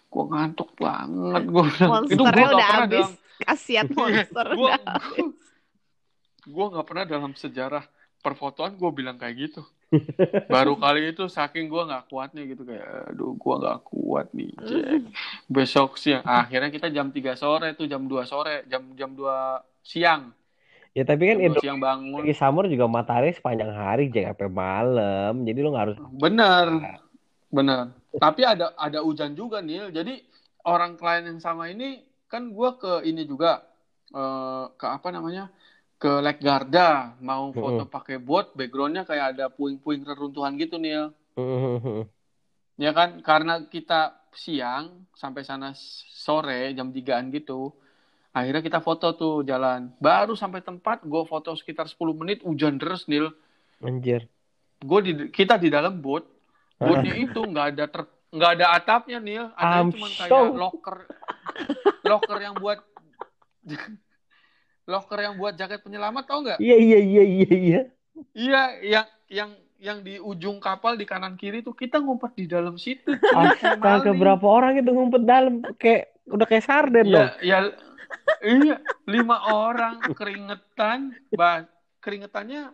Gue 0.08 0.24
ngantuk 0.28 0.70
banget. 0.76 1.42
Gue 1.48 1.64
bilang 1.68 1.90
itu 2.08 2.22
gue 2.22 2.28
udah 2.28 2.36
pernah 2.36 2.80
habis. 2.84 2.92
dalam 2.92 3.12
Kasihan 3.42 3.88
monster 3.90 4.46
gue 4.54 4.68
udah 4.70 4.78
habis. 4.86 5.36
gue 6.42 6.66
nggak 6.74 6.86
pernah 6.86 7.04
dalam 7.06 7.32
sejarah 7.38 7.84
perfotoan 8.22 8.78
gue 8.78 8.90
bilang 8.94 9.16
kayak 9.18 9.34
gitu. 9.36 9.62
Baru 10.48 10.80
kali 10.80 11.12
itu 11.12 11.28
saking 11.28 11.68
gue 11.68 11.82
nggak 11.84 12.08
kuatnya 12.08 12.42
gitu 12.48 12.64
kayak 12.64 13.12
aduh 13.12 13.36
gue 13.36 13.54
nggak 13.60 13.78
kuat 13.84 14.26
nih 14.32 14.52
Jack. 14.64 15.02
Besok 15.44 16.00
siang 16.00 16.24
akhirnya 16.24 16.72
kita 16.72 16.88
jam 16.88 17.12
3 17.12 17.36
sore 17.36 17.76
tuh 17.76 17.84
jam 17.84 18.08
2 18.08 18.24
sore 18.24 18.64
jam 18.72 18.96
jam 18.96 19.12
2 19.12 19.84
siang 19.84 20.32
Ya 20.92 21.08
tapi 21.08 21.32
kan 21.32 21.40
jam 21.40 21.44
2 21.44 21.48
Indo 21.48 21.60
siang 21.64 21.80
bangun. 21.80 22.20
lagi 22.20 22.36
summer 22.36 22.68
juga 22.68 22.84
matahari 22.84 23.32
sepanjang 23.32 23.72
hari 23.72 24.12
sampai 24.12 24.48
malam. 24.52 25.32
Jadi 25.40 25.58
lo 25.64 25.68
nggak 25.72 25.84
harus 25.88 25.96
bener 26.20 26.66
bener. 27.48 27.96
Tapi 28.12 28.40
ada 28.44 28.76
ada 28.76 29.00
hujan 29.00 29.32
juga 29.32 29.64
Nil. 29.64 29.88
Jadi 29.88 30.20
orang 30.68 31.00
klien 31.00 31.24
yang 31.24 31.40
sama 31.40 31.72
ini 31.72 32.04
kan 32.28 32.52
gue 32.52 32.70
ke 32.76 33.08
ini 33.08 33.24
juga 33.24 33.64
eh, 34.12 34.64
ke 34.76 34.84
apa 34.84 35.08
namanya 35.08 35.48
ke 35.96 36.20
Lake 36.20 36.44
Garda. 36.44 37.16
Mau 37.24 37.56
foto 37.56 37.88
pakai 37.88 38.20
boat 38.20 38.52
backgroundnya 38.52 39.08
kayak 39.08 39.36
ada 39.36 39.48
puing-puing 39.48 40.04
reruntuhan 40.04 40.60
gitu 40.60 40.76
Nil. 40.76 41.08
Ya 42.76 42.92
kan? 42.92 43.24
Karena 43.24 43.64
kita 43.64 44.28
siang 44.32 45.08
sampai 45.16 45.44
sana 45.44 45.72
sore 46.08 46.72
jam 46.76 46.92
3an 46.92 47.32
gitu 47.32 47.72
akhirnya 48.32 48.60
kita 48.60 48.80
foto 48.80 49.12
tuh 49.12 49.34
jalan 49.42 49.92
baru 49.98 50.32
sampai 50.32 50.60
tempat 50.60 51.00
gue 51.02 51.22
foto 51.22 51.52
sekitar 51.52 51.84
10 51.84 51.96
menit 52.12 52.38
hujan 52.42 52.76
deras 52.76 53.04
Nil 53.04 53.28
Anjir. 53.78 54.24
gue 54.78 54.98
di 55.00 55.12
kita 55.28 55.54
di 55.54 55.68
dalam 55.68 55.98
boat 55.98 56.24
boatnya 56.74 57.14
itu 57.14 57.38
nggak 57.38 57.66
ada 57.70 57.84
ter 57.86 58.02
nggak 58.28 58.50
ada 58.54 58.66
atapnya 58.72 59.18
Nil 59.18 59.46
ada 59.52 59.84
cuma 59.86 60.08
so- 60.08 60.18
kayak 60.18 60.56
locker 60.56 60.96
locker 62.02 62.38
yang 62.40 62.56
buat 62.56 62.80
locker 64.84 65.18
yang 65.20 65.34
buat 65.36 65.54
jaket 65.54 65.80
penyelamat 65.80 66.24
tau 66.24 66.40
nggak 66.42 66.58
Iya, 66.58 66.76
iya, 66.76 66.98
iya, 67.00 67.22
iya, 67.22 67.50
iya. 67.52 67.80
iya 68.32 68.62
yang 68.82 69.06
yang 69.28 69.50
yang 69.78 69.98
di 70.00 70.16
ujung 70.16 70.56
kapal 70.56 70.94
di 70.94 71.02
kanan 71.02 71.34
kiri 71.34 71.60
tuh 71.60 71.72
kita 71.72 71.98
ngumpet 71.98 72.32
di 72.34 72.46
dalam 72.46 72.74
situ 72.76 73.12
Astaga, 73.28 73.78
maling. 74.04 74.16
berapa 74.16 74.46
orang 74.46 74.78
itu 74.78 74.88
ngumpet 74.88 75.22
dalam 75.22 75.60
kayak 75.76 76.10
udah 76.24 76.46
kayak 76.46 76.62
sarden 76.62 77.06
dong. 77.08 77.28
ya 77.42 77.58
ya 77.58 77.58
iya 78.42 78.76
lima 79.06 79.36
orang 79.46 80.14
keringetan 80.18 81.14
bah 81.34 81.66
keringetannya 82.02 82.70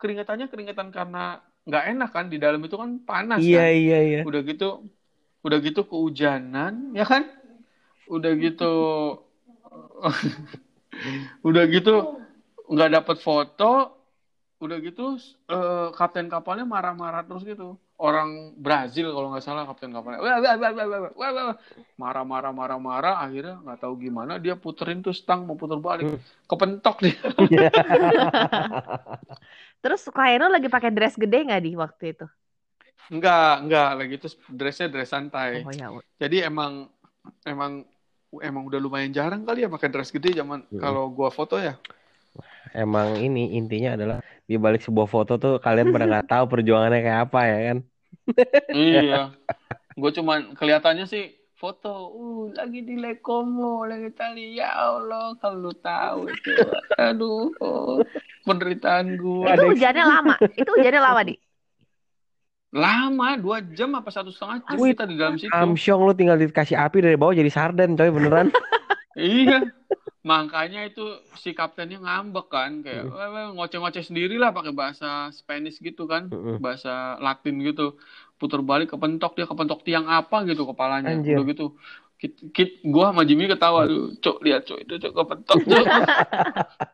keringetannya 0.00 0.46
keringetan 0.48 0.88
karena 0.92 1.40
nggak 1.68 1.84
enak 1.92 2.10
kan 2.10 2.26
di 2.32 2.36
dalam 2.40 2.60
itu 2.64 2.76
kan 2.76 2.90
panas 3.04 3.40
Iya, 3.44 3.60
kan. 3.60 3.68
iya, 3.76 3.98
iya. 4.00 4.20
udah 4.24 4.40
gitu 4.44 4.68
udah 5.44 5.58
gitu 5.60 5.80
kehujanan 5.88 6.92
ya 6.96 7.04
kan? 7.04 7.22
Udah 8.08 8.32
gitu 8.36 8.72
udah 11.48 11.64
gitu 11.70 11.94
nggak 12.70 12.90
dapet 12.96 13.16
foto 13.22 13.72
udah 14.60 14.76
gitu 14.84 15.16
eh, 15.48 15.88
kapten 15.96 16.28
kapalnya 16.28 16.68
marah-marah 16.68 17.24
terus 17.24 17.44
gitu 17.48 17.80
orang 18.00 18.56
Brazil 18.56 19.12
kalau 19.12 19.28
nggak 19.28 19.44
salah 19.44 19.68
kapten 19.68 19.92
kapalnya 19.92 20.20
Wah, 20.24 20.40
wah, 20.40 20.54
wah, 20.56 20.72
wah, 20.72 20.86
wah, 20.88 21.12
wah, 21.12 21.30
wah. 21.52 21.56
marah-marah 22.00 22.52
marah-marah 22.56 23.14
akhirnya 23.20 23.60
nggak 23.60 23.78
tahu 23.84 23.94
gimana 24.00 24.40
dia 24.40 24.56
puterin 24.56 25.04
tuh 25.04 25.12
stang 25.12 25.44
mau 25.44 25.56
puter 25.60 25.76
balik 25.76 26.08
kepentok 26.48 26.96
dia 27.04 27.20
Terus 29.80 30.04
lo 30.12 30.46
lagi 30.52 30.68
pakai 30.68 30.92
dress 30.92 31.16
gede 31.16 31.38
nggak 31.44 31.62
di 31.64 31.72
waktu 31.76 32.04
itu? 32.16 32.26
enggak 33.10 33.52
enggak 33.66 33.88
lagi 33.98 34.14
itu 34.16 34.28
dressnya 34.48 34.88
dress 34.92 35.10
santai 35.10 35.66
Oh 35.66 35.72
ya. 35.74 35.88
Jadi 36.20 36.46
emang 36.46 36.86
emang 37.42 37.82
emang 38.38 38.62
udah 38.70 38.78
lumayan 38.78 39.10
jarang 39.10 39.42
kali 39.42 39.66
ya 39.66 39.68
pakai 39.68 39.90
dress 39.90 40.14
gede 40.14 40.38
zaman 40.40 40.62
Mm. 40.70 40.78
kalau 40.78 41.10
gua 41.10 41.28
foto 41.34 41.58
ya. 41.58 41.74
Emang 42.70 43.18
ini 43.18 43.58
intinya 43.58 43.98
adalah 43.98 44.18
di 44.46 44.54
balik 44.54 44.78
sebuah 44.86 45.08
foto 45.10 45.32
tuh 45.42 45.58
kalian 45.58 45.90
pada 45.90 46.06
nggak 46.06 46.28
tahu 46.30 46.44
perjuangannya 46.46 47.00
kayak 47.02 47.20
apa 47.26 47.40
ya 47.50 47.58
kan? 47.66 47.78
Iya. 48.72 49.34
Gue 50.00 50.10
cuman 50.14 50.54
kelihatannya 50.56 51.04
sih 51.04 51.40
foto, 51.60 52.16
uh 52.16 52.44
lagi 52.56 52.80
di 52.80 52.96
Lekomo, 52.96 53.84
lagi 53.84 54.08
tali 54.16 54.56
ya 54.56 54.72
Allah 54.72 55.36
kalau 55.44 55.68
lu 55.68 55.72
tahu 55.76 56.32
itu, 56.32 56.56
aduh 56.96 57.52
oh, 57.60 58.00
penderitaan 58.48 59.20
gua. 59.20 59.52
Itu 59.52 59.76
hujannya 59.76 60.04
lama. 60.08 60.34
Itu 60.56 60.70
hujannya 60.72 61.02
lama 61.04 61.20
di. 61.28 61.36
Lama 62.70 63.34
dua 63.36 63.60
jam 63.76 63.92
apa 63.98 64.08
satu 64.14 64.32
setengah 64.32 64.62
jam 64.62 64.78
Wih, 64.78 64.94
kita 64.96 65.04
di 65.04 65.16
dalam 65.20 65.36
situ. 65.36 65.52
Amsyong 65.52 66.00
lu 66.06 66.14
tinggal 66.16 66.40
dikasih 66.40 66.80
api 66.80 67.04
dari 67.04 67.16
bawah 67.20 67.36
jadi 67.36 67.50
sarden 67.52 67.94
coy 67.94 68.08
beneran. 68.08 68.48
Iya. 69.18 69.66
Makanya 70.20 70.84
itu 70.84 71.00
si 71.42 71.50
kaptennya 71.56 71.96
ngambek 72.04 72.46
kan 72.52 72.70
kayak 72.84 73.08
Mm. 73.08 73.12
"Weh, 73.16 73.28
weh, 73.34 73.46
ngoceh-ngoceh 73.56 74.04
sendiri 74.04 74.36
lah 74.36 74.52
pakai 74.52 74.72
bahasa 74.76 75.32
Spanish 75.32 75.80
gitu 75.80 76.04
kan 76.04 76.28
Mm-mm. 76.28 76.60
bahasa 76.60 77.16
Latin 77.24 77.56
gitu 77.64 77.96
putar 78.36 78.60
balik 78.60 78.92
kepentok 78.92 79.32
dia 79.36 79.46
kepentok 79.48 79.80
tiang 79.86 80.04
apa 80.08 80.44
gitu 80.48 80.62
kepalanya 80.68 81.16
Anjir. 81.16 81.36
udah 81.40 81.44
gitu 81.48 81.64
kit, 82.20 82.32
kit 82.52 82.70
gua 82.84 83.12
sama 83.16 83.24
Jimmy 83.28 83.48
ketawa 83.48 83.88
tuh 83.88 84.12
cok 84.20 84.36
lihat 84.44 84.60
cok 84.68 84.78
itu 84.84 84.94
cok 85.02 85.12
kepentok 85.16 85.58
cok 85.64 85.84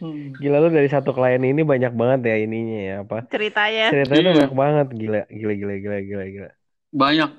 Hmm. 0.00 0.36
Gila 0.40 0.56
lu 0.60 0.68
dari 0.76 0.88
satu 0.92 1.10
klien 1.16 1.40
ini 1.40 1.62
banyak 1.72 1.92
banget 2.00 2.20
ya 2.28 2.34
ininya 2.44 2.78
ya 2.88 2.94
apa? 3.04 3.16
Ceritanya. 3.32 3.84
Ceritanya 3.92 4.20
tuh 4.20 4.28
Iya. 4.28 4.36
banyak 4.40 4.54
banget 4.62 4.86
gila 5.00 5.20
gila 5.38 5.52
gila 5.60 5.74
gila 5.84 5.96
gila 6.08 6.24
gila. 6.34 6.50
banyak 7.02 7.30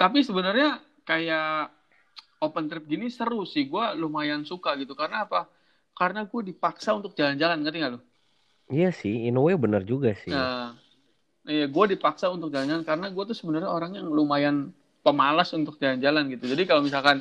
tapi 0.00 0.18
sebenarnya 0.24 0.80
kayak 1.08 1.68
open 2.44 2.68
trip 2.68 2.84
gini 2.84 3.08
seru 3.08 3.42
sih 3.48 3.64
gua 3.66 3.96
lumayan 3.96 4.44
suka 4.44 4.76
gitu 4.76 4.92
karena 4.92 5.24
apa 5.24 5.48
karena 5.94 6.26
gue 6.26 6.40
dipaksa 6.50 6.90
untuk 6.90 7.14
jalan-jalan 7.14 7.62
ngerti 7.62 7.78
nggak 7.80 7.92
lu 7.94 8.00
Iya 8.64 8.90
sih, 8.96 9.28
in 9.28 9.36
a 9.36 9.42
way 9.44 9.54
bener 9.60 9.84
juga 9.84 10.16
sih. 10.16 10.32
Nah, 10.32 10.72
iya, 11.44 11.68
gue 11.68 11.84
dipaksa 11.92 12.32
untuk 12.32 12.48
jalan-jalan 12.48 12.80
karena 12.80 13.06
gue 13.12 13.24
tuh 13.28 13.36
sebenarnya 13.36 13.68
orang 13.68 13.92
yang 14.00 14.08
lumayan 14.08 14.72
pemalas 15.04 15.52
untuk 15.52 15.76
jalan-jalan 15.76 16.32
gitu. 16.32 16.48
Jadi 16.48 16.64
kalau 16.64 16.80
misalkan 16.80 17.20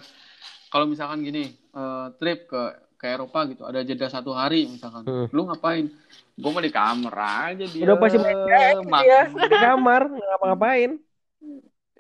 kalau 0.72 0.88
misalkan 0.88 1.20
gini 1.20 1.52
eh, 1.52 2.08
trip 2.16 2.48
ke 2.48 2.62
ke 2.96 3.06
Eropa 3.12 3.44
gitu, 3.52 3.68
ada 3.68 3.84
jeda 3.84 4.08
satu 4.08 4.32
hari 4.32 4.64
misalkan, 4.72 5.04
Hmm. 5.04 5.28
lu 5.36 5.44
ngapain? 5.52 5.92
Gue 6.40 6.50
mau 6.56 6.64
di 6.64 6.72
kamar 6.72 7.14
aja 7.52 7.66
dia. 7.68 7.84
Udah 7.84 7.96
pasti 8.00 8.18
main 8.24 8.40
mak- 8.88 9.04
dia 9.04 9.20
di 9.28 9.58
kamar 9.60 10.02
nggak 10.08 10.28
ngapa-ngapain. 10.32 10.92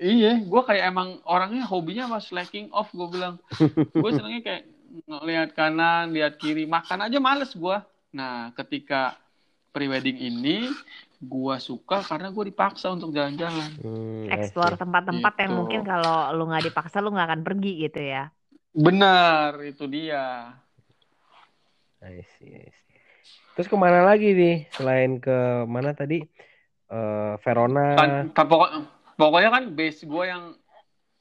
Iya, 0.03 0.43
gue 0.43 0.61
kayak 0.67 0.83
emang 0.91 1.23
orangnya 1.23 1.63
hobinya 1.63 2.11
pas 2.11 2.27
slacking 2.27 2.67
off 2.75 2.91
gue 2.91 3.07
bilang. 3.07 3.39
gue 4.03 4.11
senengnya 4.11 4.41
kayak 4.43 4.63
ngelihat 5.07 5.49
kanan, 5.55 6.11
lihat 6.11 6.35
kiri, 6.35 6.67
makan 6.67 7.07
aja 7.07 7.23
males 7.23 7.55
gue. 7.55 7.77
Nah, 8.11 8.51
ketika 8.59 9.15
prewedding 9.71 10.19
ini 10.19 10.75
gue 11.23 11.55
suka 11.63 12.03
karena 12.03 12.35
gue 12.35 12.51
dipaksa 12.51 12.91
untuk 12.91 13.15
jalan-jalan. 13.15 13.79
Hmm, 13.79 14.27
I 14.27 14.43
Explore 14.43 14.75
see. 14.75 14.81
tempat-tempat 14.83 15.33
yang 15.39 15.51
Gitu. 15.55 15.59
mungkin 15.63 15.81
kalau 15.87 16.35
lu 16.35 16.51
nggak 16.51 16.67
dipaksa 16.67 16.99
lu 16.99 17.15
nggak 17.15 17.27
akan 17.31 17.41
pergi 17.47 17.71
gitu 17.87 18.01
ya. 18.03 18.27
Benar, 18.75 19.55
itu 19.63 19.87
dia. 19.87 20.51
I 22.03 22.19
see, 22.35 22.51
I 22.59 22.67
see. 22.67 22.99
Terus 23.55 23.71
ke 23.71 23.77
mana 23.79 24.03
lagi 24.03 24.35
nih 24.35 24.67
selain 24.75 25.23
ke 25.23 25.63
mana 25.63 25.95
tadi? 25.95 26.19
Eh, 26.91 27.33
Verona. 27.39 27.95
Kan, 27.95 28.11
kan 28.35 28.45
pokok- 28.45 28.92
pokoknya 29.15 29.49
kan 29.49 29.63
base 29.69 30.03
gue 30.03 30.23
yang 30.25 30.53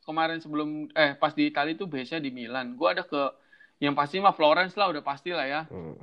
kemarin 0.03 0.39
sebelum 0.39 0.91
eh 0.93 1.15
pas 1.15 1.31
di 1.31 1.47
Italia 1.47 1.73
tuh 1.73 1.87
base-nya 1.87 2.19
di 2.19 2.31
Milan. 2.31 2.75
Gue 2.75 2.89
ada 2.91 3.03
ke 3.03 3.31
yang 3.79 3.95
pasti 3.95 4.19
mah 4.19 4.31
Florence 4.31 4.75
lah 4.75 4.91
udah 4.91 5.03
pasti 5.03 5.31
lah 5.31 5.45
ya. 5.45 5.63
Hmm. 5.67 5.99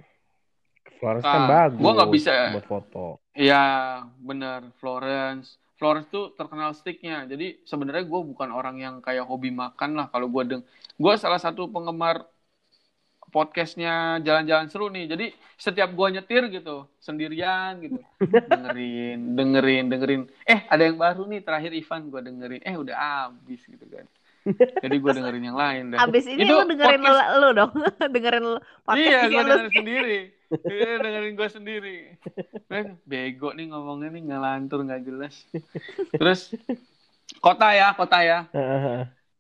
Florence 1.00 1.24
kan 1.24 1.42
Ah, 1.42 1.48
bagus. 1.48 1.80
gua 1.80 1.92
nggak 1.96 2.12
bisa- 2.12 2.52
buat 2.52 2.68
foto. 2.68 3.06
Iya, 3.32 3.64
benar 4.20 4.68
Florence. 4.78 5.56
Florence 5.80 6.12
tuh 6.12 6.36
terkenal 6.36 6.76
steaknya. 6.76 7.24
Jadi 7.24 7.64
sebenarnya 7.64 8.04
gue 8.04 8.22
bukan 8.26 8.52
orang 8.52 8.76
yang 8.76 8.96
kayak 9.00 9.24
hobi 9.24 9.48
makan 9.48 9.96
lah. 9.96 10.12
Kalau 10.12 10.28
gue 10.28 10.44
deng, 10.44 10.64
gue 10.96 11.14
salah 11.16 11.40
satu 11.40 11.72
penggemar 11.72 12.28
podcastnya 13.30 14.18
jalan-jalan 14.22 14.68
seru 14.68 14.90
nih. 14.90 15.06
Jadi 15.08 15.26
setiap 15.56 15.92
gue 15.92 16.08
nyetir 16.18 16.50
gitu 16.50 16.88
sendirian 16.98 17.78
gitu, 17.84 18.00
dengerin, 18.22 19.36
dengerin, 19.36 19.86
dengerin. 19.88 20.22
Eh 20.44 20.66
ada 20.66 20.84
yang 20.84 20.98
baru 20.98 21.28
nih 21.28 21.42
terakhir 21.46 21.72
Ivan 21.72 22.10
gue 22.10 22.22
dengerin. 22.26 22.62
Eh 22.66 22.76
udah 22.76 22.96
habis 22.98 23.62
gitu 23.64 23.86
kan. 23.88 24.06
Jadi 24.56 24.96
gue 24.98 25.12
dengerin 25.14 25.44
yang 25.46 25.60
lain 25.60 25.84
dah. 25.94 26.00
Abis 26.08 26.26
ini 26.26 26.42
Itu 26.48 26.58
lu 26.58 26.66
dengerin 26.66 27.02
lu, 27.04 27.12
podcast- 27.12 27.34
lu 27.38 27.50
dong. 27.54 27.72
dengerin 28.16 28.44
podcast 28.88 28.98
Iya, 28.98 29.20
gue 29.28 29.30
lu 29.30 29.46
dengerin 29.46 29.72
sendiri. 29.78 30.18
Iya, 30.50 30.92
dengerin 30.98 31.34
gue 31.38 31.50
sendiri. 31.52 31.98
Eh, 32.72 32.86
bego 33.06 33.54
nih 33.54 33.70
ngomongnya 33.70 34.10
nih 34.10 34.24
ngelantur 34.32 34.80
nggak 34.82 35.02
jelas. 35.06 35.36
Terus 36.16 36.56
kota 37.44 37.68
ya, 37.76 37.94
kota 37.94 38.18
ya. 38.26 38.40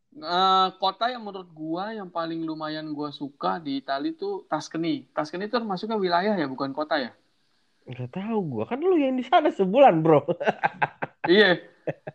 Eh, 0.09 0.67
kota 0.81 1.05
yang 1.13 1.21
menurut 1.21 1.45
gua 1.53 1.93
yang 1.93 2.09
paling 2.09 2.41
lumayan 2.41 2.89
gua 2.97 3.13
suka 3.13 3.61
di 3.61 3.77
Italia 3.77 4.09
tuh 4.17 4.41
Tuscany. 4.49 5.05
Tuscany 5.13 5.45
itu 5.45 5.53
termasuknya 5.53 6.01
wilayah 6.01 6.33
ya, 6.33 6.49
bukan 6.49 6.73
kota 6.73 6.97
ya? 6.97 7.11
Gak 7.85 8.17
tahu 8.17 8.37
gua 8.57 8.63
kan 8.65 8.81
lu 8.81 8.97
yang 8.97 9.13
di 9.17 9.25
sana 9.25 9.53
sebulan 9.53 10.01
bro. 10.01 10.25
Iya. 11.29 11.61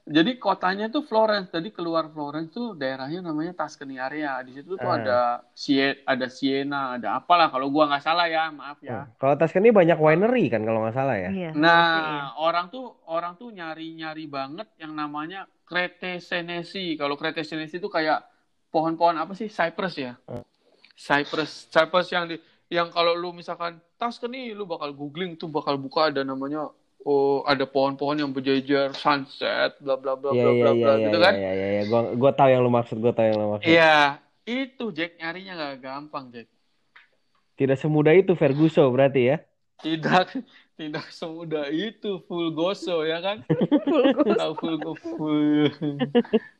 Jadi 0.05 0.37
kotanya 0.37 0.93
tuh 0.93 1.03
Florence. 1.03 1.49
Jadi 1.51 1.73
keluar 1.73 2.07
Florence 2.13 2.53
tuh 2.53 2.77
daerahnya 2.77 3.25
namanya 3.25 3.57
Tuscany 3.57 3.97
area. 3.97 4.39
Di 4.45 4.53
situ 4.61 4.77
tuh 4.77 4.91
Ah. 4.91 5.01
ada 5.01 5.19
Sie 5.57 5.81
ada 6.05 6.27
Siena, 6.29 7.01
ada 7.01 7.19
apalah 7.19 7.49
kalau 7.49 7.73
gua 7.73 7.89
nggak 7.89 8.05
salah 8.05 8.29
ya, 8.29 8.53
maaf 8.53 8.79
ya. 8.85 9.09
Kalau 9.17 9.35
Tuscany 9.35 9.73
banyak 9.73 9.97
winery 9.97 10.53
kan 10.53 10.63
kalau 10.63 10.85
nggak 10.85 10.97
salah 10.97 11.17
ya. 11.17 11.31
Iya. 11.33 11.51
Nah, 11.57 12.37
orang 12.39 12.69
tuh 12.69 13.01
orang 13.09 13.35
tuh 13.41 13.51
nyari-nyari 13.51 14.29
banget 14.29 14.69
yang 14.79 14.93
namanya 14.93 15.49
Crete 15.65 16.21
Senesi. 16.21 16.95
Kalau 17.01 17.17
Crete 17.17 17.43
Senesi 17.43 17.81
itu 17.81 17.89
kayak 17.89 18.23
pohon-pohon 18.69 19.17
apa 19.17 19.33
sih? 19.33 19.49
Cypress 19.49 19.95
ya. 19.97 20.13
Hmm. 20.29 20.45
Cypress, 20.95 21.67
Cypress 21.73 22.09
yang 22.15 22.31
di 22.31 22.39
yang 22.71 22.89
kalau 22.91 23.15
lu 23.15 23.31
misalkan 23.35 23.79
Tuscany 23.99 24.55
lu 24.55 24.65
bakal 24.65 24.95
googling 24.95 25.37
tuh 25.37 25.51
bakal 25.51 25.77
buka 25.79 26.11
ada 26.11 26.23
namanya 26.23 26.71
oh 27.05 27.45
ada 27.45 27.65
pohon-pohon 27.69 28.17
yang 28.19 28.31
berjejer 28.33 28.93
sunset 28.97 29.77
bla 29.81 29.97
bla 30.01 30.17
bla 30.17 30.33
Iya 30.33 30.43
bla 30.43 30.53
iya 30.53 30.65
bla 30.65 30.73
iya 30.73 30.75
bla 30.81 30.93
iya 30.97 31.07
gitu 31.07 31.19
iya 31.21 31.27
kan. 31.27 31.35
iya 31.35 31.51
iya. 31.55 31.83
Gua 31.87 32.01
gua 32.17 32.33
tahu 32.33 32.49
yang 32.51 32.63
lu 32.65 32.73
maksud, 32.73 32.97
gua 33.01 33.13
tahu 33.13 33.27
yang 33.29 33.39
lu 33.39 33.49
maksud. 33.57 33.69
Iya, 33.69 33.95
itu 34.45 34.85
Jack 34.93 35.21
nyarinya 35.21 35.53
nggak 35.57 35.75
gampang 35.81 36.25
Jack. 36.33 36.49
Tidak 37.55 37.79
semudah 37.79 38.15
itu 38.17 38.35
Ferguson 38.35 38.91
berarti 38.91 39.21
ya. 39.31 39.37
Tidak 39.79 40.27
tidak 40.75 41.07
semudah 41.15 41.71
itu 41.71 42.19
full 42.27 42.51
goso 42.51 43.07
ya 43.07 43.23
kan. 43.23 43.47
Full 44.59 44.79
go 44.83 44.93
full. 44.99 45.71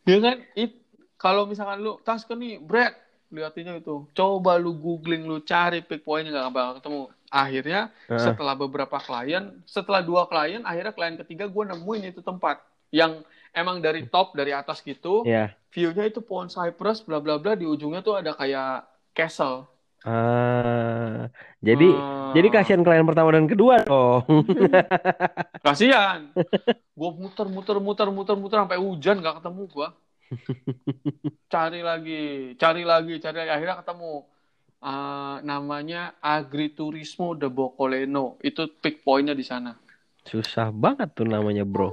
ya 0.07 0.19
kan? 0.23 0.37
It, 0.55 0.79
kalau 1.19 1.49
misalkan 1.51 1.83
lu 1.83 1.99
tas 2.07 2.23
kan 2.23 2.39
nih, 2.39 2.63
Brad, 2.63 2.95
liatinnya 3.33 3.83
itu. 3.83 4.07
Coba 4.15 4.55
lu 4.61 4.77
googling, 4.79 5.27
lu 5.27 5.43
cari 5.43 5.83
pick 5.83 6.07
point-nya 6.07 6.31
nggak 6.31 6.53
bakal 6.55 6.73
ketemu. 6.79 7.03
Akhirnya 7.35 7.91
Heeh. 8.07 8.23
setelah 8.23 8.55
beberapa 8.55 8.95
klien, 9.03 9.59
setelah 9.67 10.07
dua 10.07 10.31
klien, 10.31 10.63
akhirnya 10.63 10.95
klien 10.95 11.19
ketiga 11.19 11.51
gue 11.51 11.65
nemuin 11.67 12.15
itu 12.15 12.23
tempat 12.23 12.63
yang 12.95 13.27
emang 13.51 13.83
dari 13.83 14.07
top 14.07 14.39
dari 14.39 14.55
atas 14.55 14.79
gitu, 14.87 15.27
Ya. 15.27 15.51
view-nya 15.75 16.07
itu 16.07 16.23
pohon 16.23 16.47
cypress, 16.47 17.03
bla 17.03 17.19
bla 17.19 17.43
bla, 17.43 17.59
di 17.59 17.67
ujungnya 17.67 18.07
tuh 18.07 18.23
ada 18.23 18.31
kayak 18.39 18.87
castle. 19.11 19.67
Ah, 20.05 21.33
jadi 21.59 21.89
Ah. 21.91 22.31
jadi 22.37 22.49
kasihan 22.53 22.85
klien 22.85 23.09
pertama 23.09 23.35
dan 23.35 23.49
kedua 23.51 23.83
dong. 23.83 24.23
Kasihan. 25.67 26.29
gue 27.01 27.11
muter 27.19 27.47
muter 27.51 27.77
muter 27.83 28.09
muter 28.15 28.37
muter 28.39 28.59
sampai 28.63 28.79
hujan 28.79 29.19
nggak 29.19 29.43
ketemu 29.43 29.63
gue. 29.67 29.89
Cari 31.53 31.81
lagi, 31.81 32.55
cari 32.59 32.83
lagi, 32.85 33.15
cari 33.19 33.37
lagi. 33.43 33.51
Akhirnya 33.55 33.77
ketemu. 33.81 34.15
Ah, 34.85 35.41
namanya 35.41 36.13
Agriturismo 36.21 37.33
de 37.33 37.49
Boccoleno. 37.49 38.37
Itu 38.45 38.69
pick 38.69 39.01
point-nya 39.01 39.33
di 39.33 39.41
sana. 39.41 39.73
Susah 40.29 40.69
banget 40.73 41.09
tuh 41.17 41.25
namanya, 41.25 41.65
Bro. 41.65 41.89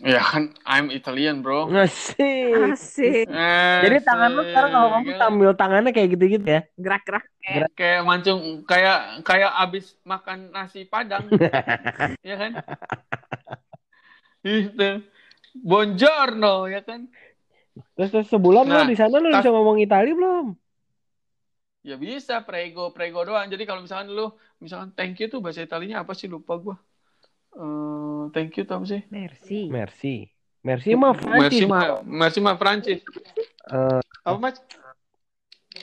Ya 0.00 0.20
kan, 0.24 0.52
I'm 0.64 0.88
Italian 0.88 1.44
bro. 1.44 1.68
Ngasih. 1.68 2.72
Asik. 2.72 3.26
Eh, 3.28 3.80
Jadi 3.84 3.96
tangan 4.04 4.30
lu 4.32 4.42
sekarang 4.48 4.70
kalau 4.72 4.88
kan? 4.88 5.16
sambil 5.20 5.50
tangannya 5.52 5.90
kayak 5.92 6.08
gitu-gitu 6.16 6.46
ya. 6.48 6.60
Gerak-gerak 6.80 7.24
kayak 7.44 7.68
kayak 7.76 8.00
mancung 8.08 8.40
kayak 8.64 9.20
kayak 9.20 9.52
abis 9.60 10.00
makan 10.08 10.48
nasi 10.48 10.88
padang 10.88 11.28
ya 12.24 12.40
kan 12.40 12.52
itu 14.44 14.88
buongiorno 15.60 16.68
ya 16.72 16.80
kan 16.88 17.08
Terus, 17.94 18.10
terus 18.10 18.26
sebulan 18.30 18.64
Nah, 18.66 18.86
lu 18.86 18.90
di 18.90 18.96
sana 18.98 19.14
lu 19.18 19.28
tas- 19.30 19.44
bisa 19.44 19.50
ngomong 19.54 19.76
Itali 19.82 20.10
belum? 20.14 20.46
Ya 21.84 21.94
bisa 21.94 22.40
prego 22.40 22.90
prego 22.90 23.20
doang 23.22 23.44
jadi 23.46 23.62
kalau 23.62 23.84
misalkan 23.84 24.08
lu 24.08 24.32
misalkan 24.56 24.88
thank 24.92 25.20
you 25.20 25.28
tuh 25.28 25.38
bahasa 25.38 25.60
Italinya 25.60 26.00
apa 26.00 26.12
sih 26.12 26.26
lupa 26.26 26.56
gua 26.56 26.76
Eh, 27.54 28.22
thank 28.32 28.56
you 28.56 28.64
tuh 28.64 28.74
apa 28.74 28.86
sih 28.88 29.02
Merci. 29.12 29.70
Merci. 29.70 30.14
Merci 30.64 30.96
mah 30.96 31.12
merci 31.12 31.62
Prancis. 31.62 31.68
ma 31.68 31.80
merci 32.02 32.38
ma 32.40 32.52
Prancis 32.56 33.00
Eh, 33.68 34.00
apa 34.24 34.36
mas 34.40 34.56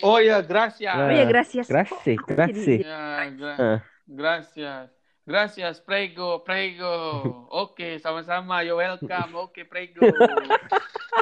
oh 0.01 0.17
ya 0.17 0.41
gracias 0.41 0.91
Oh 0.91 1.07
iya, 1.07 1.23
gracias. 1.23 1.69
Grazie. 1.69 2.17
jadi- 2.17 2.81
Ya, 2.81 3.01
gra- 3.31 3.59
Eh. 3.61 3.79
gracias. 4.03 4.89
Gracias, 5.21 5.77
prego, 5.79 6.41
prego. 6.41 6.89
Oke, 7.63 8.01
sama-sama. 8.01 8.65
You're 8.65 8.73
welcome. 8.75 9.37
Oke, 9.37 9.63
prego. 9.63 10.01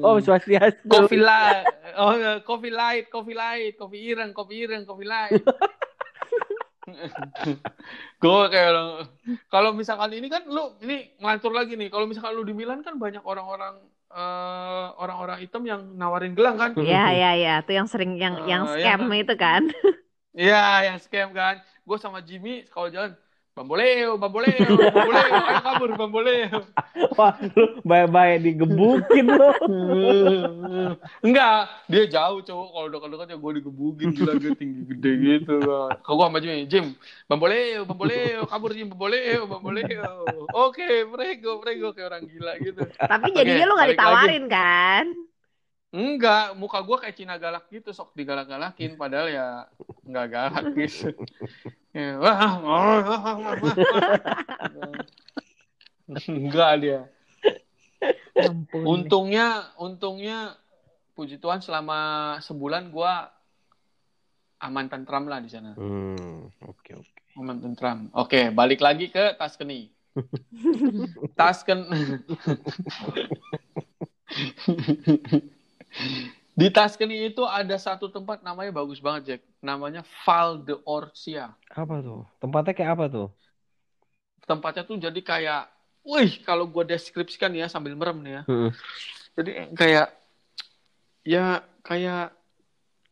Oh, 0.00 0.16
swastiastu. 0.20 0.86
coffee 0.86 1.18
light. 1.18 1.64
Oh, 1.98 2.14
coffee 2.44 2.70
light, 2.70 3.06
coffee 3.10 3.34
light, 3.34 3.74
coffee 3.74 4.02
ireng, 4.12 4.30
coffee 4.30 4.58
ireng, 4.62 4.82
coffee 4.86 5.08
light. 5.08 5.32
Gue 8.22 8.42
kayak 8.46 8.68
orang- 8.70 9.10
kalau 9.50 9.74
misalkan 9.74 10.14
ini 10.14 10.30
kan 10.30 10.46
lu 10.46 10.78
ini 10.80 11.18
ngelantur 11.18 11.50
lagi 11.50 11.74
nih. 11.74 11.90
Kalau 11.90 12.06
misalkan 12.06 12.32
lu 12.32 12.46
di 12.46 12.54
Milan 12.54 12.86
kan 12.86 12.94
banyak 12.96 13.26
orang-orang 13.26 13.82
eh, 14.06 14.86
orang-orang 14.96 15.36
orang 15.36 15.38
hitam 15.42 15.62
yang 15.66 15.80
nawarin 15.98 16.32
gelang 16.38 16.56
kan? 16.56 16.70
Iya, 16.78 17.04
iya, 17.12 17.30
iya. 17.34 17.54
Itu 17.60 17.74
yang 17.74 17.90
sering 17.90 18.14
yang 18.16 18.46
yang 18.46 18.62
Eh, 18.70 18.86
ya 18.86 18.94
scam 18.94 19.00
kan? 19.02 19.18
itu 19.18 19.34
kan. 19.34 19.62
Iya, 20.32 20.62
yang 20.86 20.96
scam 21.02 21.28
kan. 21.32 21.58
Gue 21.82 21.98
sama 21.98 22.22
Jimmy 22.22 22.64
kalau 22.70 22.86
jalan, 22.86 23.18
Bamboleo, 23.56 24.20
Bamboleo, 24.20 24.68
Bamboleo, 24.68 25.32
ayo 25.48 25.60
kabur, 25.64 25.90
Bamboleo. 25.96 26.60
Wah, 27.16 27.40
lu 27.56 27.80
baik-baik 27.88 28.44
digebukin 28.44 29.32
lu. 29.32 29.48
Enggak, 31.24 31.64
dia 31.88 32.04
jauh 32.04 32.44
cowok. 32.44 32.68
Kalau 32.68 32.88
dekat-dekat 32.92 33.26
ya 33.32 33.36
gue 33.40 33.52
digebukin 33.56 34.08
gila 34.12 34.36
gue 34.36 34.52
tinggi 34.60 34.84
gede 34.92 35.12
gitu. 35.24 35.56
Kalau 36.04 36.16
gue 36.20 36.26
sama 36.28 36.38
Jimmy, 36.44 36.68
Jim, 36.68 36.92
Bamboleo, 37.24 37.88
Bamboleo, 37.88 38.44
kabur 38.44 38.76
Jim, 38.76 38.92
Bamboleo, 38.92 39.48
Bamboleo. 39.48 40.12
Oke, 40.52 41.08
prego, 41.08 41.56
prego 41.64 41.96
kayak 41.96 42.08
orang 42.12 42.24
gila 42.28 42.52
gitu. 42.60 42.84
Tapi 42.92 43.28
jadinya 43.32 43.64
lu 43.72 43.74
nggak 43.80 43.88
balik 43.88 43.96
lagi. 43.96 44.04
ditawarin 44.04 44.44
kan? 44.52 45.04
Enggak, 45.94 46.58
muka 46.58 46.82
gue 46.82 46.96
kayak 46.98 47.16
Cina 47.16 47.38
galak 47.38 47.70
gitu, 47.70 47.94
sok 47.94 48.10
digalak-galakin. 48.18 48.98
Padahal 48.98 49.30
ya 49.30 49.46
nggak 50.02 50.26
galak 50.28 50.66
gitu. 50.78 51.14
Ya. 51.94 52.18
Enggak 56.26 56.72
dia. 56.82 57.00
Ampun. 58.36 58.84
Untungnya, 58.84 59.72
untungnya 59.80 60.52
puji 61.16 61.40
Tuhan 61.40 61.64
selama 61.64 62.36
sebulan 62.44 62.92
gue 62.92 63.12
aman 64.60 64.86
tentram 64.90 65.24
lah 65.24 65.40
di 65.40 65.48
sana. 65.48 65.72
Hmm, 65.78 66.52
oke 66.60 66.92
oke. 66.92 67.20
Aman 67.40 67.60
tentram. 67.60 68.08
Oke, 68.12 68.52
balik 68.52 68.84
lagi 68.84 69.08
ke 69.08 69.32
Tuscany. 69.36 69.88
Tuscan. 71.38 71.88
Di 76.58 76.72
Tuscany 76.72 77.28
itu 77.28 77.44
ada 77.44 77.76
satu 77.76 78.08
tempat 78.08 78.40
namanya 78.40 78.72
bagus 78.72 78.96
banget, 78.96 79.22
Jack. 79.28 79.42
Namanya 79.60 80.00
Val 80.24 80.64
de 80.64 80.76
Orcia. 80.88 81.52
Apa 81.68 82.00
tuh? 82.00 82.24
Tempatnya 82.40 82.72
kayak 82.72 82.90
apa 82.96 83.04
tuh? 83.12 83.28
Tempatnya 84.48 84.82
tuh 84.88 84.96
jadi 84.96 85.20
kayak, 85.20 85.68
wih, 86.06 86.40
kalau 86.48 86.64
gue 86.64 86.84
deskripsikan 86.88 87.52
ya 87.52 87.68
sambil 87.68 87.92
merem 87.92 88.24
nih 88.24 88.32
ya. 88.40 88.42
Heeh. 88.48 88.70
Jadi 89.36 89.50
kayak, 89.76 90.08
ya 91.28 91.60
kayak 91.84 92.32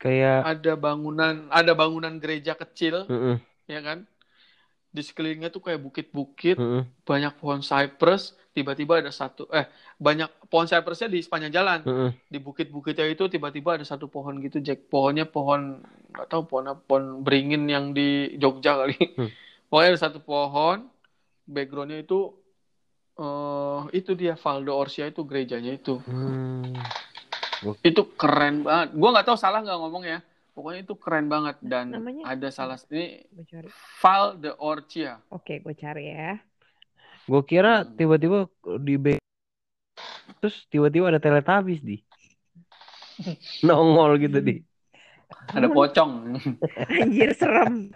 Kayak 0.04 0.44
ada 0.44 0.72
bangunan, 0.76 1.48
ada 1.48 1.72
bangunan 1.72 2.12
gereja 2.20 2.52
kecil, 2.52 3.08
Heeh, 3.08 3.40
ya 3.64 3.80
kan? 3.80 4.04
Di 4.94 5.02
sekelilingnya 5.02 5.50
tuh 5.50 5.59
kayak 5.59 5.83
bukit-bukit, 5.83 6.54
heeh, 6.54 6.87
banyak 7.02 7.35
pohon 7.42 7.59
cypress, 7.66 8.38
tiba-tiba 8.54 9.02
ada 9.02 9.11
satu, 9.11 9.50
eh, 9.50 9.66
banyak 9.98 10.46
pohon 10.46 10.70
cypressnya 10.70 11.11
di 11.11 11.18
sepanjang 11.18 11.50
jalan. 11.50 11.80
heeh. 11.83 12.11
Di 12.30 12.38
bukit-bukitnya 12.38 13.11
itu 13.11 13.26
tiba-tiba 13.26 13.74
ada 13.74 13.83
satu 13.83 14.07
pohon 14.07 14.38
gitu, 14.38 14.62
Jack. 14.62 14.87
Pohonnya 14.87 15.26
pohon, 15.26 15.83
nggak 16.14 16.30
tahu 16.30 16.46
pohon 16.46 16.70
apa, 16.70 16.80
pohon 16.87 17.26
beringin 17.26 17.66
yang 17.66 17.90
di 17.90 18.38
Jogja 18.38 18.78
kali. 18.78 18.94
Hmm. 19.18 19.30
Pokoknya 19.68 19.90
ada 19.98 20.00
satu 20.07 20.22
pohon, 20.22 20.87
backgroundnya 21.50 21.98
itu, 21.98 22.30
eh 23.18 23.80
itu 23.98 24.14
dia 24.14 24.38
Valdo 24.38 24.78
Orsia 24.78 25.11
itu 25.11 25.26
gerejanya 25.26 25.74
itu. 25.74 25.98
Hmm. 26.07 26.70
Itu 27.83 28.14
keren 28.14 28.62
banget. 28.62 28.94
Gua 28.94 29.11
nggak 29.11 29.26
tahu 29.26 29.35
salah 29.35 29.59
nggak 29.59 29.78
ngomong 29.83 30.07
ya. 30.07 30.22
Pokoknya 30.54 30.86
itu 30.86 30.94
keren 30.94 31.26
banget 31.26 31.58
dan 31.66 31.90
Namanya? 31.90 32.30
ada 32.30 32.48
salah 32.54 32.78
ini. 32.88 33.26
Val 33.98 34.38
de 34.38 34.54
Orcia. 34.54 35.18
Oke, 35.34 35.58
gue 35.58 35.74
cari 35.74 36.14
ya. 36.14 36.38
Gue 37.26 37.42
kira 37.42 37.82
tiba-tiba 37.82 38.46
di 38.78 38.94
B 38.94 39.06
terus 40.38 40.62
tiba-tiba 40.70 41.08
ada 41.08 41.18
Teletubbies 41.20 41.80
di 41.82 41.96
nongol 43.66 44.16
gitu 44.22 44.38
di. 44.38 44.62
Ada 45.56 45.68
pocong. 45.68 46.38
Anjir 47.02 47.34
serem. 47.36 47.90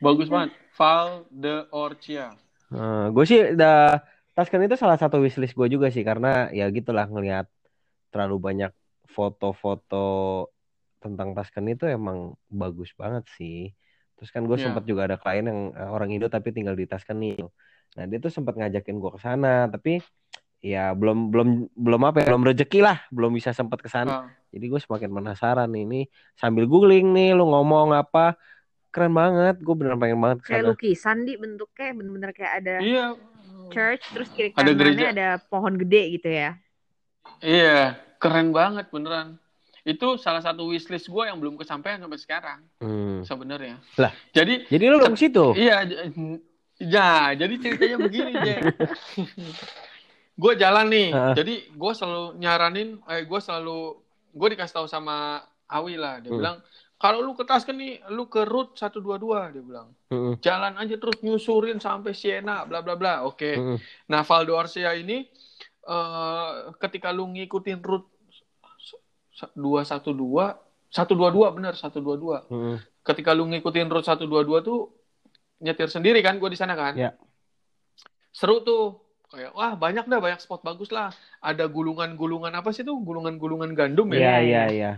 Bagus 0.00 0.26
banget. 0.26 0.50
Val 0.74 1.28
de 1.28 1.68
Orcia. 1.70 2.32
gue 3.12 3.24
sih 3.28 3.54
udah 3.54 4.00
Tuscan 4.32 4.64
itu 4.64 4.76
salah 4.78 4.94
satu 5.00 5.18
wishlist 5.18 5.52
gue 5.56 5.68
juga 5.68 5.90
sih 5.90 6.04
karena 6.06 6.46
ya 6.54 6.70
gitulah 6.70 7.10
ngelihat 7.10 7.46
terlalu 8.12 8.36
banyak 8.38 8.72
foto-foto 9.10 10.46
tentang 10.98 11.34
Tuscan 11.36 11.66
itu 11.70 11.84
emang 11.86 12.34
bagus 12.50 12.90
banget 12.98 13.24
sih. 13.38 13.70
Terus 14.18 14.30
kan 14.34 14.42
gue 14.46 14.58
Iya. 14.58 14.70
sempat 14.70 14.82
juga 14.86 15.06
ada 15.06 15.16
klien 15.18 15.46
yang 15.46 15.60
eh, 15.72 15.90
orang 15.90 16.10
Indo 16.14 16.26
tapi 16.30 16.50
tinggal 16.50 16.74
di 16.74 16.84
Tuscany. 16.90 17.38
Nah 17.96 18.04
dia 18.10 18.18
tuh 18.18 18.30
sempat 18.34 18.54
ngajakin 18.58 18.96
gue 18.98 19.10
ke 19.16 19.20
sana 19.22 19.66
tapi 19.70 20.02
ya 20.58 20.90
belum 20.90 21.30
belum 21.30 21.48
belum 21.78 22.02
apa 22.02 22.26
ya 22.26 22.34
belum 22.34 22.44
rezeki 22.50 22.80
lah 22.82 22.98
belum 23.14 23.30
bisa 23.38 23.54
sempat 23.54 23.78
ke 23.78 23.86
sana. 23.90 24.10
Ah, 24.10 24.26
Jadi 24.50 24.64
gue 24.66 24.80
semakin 24.80 25.10
penasaran 25.12 25.68
nih, 25.70 25.82
ini 25.84 26.00
sambil 26.34 26.64
googling 26.64 27.12
nih 27.14 27.36
lu 27.36 27.46
ngomong 27.46 27.92
apa 27.94 28.34
keren 28.90 29.12
banget 29.12 29.60
gue 29.60 29.74
beneran 29.76 30.00
pengen 30.00 30.18
banget 30.18 30.38
ke 30.42 30.50
Kayak 30.56 30.64
lukisan 30.74 31.28
di 31.28 31.36
bentuknya 31.36 31.92
bener-bener 31.92 32.30
kayak 32.32 32.52
ada 32.64 32.76
iya. 32.80 33.06
church 33.68 34.02
terus 34.10 34.28
kiri 34.32 34.50
Ada 34.56 34.72
kanannya 34.72 34.80
gereja. 34.80 35.06
ada 35.12 35.28
pohon 35.46 35.74
gede 35.76 36.02
gitu 36.18 36.28
ya. 36.32 36.50
Iya, 37.44 37.94
keren 38.18 38.50
banget 38.50 38.88
beneran. 38.90 39.36
Itu 39.82 40.16
salah 40.16 40.40
satu 40.40 40.66
wishlist 40.66 41.06
gue 41.06 41.24
yang 41.24 41.38
belum 41.38 41.54
kesampaian 41.54 41.98
sampai 41.98 42.18
sekarang 42.18 42.60
Hmm. 42.78 43.22
sebenarnya. 43.22 43.78
Lah. 43.96 44.12
Jadi 44.30 44.66
Jadi 44.66 44.84
lu 44.84 44.96
dong 44.96 45.14
situ. 45.14 45.54
iya, 45.54 45.82
ya 46.76 47.10
jadi 47.32 47.54
ceritanya 47.56 47.96
begini 47.98 48.32
Jack. 48.36 48.62
gue 50.42 50.52
jalan 50.54 50.86
nih, 50.86 51.08
Heeh. 51.10 51.34
jadi 51.34 51.54
gue 51.68 51.92
selalu 51.92 52.24
nyaranin, 52.36 52.88
eh 53.04 53.22
gue 53.22 53.40
selalu 53.40 53.98
gue 54.30 54.48
dikasih 54.54 54.74
tahu 54.76 54.86
sama 54.86 55.42
Awi 55.66 55.98
lah, 55.98 56.22
dia 56.22 56.30
Hmm. 56.30 56.38
bilang 56.38 56.56
kalau 56.96 57.22
lu 57.22 57.34
ke 57.34 57.42
Tasken 57.42 57.78
nih, 57.78 58.02
lu 58.10 58.26
ke 58.26 58.42
route 58.42 58.74
122 58.74 59.50
dia 59.50 59.62
bilang. 59.62 59.88
Heeh. 60.10 60.34
Jalan 60.38 60.74
aja 60.74 60.94
terus 60.94 61.18
nyusurin 61.20 61.78
sampai 61.78 62.10
Siena, 62.10 62.66
bla 62.66 62.82
bla 62.82 62.94
bla. 62.94 63.22
Oke. 63.22 63.54
Heeh. 63.54 63.78
Nah, 64.08 64.22
Valdo 64.22 64.54
Orsia 64.54 64.94
ini 64.94 65.22
eh 65.88 66.48
ketika 66.76 67.08
lu 67.10 67.30
ngikutin 67.30 67.80
route 67.80 68.10
212 69.54 70.68
122 70.88 71.56
bener 71.56 71.74
122. 71.76 72.48
Heeh. 72.48 72.76
Ketika 73.04 73.36
lu 73.36 73.48
ngikutin 73.48 73.88
route 73.88 74.08
122 74.08 74.64
tuh 74.64 74.92
nyetir 75.60 75.88
sendiri 75.92 76.20
kan 76.24 76.40
gua 76.40 76.48
di 76.48 76.58
sana 76.58 76.72
kan? 76.72 76.96
Ya. 76.96 77.10
Seru 78.32 78.64
tuh. 78.64 79.04
Kayak 79.28 79.52
wah 79.52 79.76
banyak 79.76 80.08
dah 80.08 80.20
banyak 80.24 80.40
spot 80.40 80.64
bagus 80.64 80.88
lah. 80.88 81.12
Ada 81.44 81.68
gulungan-gulungan 81.68 82.48
apa 82.56 82.72
sih 82.72 82.80
tuh? 82.80 82.96
Gulungan-gulungan 82.96 83.76
gandum 83.76 84.08
ya. 84.16 84.20
Iya 84.24 84.36
iya 84.40 84.64
iya. 84.72 84.92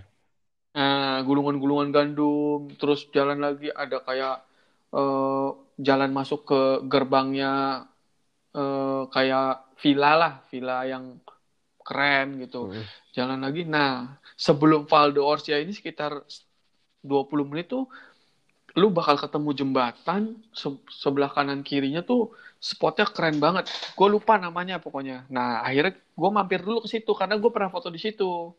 Nah, 0.70 1.18
gulungan-gulungan 1.26 1.90
gandum, 1.90 2.70
terus 2.78 3.10
jalan 3.10 3.42
lagi 3.42 3.74
ada 3.74 3.98
kayak 4.06 4.46
eh, 4.94 5.48
jalan 5.82 6.10
masuk 6.14 6.46
ke 6.46 6.60
gerbangnya 6.86 7.86
eh, 8.54 9.02
kayak 9.10 9.66
villa 9.82 10.12
lah, 10.14 10.32
villa 10.46 10.86
yang 10.86 11.18
keren 11.90 12.38
gitu. 12.38 12.70
Heeh. 12.70 12.86
Jalan 13.10 13.42
lagi. 13.42 13.66
Nah, 13.66 14.14
sebelum 14.38 14.86
Val 14.86 15.10
de 15.10 15.18
Orcia 15.18 15.58
ini 15.58 15.74
sekitar 15.74 16.22
20 17.02 17.50
menit 17.50 17.66
tuh 17.66 17.90
lu 18.78 18.86
bakal 18.94 19.18
ketemu 19.18 19.50
jembatan 19.50 20.38
se- 20.54 20.86
sebelah 20.94 21.26
kanan 21.26 21.66
kirinya 21.66 22.06
tuh 22.06 22.30
spotnya 22.62 23.02
keren 23.10 23.42
banget. 23.42 23.66
Gue 23.98 24.06
lupa 24.06 24.38
namanya 24.38 24.78
pokoknya. 24.78 25.26
Nah, 25.26 25.66
akhirnya 25.66 25.98
gue 25.98 26.30
mampir 26.30 26.62
dulu 26.62 26.86
ke 26.86 26.88
situ 26.94 27.10
karena 27.18 27.34
gue 27.34 27.50
pernah 27.50 27.66
foto 27.66 27.90
di 27.90 27.98
situ. 27.98 28.54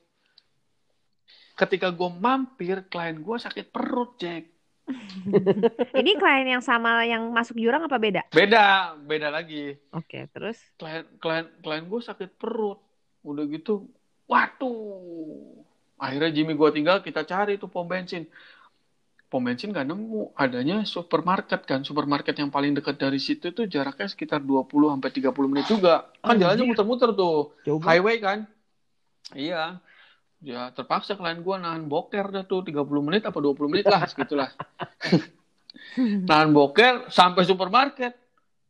Ketika 1.56 1.94
gue 1.94 2.10
mampir, 2.12 2.84
klien 2.92 3.24
gue 3.24 3.38
sakit 3.40 3.72
perut, 3.72 4.20
Jack. 4.20 4.52
Ini 6.02 6.12
klien 6.20 6.48
yang 6.60 6.64
sama 6.64 7.06
yang 7.08 7.32
masuk 7.32 7.56
jurang 7.56 7.86
apa 7.88 7.96
beda? 7.96 8.28
Beda, 8.34 8.98
beda 9.00 9.32
lagi. 9.32 9.78
Oke, 9.96 10.28
terus 10.34 10.60
Klien 10.76 11.08
klien 11.22 11.48
klien 11.64 11.86
gue 11.88 12.02
sakit 12.02 12.36
perut. 12.36 12.82
Udah 13.22 13.46
gitu, 13.50 13.88
waduh. 14.26 15.62
Akhirnya 16.02 16.34
Jimmy 16.34 16.58
gue 16.58 16.70
tinggal, 16.74 17.06
kita 17.06 17.22
cari 17.26 17.62
tuh 17.62 17.70
pom 17.70 17.86
bensin. 17.86 18.26
Pom 19.30 19.46
bensin 19.46 19.70
gak 19.72 19.86
nemu, 19.86 20.34
adanya 20.34 20.82
supermarket 20.84 21.64
kan. 21.64 21.86
Supermarket 21.86 22.34
yang 22.36 22.50
paling 22.50 22.74
dekat 22.74 22.98
dari 22.98 23.22
situ 23.22 23.54
tuh 23.54 23.70
jaraknya 23.70 24.10
sekitar 24.10 24.42
20 24.42 24.98
sampai 24.98 25.12
30 25.14 25.52
menit 25.52 25.66
juga. 25.70 26.10
Kan 26.20 26.42
jalannya 26.42 26.66
muter-muter 26.66 27.14
tuh. 27.14 27.54
Coba. 27.64 27.86
Highway 27.94 28.18
kan. 28.18 28.50
Iya. 29.38 29.80
Ya 30.42 30.74
terpaksa 30.74 31.14
klien 31.14 31.46
gue 31.46 31.56
nahan 31.62 31.86
boker 31.86 32.34
dah 32.34 32.44
tuh 32.50 32.66
30 32.66 32.82
menit 33.06 33.22
apa 33.30 33.38
20 33.38 33.70
menit 33.70 33.86
lah 33.86 34.02
segitulah. 34.10 34.50
nahan 36.28 36.50
boker 36.50 37.14
sampai 37.14 37.46
supermarket. 37.46 38.18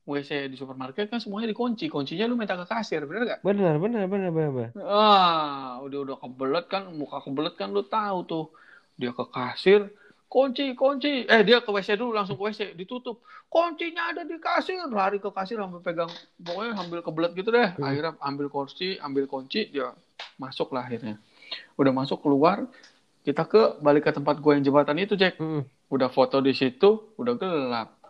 WC 0.08 0.50
di 0.50 0.58
supermarket 0.58 1.08
kan 1.08 1.22
semuanya 1.22 1.54
dikunci. 1.54 1.86
Kuncinya 1.88 2.26
lu 2.26 2.36
minta 2.36 2.58
ke 2.58 2.66
kasir, 2.66 3.06
bener 3.06 3.24
gak? 3.28 3.40
Benar 3.46 3.78
benar 3.78 4.06
benar 4.10 4.30
benar. 4.34 4.52
benar. 4.52 4.70
Ah, 4.82 5.78
udah 5.86 6.00
udah 6.06 6.18
kebelet 6.18 6.66
kan, 6.66 6.90
muka 6.94 7.22
kebelet 7.22 7.54
kan 7.54 7.70
lu 7.70 7.86
tahu 7.86 8.18
tuh. 8.26 8.46
Dia 8.98 9.14
ke 9.14 9.26
kasir, 9.30 9.90
kunci, 10.26 10.74
kunci. 10.74 11.26
Eh, 11.30 11.42
dia 11.46 11.62
ke 11.62 11.70
WC 11.70 11.98
dulu, 11.98 12.18
langsung 12.18 12.38
ke 12.38 12.44
WC, 12.50 12.74
ditutup. 12.74 13.22
Kuncinya 13.46 14.14
ada 14.14 14.26
di 14.26 14.38
kasir. 14.42 14.82
Lari 14.90 15.22
ke 15.22 15.30
kasir 15.30 15.62
sampai 15.62 15.82
pegang, 15.86 16.12
pokoknya 16.42 16.72
ambil 16.82 17.00
kebelet 17.06 17.32
gitu 17.38 17.50
deh. 17.54 17.70
Hmm. 17.78 17.86
Akhirnya 17.86 18.12
ambil 18.22 18.48
kunci, 18.50 18.98
ambil 18.98 19.30
kunci, 19.30 19.70
dia 19.70 19.94
masuk 20.38 20.74
lah 20.74 20.86
akhirnya 20.90 21.22
udah 21.78 21.92
masuk 21.94 22.22
keluar 22.24 22.66
kita 23.22 23.46
ke 23.46 23.78
balik 23.82 24.10
ke 24.10 24.12
tempat 24.14 24.42
gue 24.42 24.52
yang 24.58 24.64
jembatan 24.66 24.98
itu 24.98 25.14
Jack 25.14 25.38
Mm. 25.38 25.62
udah 25.94 26.10
foto 26.10 26.42
di 26.42 26.54
situ 26.58 27.14
udah 27.18 27.34
gelap 27.38 28.01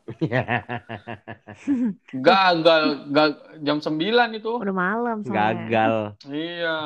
gagal 2.14 2.82
ga- 3.08 3.40
jam 3.60 3.78
9 3.78 3.98
itu 4.34 4.52
Udah 4.54 4.74
malam 4.74 5.22
soalnya. 5.22 5.38
Gagal. 5.66 5.94
iya 6.28 6.80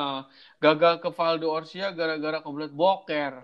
gagal 0.58 0.98
ke 0.98 1.10
Valdo 1.10 1.48
Orsia 1.48 1.92
gara-gara 1.92 2.40
komplit 2.40 2.70
boker 2.70 3.42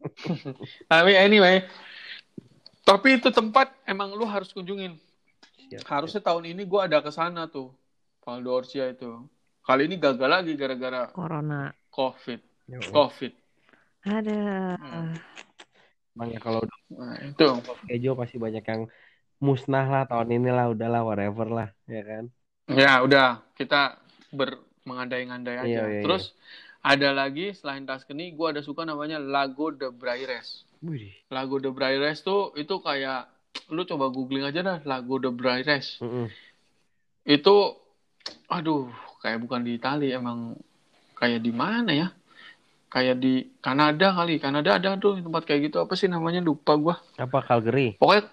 tapi 0.90 1.12
anyway 1.12 1.64
tapi 2.82 3.16
itu 3.16 3.28
tempat 3.28 3.70
emang 3.84 4.12
lu 4.12 4.24
harus 4.24 4.50
kunjungin 4.50 4.96
Siap, 5.70 5.86
harusnya 5.86 6.18
tahun 6.20 6.50
ini 6.50 6.64
gue 6.64 6.80
ada 6.80 6.98
ke 6.98 7.08
sana 7.08 7.46
tuh 7.46 7.70
Valdo 8.20 8.50
Orsia 8.52 8.88
itu 8.88 9.22
kali 9.60 9.86
ini 9.86 9.96
gagal 9.96 10.26
lagi 10.26 10.52
gara-gara 10.54 11.06
Corona. 11.08 11.70
covid 11.88 12.40
siap. 12.66 12.90
covid 12.90 13.32
Ada. 14.00 14.80
Hmm. 14.80 15.12
Emang 16.16 16.28
ya 16.34 16.40
kalau 16.42 16.60
nah, 16.90 17.16
itu. 17.22 17.48
kejo 17.86 18.10
pasti 18.18 18.36
banyak 18.36 18.64
yang 18.66 18.82
musnah 19.40 19.86
lah 19.88 20.02
tahun 20.04 20.36
ini 20.36 20.50
lah 20.52 20.68
udahlah 20.74 21.02
whatever 21.06 21.46
lah 21.48 21.68
ya 21.86 22.02
kan. 22.02 22.24
ya 22.70 23.00
udah. 23.00 23.40
Kita 23.54 23.96
ber 24.34 24.58
mengandai-ngandai 24.84 25.56
aja. 25.60 25.68
Iya, 25.68 25.84
iya, 25.86 26.02
terus 26.02 26.34
ada 26.80 27.12
lagi 27.12 27.52
selain 27.52 27.84
Tuscany 27.84 28.32
gue 28.32 28.46
ada 28.48 28.64
suka 28.64 28.88
namanya 28.88 29.20
Lago 29.20 29.68
de 29.70 29.92
Braires. 29.92 30.64
Wih. 30.80 31.12
Lago 31.28 31.60
de 31.60 31.68
Braires 31.68 32.24
tuh 32.24 32.56
itu 32.56 32.80
kayak 32.80 33.28
lu 33.68 33.84
coba 33.84 34.08
googling 34.08 34.46
aja 34.48 34.64
dah 34.64 34.78
Lago 34.88 35.20
de 35.20 35.30
Braires. 35.30 36.00
Mm-mm. 36.00 36.26
itu 37.20 37.56
aduh 38.48 38.88
kayak 39.20 39.44
bukan 39.44 39.60
di 39.60 39.76
Itali 39.76 40.08
emang 40.10 40.56
kayak 41.14 41.44
di 41.44 41.52
mana 41.52 41.92
ya 41.92 42.08
kayak 42.90 43.16
di 43.22 43.48
Kanada 43.62 44.10
kali. 44.12 44.42
Kanada 44.42 44.76
ada 44.76 44.98
tuh 44.98 45.22
tempat 45.22 45.46
kayak 45.46 45.70
gitu. 45.70 45.78
Apa 45.80 45.94
sih 45.94 46.10
namanya? 46.10 46.42
Lupa 46.42 46.74
gua. 46.74 46.98
Apa 47.16 47.40
Calgary? 47.46 47.94
pokoknya 47.96 48.26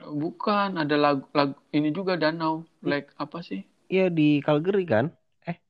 bukan. 0.00 0.68
Ada 0.80 0.96
lagu, 0.96 1.24
lagu 1.36 1.54
ini 1.70 1.92
juga 1.92 2.16
danau. 2.16 2.64
Lake 2.80 3.12
apa 3.20 3.44
sih? 3.44 3.62
Iya 3.86 4.08
di 4.10 4.40
Calgary 4.40 4.88
kan? 4.88 5.12
Eh 5.44 5.60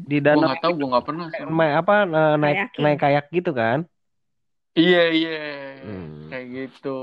di 0.00 0.18
gua 0.18 0.26
danau 0.32 0.48
nggak 0.48 0.64
tahu 0.64 0.72
gua 0.80 0.88
nggak 0.96 1.06
pernah 1.06 1.26
kayak 1.30 1.46
main 1.52 1.72
apa 1.76 1.94
eh, 2.08 2.34
naik 2.40 2.56
Kayaking. 2.56 2.82
naik 2.82 2.98
kayak 2.98 3.24
gitu 3.30 3.52
kan? 3.52 3.78
iya 4.78 5.10
iya. 5.10 5.38
Hmm. 5.84 6.30
kayak 6.32 6.46
gitu. 6.54 7.00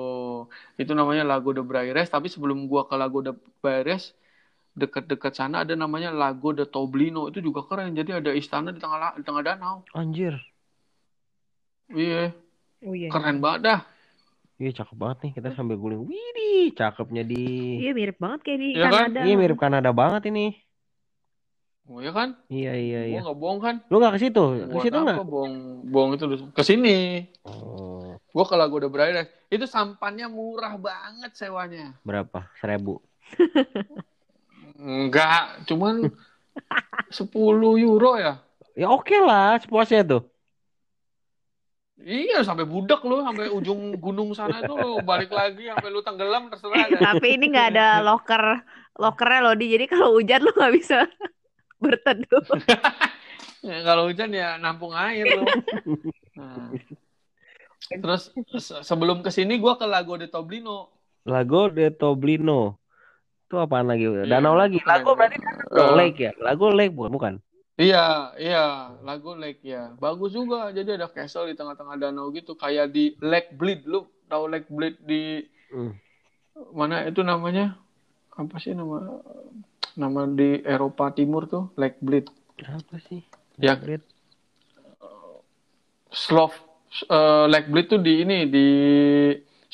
Itu 0.80 0.92
namanya 0.98 1.24
Lago 1.28 1.54
de 1.54 1.62
Braires. 1.62 2.10
Tapi 2.10 2.28
sebelum 2.28 2.66
gua 2.66 2.90
ke 2.90 2.96
Lago 2.98 3.22
de 3.22 3.38
Braires 3.62 4.18
dekat-dekat 4.76 5.34
sana 5.34 5.64
ada 5.64 5.74
namanya 5.74 6.12
Lago 6.12 6.52
de 6.52 6.68
Toblino 6.68 7.32
itu 7.32 7.40
juga 7.40 7.64
keren 7.64 7.96
jadi 7.96 8.20
ada 8.20 8.32
istana 8.36 8.70
di 8.76 8.80
tengah 8.84 9.16
di 9.16 9.24
tengah 9.24 9.42
danau 9.42 9.76
Anjir. 9.96 10.36
iya 11.92 12.36
Oh 12.86 12.94
iya. 12.94 13.10
keren 13.10 13.40
banget 13.40 13.62
dah 13.68 13.80
Iya 14.56 14.72
cakep 14.72 14.96
banget 14.96 15.18
nih 15.20 15.32
kita 15.36 15.52
sambil 15.52 15.76
guling. 15.76 16.08
Widih, 16.08 16.72
cakepnya 16.80 17.28
di. 17.28 17.44
Iya 17.84 17.92
mirip 17.92 18.16
banget 18.24 18.40
kayak 18.48 18.60
di 18.64 18.68
Iya 18.72 18.88
kan? 18.88 19.12
Kanada. 19.12 19.20
Iya 19.28 19.34
mirip 19.36 19.58
Kanada 19.60 19.92
banget 19.92 20.22
ini. 20.32 20.56
oh 21.92 22.00
ya 22.00 22.10
kan 22.16 22.40
Iya 22.48 22.72
iya 22.80 23.00
gua 23.04 23.10
iya. 23.12 23.20
nggak 23.28 23.38
bohong 23.38 23.60
kan 23.62 23.76
Lu 23.92 24.00
nggak 24.00 24.14
ke 24.16 24.20
situ? 24.24 24.44
Ke 24.72 24.80
situ 24.80 24.96
apa 24.96 25.04
nggak? 25.06 25.18
bohong 25.28 25.56
bohong 25.92 26.12
itu 26.16 26.26
ke 26.56 26.64
sini 26.64 26.96
Oh, 27.44 28.16
gua 28.32 28.46
ke 28.48 28.56
Lago 28.56 28.80
de 28.80 28.88
Braires 28.88 29.28
itu 29.52 29.68
sampannya 29.68 30.32
murah 30.32 30.80
banget 30.80 31.36
sewanya 31.36 31.92
berapa? 32.02 32.48
Seribu. 32.58 33.04
enggak 34.76 35.66
cuman 35.68 36.12
10 37.18 37.76
euro 37.80 38.20
ya 38.20 38.46
Ya 38.76 38.92
oke 38.92 39.16
lah, 39.24 39.56
sepuasnya 39.56 40.04
tuh. 40.04 40.22
Iya 41.96 42.44
sampai 42.44 42.68
budak 42.68 43.08
lu 43.08 43.24
sampai 43.24 43.48
ujung 43.48 43.96
gunung 43.96 44.36
sana 44.36 44.60
itu 44.60 44.76
lu 44.76 45.00
balik 45.00 45.32
lagi 45.32 45.72
sampai 45.72 45.90
lu 45.96 46.04
tenggelam 46.04 46.52
terserah 46.52 46.92
dah. 46.92 47.02
Tapi 47.16 47.40
ini 47.40 47.56
nggak 47.56 47.68
ada 47.72 48.04
locker 48.04 48.44
lockernya 49.00 49.40
loh 49.48 49.56
di. 49.56 49.72
Jadi 49.72 49.86
kalau 49.88 50.20
hujan 50.20 50.44
lu 50.44 50.52
nggak 50.52 50.74
bisa 50.76 51.08
berteduh. 51.84 52.44
Ya, 53.66 53.82
kalau 53.82 54.06
hujan 54.06 54.30
ya 54.30 54.62
nampung 54.62 54.94
air 54.94 55.26
lu. 55.26 55.42
Nah. 56.38 56.70
Terus 57.90 58.30
se- 58.62 58.86
sebelum 58.86 59.26
ke 59.26 59.34
sini 59.34 59.58
gua 59.58 59.74
ke 59.74 59.90
Lago 59.90 60.22
de 60.22 60.30
Toblino. 60.30 60.94
Lago 61.26 61.74
de 61.74 61.90
Toblino. 61.90 62.78
Itu 63.46 63.62
apaan 63.62 63.86
lagi? 63.86 64.10
Iya, 64.10 64.26
Danau 64.26 64.58
lagi. 64.58 64.82
Lago 64.82 65.14
berarti 65.14 65.38
Eh, 65.70 65.92
lake 65.94 66.20
ya? 66.20 66.32
Lago 66.42 66.74
lake 66.74 66.94
bukan? 66.94 67.12
Bukan. 67.12 67.34
Iya, 67.76 68.32
iya, 68.40 68.96
Lago 69.04 69.36
Lake 69.36 69.60
ya. 69.60 69.92
Bagus 70.00 70.32
juga. 70.32 70.72
Jadi 70.72 70.96
ada 70.96 71.12
castle 71.12 71.52
di 71.52 71.60
tengah-tengah 71.60 72.00
danau 72.00 72.32
gitu 72.32 72.56
kayak 72.56 72.96
di 72.96 73.20
Lake 73.20 73.52
Bleed. 73.52 73.84
Lu 73.84 74.08
tahu 74.32 74.48
Lake 74.48 74.72
Bleed 74.72 74.96
di 75.04 75.44
Hmm. 75.68 75.92
mana 76.72 77.04
itu 77.04 77.20
namanya? 77.20 77.76
Apa 78.32 78.64
sih 78.64 78.72
nama 78.72 79.20
nama 80.00 80.24
di 80.24 80.64
Eropa 80.64 81.12
Timur 81.12 81.52
tuh? 81.52 81.68
Lake 81.76 82.00
Bleed. 82.00 82.32
Apa 82.64 82.96
sih? 83.12 83.28
Ya. 83.60 83.76
Great. 83.76 84.08
Slov 86.16 86.56
eh, 87.12 87.46
Lake 87.52 87.68
Bleed 87.68 87.88
tuh 87.92 88.00
di 88.00 88.24
ini 88.24 88.48
di 88.48 88.68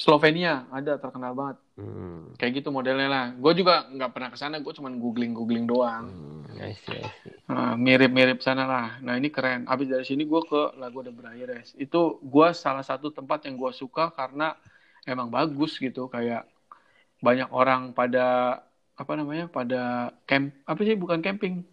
Slovenia 0.02 0.66
ada 0.74 0.98
terkenal 0.98 1.38
banget. 1.38 1.62
Hmm. 1.78 2.34
Kayak 2.42 2.66
gitu 2.66 2.74
modelnya 2.74 3.06
lah. 3.06 3.26
Gue 3.38 3.54
juga 3.54 3.86
nggak 3.86 4.12
pernah 4.18 4.30
ke 4.34 4.38
sana. 4.42 4.58
Gue 4.58 4.74
cuman 4.74 4.98
googling 4.98 5.38
googling 5.38 5.70
doang. 5.70 6.10
Hmm. 6.10 6.42
Nah, 7.46 7.78
mirip-mirip 7.78 8.42
sana 8.42 8.66
lah. 8.66 8.98
Nah 9.06 9.14
ini 9.14 9.30
keren. 9.30 9.70
Abis 9.70 9.94
dari 9.94 10.02
sini 10.02 10.26
gue 10.26 10.42
ke 10.42 10.74
Lago 10.82 11.06
de 11.06 11.14
Braires. 11.14 11.78
Itu 11.78 12.18
gue 12.18 12.48
salah 12.58 12.82
satu 12.82 13.14
tempat 13.14 13.46
yang 13.46 13.62
gue 13.62 13.70
suka 13.78 14.10
karena 14.10 14.58
emang 15.06 15.30
bagus 15.30 15.78
gitu. 15.78 16.10
Kayak 16.10 16.50
banyak 17.22 17.54
orang 17.54 17.94
pada 17.94 18.58
apa 18.98 19.14
namanya 19.14 19.46
pada 19.50 20.14
camp 20.26 20.50
apa 20.66 20.82
sih 20.82 20.98
bukan 20.98 21.22
camping 21.22 21.66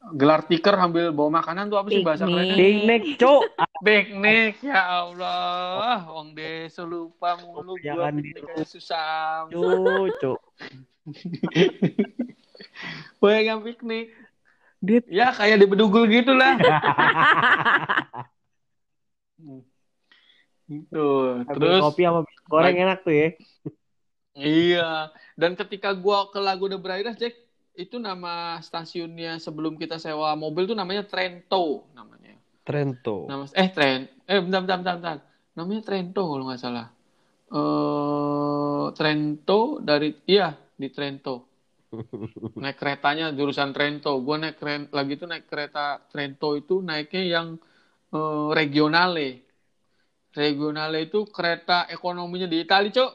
gelar 0.00 0.40
tikar 0.48 0.80
sambil 0.80 1.12
bawa 1.12 1.44
makanan 1.44 1.68
tuh 1.68 1.76
apa 1.76 1.88
sih 1.92 2.00
bahasa 2.00 2.24
kerennya? 2.24 2.56
Piknik, 2.56 3.20
cok. 3.20 3.42
Piknik 3.84 4.56
ya 4.64 5.04
Allah, 5.04 6.08
Wong 6.08 6.32
Deso 6.32 6.88
lupa 6.88 7.36
mulu 7.36 7.76
gua 7.76 8.08
Jangan 8.08 8.24
aja 8.24 8.64
susah. 8.64 9.44
Cok, 9.52 10.08
cok. 10.16 10.40
Bayangin 13.20 13.60
piknik. 13.68 14.16
Dit. 14.80 15.04
Ya 15.12 15.36
kayak 15.36 15.60
di 15.60 15.68
Bedugul 15.68 16.08
gitu 16.08 16.32
lah. 16.32 16.56
gitu. 20.72 21.08
Terus 21.44 21.80
kopi 21.84 22.08
sama 22.08 22.24
goreng 22.48 22.76
enak 22.88 23.04
tuh 23.04 23.12
ya. 23.12 23.28
iya, 24.40 25.12
dan 25.36 25.52
ketika 25.58 25.92
gua 25.92 26.32
ke 26.32 26.40
Lago 26.40 26.64
de 26.70 26.80
Braires, 26.80 27.18
Jack, 27.20 27.36
itu 27.80 27.96
nama 27.96 28.60
stasiunnya 28.60 29.40
sebelum 29.40 29.80
kita 29.80 29.96
sewa 29.96 30.36
mobil 30.36 30.68
tuh 30.68 30.76
namanya 30.76 31.08
Trento 31.08 31.88
namanya. 31.96 32.36
Trento. 32.60 33.24
Nama 33.24 33.44
eh 33.56 33.68
Tren 33.72 34.00
eh 34.28 34.40
bentar 34.44 34.60
bentar 34.60 34.76
bentar, 34.84 34.94
bentar. 35.00 35.18
Namanya 35.56 35.82
Trento 35.82 36.22
kalau 36.28 36.44
nggak 36.44 36.60
salah. 36.60 36.86
Eh 37.48 38.86
Trento 38.92 39.80
dari 39.80 40.12
iya 40.28 40.52
di 40.52 40.88
Trento. 40.92 41.48
Naik 42.62 42.76
keretanya 42.78 43.32
jurusan 43.34 43.74
Trento. 43.74 44.20
Gua 44.22 44.38
naik 44.38 44.62
keren, 44.62 44.86
lagi 44.94 45.18
tuh 45.18 45.26
naik 45.26 45.50
kereta 45.50 45.98
Trento 46.06 46.54
itu 46.54 46.84
naiknya 46.84 47.22
yang 47.26 47.48
eh, 48.14 48.48
regionale. 48.54 49.42
Regionale 50.30 51.10
itu 51.10 51.26
kereta 51.26 51.90
ekonominya 51.90 52.46
di 52.46 52.62
Italia, 52.62 52.94
Cok. 52.94 53.12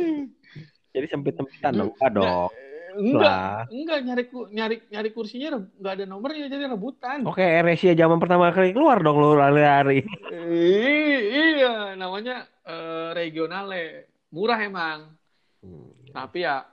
Jadi 0.94 1.06
sempit-sempitan 1.12 1.76
dong. 1.76 1.92
Dong. 1.92 2.48
Enggak, 2.94 3.26
Lah. 3.26 3.66
enggak 3.68 3.98
nyari 4.06 4.24
nyari 4.54 4.76
nyari 4.86 5.10
kursinya 5.10 5.58
enggak 5.58 5.92
ada 5.98 6.04
nomornya 6.06 6.46
jadi 6.46 6.70
rebutan. 6.70 7.26
Oke, 7.26 7.42
Asia 7.42 7.92
zaman 7.92 8.22
pertama 8.22 8.54
kali 8.54 8.70
keluar 8.70 9.02
dong 9.02 9.18
lu 9.18 9.34
lari-lari. 9.34 10.06
Iya, 10.30 11.98
namanya 11.98 12.46
eh, 12.62 13.10
regionale. 13.12 14.14
Murah 14.30 14.58
emang, 14.58 15.14
Hmm. 15.62 15.90
tapi 16.10 16.42
ya 16.42 16.66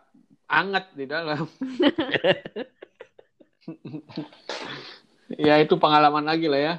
anget 0.46 0.86
di 0.98 1.06
dalam. 1.06 1.46
ya 5.38 5.62
itu 5.62 5.78
pengalaman 5.78 6.26
lagi 6.26 6.48
lah 6.50 6.60
ya. 6.60 6.74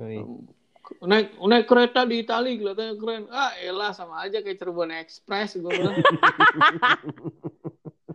Wih. 0.00 0.24
Naik 1.02 1.40
naik 1.40 1.66
kereta 1.66 2.04
di 2.04 2.20
Itali 2.20 2.58
kelihatannya 2.58 2.94
keren. 3.00 3.24
Ah, 3.32 3.52
elah 3.60 3.92
sama 3.92 4.24
aja 4.24 4.44
kayak 4.44 4.60
Cirebon 4.60 4.92
Express 4.92 5.56
gue 5.56 5.72
bilang. 5.72 5.94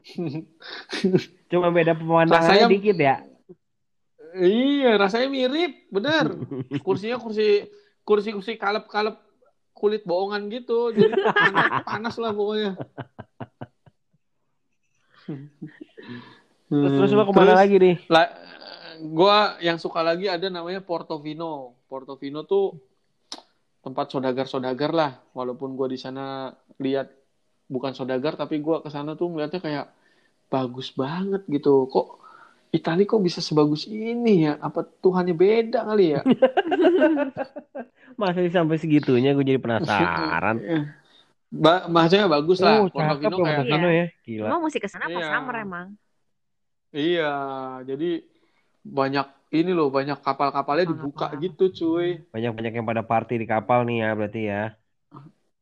Cuma 1.52 1.68
beda 1.70 1.94
pemandangannya 1.94 2.68
Rasanya- 2.68 2.72
dikit 2.72 2.98
ya. 2.98 3.16
iya, 4.38 4.94
rasanya 4.96 5.28
mirip, 5.28 5.90
bener. 5.90 6.38
Kursinya 6.84 7.18
kursi 7.18 7.66
kursi 8.04 8.30
kursi 8.32 8.54
kalep 8.56 8.86
kalep 8.86 9.18
kulit 9.74 10.02
bohongan 10.04 10.50
gitu, 10.50 10.90
jadi 10.90 11.10
panas, 11.34 11.66
panas 11.90 12.16
lah 12.18 12.32
pokoknya. 12.34 12.72
Terus 16.68 16.92
terus 17.00 17.12
lu 17.14 17.24
ke 17.24 17.34
mana 17.34 17.44
Terus- 17.54 17.60
lagi 17.62 17.76
nih? 17.80 17.96
La- 18.12 18.34
gua 19.00 19.38
yang 19.62 19.78
suka 19.78 20.02
lagi 20.04 20.28
ada 20.28 20.48
namanya 20.50 20.84
Portofino. 20.84 21.78
Portofino 21.88 22.44
tuh 22.44 22.76
tempat 23.82 24.12
sodagar-sodagar 24.12 24.92
lah. 24.92 25.12
Walaupun 25.32 25.78
gua 25.78 25.88
di 25.88 25.98
sana 25.98 26.52
lihat 26.78 27.08
bukan 27.66 27.94
sodagar, 27.94 28.36
tapi 28.36 28.60
gua 28.60 28.84
ke 28.84 28.90
sana 28.90 29.16
tuh 29.16 29.32
melihatnya 29.32 29.62
kayak 29.64 29.86
bagus 30.48 30.92
banget 30.96 31.42
gitu. 31.48 31.88
Kok 31.92 32.08
Itali 32.68 33.08
kok 33.08 33.24
bisa 33.24 33.40
sebagus 33.40 33.88
ini 33.88 34.48
ya? 34.48 34.60
Apa 34.60 34.84
Tuhannya 34.84 35.34
beda 35.34 35.88
kali 35.88 36.20
ya? 36.20 36.22
Masa 38.20 38.42
sih 38.44 38.52
sampai 38.52 38.82
segitunya 38.82 39.32
gue 39.36 39.46
jadi 39.46 39.62
penasaran. 39.62 40.58
Ba 41.48 41.88
maksudnya 41.88 42.28
bagus 42.28 42.60
lah. 42.60 42.84
Oh, 42.84 42.92
cakep 42.92 43.24
Portofino 43.24 43.38
ya 43.40 43.40
kayak 43.40 43.56
Portofino 43.56 43.88
ya. 43.88 44.06
Gila. 44.28 44.48
Emang 44.52 44.62
mesti 44.68 44.80
ke 44.84 44.90
sana 44.92 45.06
pas 45.08 45.22
Iya. 45.24 45.32
summer 45.32 45.56
emang. 45.64 45.88
Iya, 46.96 47.32
jadi 47.84 48.10
banyak 48.88 49.28
ini 49.60 49.72
loh, 49.76 49.88
banyak 49.92 50.18
kapal-kapalnya 50.24 50.86
dibuka 50.92 51.28
gitu, 51.40 51.64
cuy. 51.72 52.24
Banyak-banyak 52.32 52.74
yang 52.80 52.88
pada 52.88 53.04
party 53.04 53.40
di 53.44 53.48
kapal 53.48 53.84
nih 53.88 53.98
ya 54.04 54.10
berarti 54.16 54.42
ya. 54.48 54.64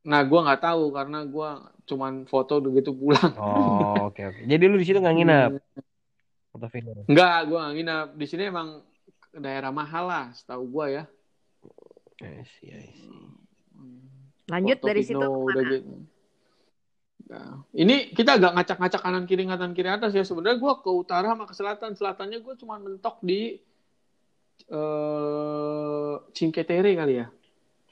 Nah, 0.06 0.22
gua 0.22 0.45
nggak 0.45 0.62
tahu 0.62 0.93
karena 0.93 1.26
gua 1.26 1.74
cuman 1.89 2.30
foto 2.30 2.62
begitu 2.62 2.93
pulang. 2.93 3.34
Oh, 3.41 4.14
oke 4.14 4.22
oke. 4.22 4.41
Jadi 4.45 4.64
lu 4.70 4.78
di 4.78 4.86
situ 4.86 5.01
nggak 5.01 5.16
nginep 5.18 5.51
Portofino. 6.53 7.10
Enggak, 7.10 7.38
gua 7.49 7.58
nggak 7.66 7.76
nginap. 7.76 8.08
Di 8.14 8.26
sini 8.30 8.43
emang 8.45 8.86
daerah 9.34 9.74
mahal 9.74 10.06
lah, 10.06 10.26
setahu 10.38 10.64
gua 10.70 10.86
ya. 10.93 11.03
I 12.22 12.45
see, 12.45 12.70
I 12.70 12.86
see. 12.93 13.10
Lanjut 14.45 14.78
dari 14.86 15.01
situ 15.01 15.18
Portofino, 15.18 15.34
ke 15.34 15.41
mana? 15.41 15.49
udah 15.49 15.64
gitu. 15.74 15.93
Nah, 17.26 17.66
ini 17.74 18.14
kita 18.14 18.38
agak 18.38 18.53
ngacak-ngacak 18.53 19.01
kanan 19.01 19.26
kiri 19.26 19.49
kanan 19.49 19.74
kiri 19.74 19.89
atas 19.89 20.14
ya. 20.14 20.22
Sebenarnya 20.22 20.62
gua 20.62 20.86
ke 20.86 20.89
utara 20.93 21.34
sama 21.34 21.49
ke 21.49 21.58
selatan. 21.58 21.97
Selatannya 21.97 22.45
gua 22.45 22.53
cuma 22.53 22.78
mentok 22.78 23.18
di 23.26 23.58
eh 24.70 26.16
Cinque 26.38 26.62
Terre 26.62 26.93
kali 26.93 27.26
ya. 27.26 27.28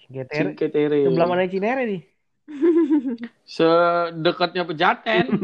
Cinque 0.09 0.65
Terre. 0.69 1.07
Sebelah 1.07 1.27
mana 1.29 1.45
Cinere 1.47 1.83
nih? 1.87 2.01
Sedekatnya 3.55 4.63
Pejaten. 4.67 5.25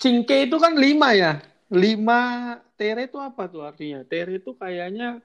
Cinque 0.00 0.48
itu 0.48 0.56
kan 0.56 0.72
lima 0.76 1.12
ya. 1.12 1.32
Lima 1.70 2.56
tere 2.74 3.06
itu 3.06 3.20
apa 3.20 3.46
tuh 3.46 3.62
artinya? 3.62 4.02
Tere 4.02 4.42
itu 4.42 4.56
kayaknya 4.56 5.22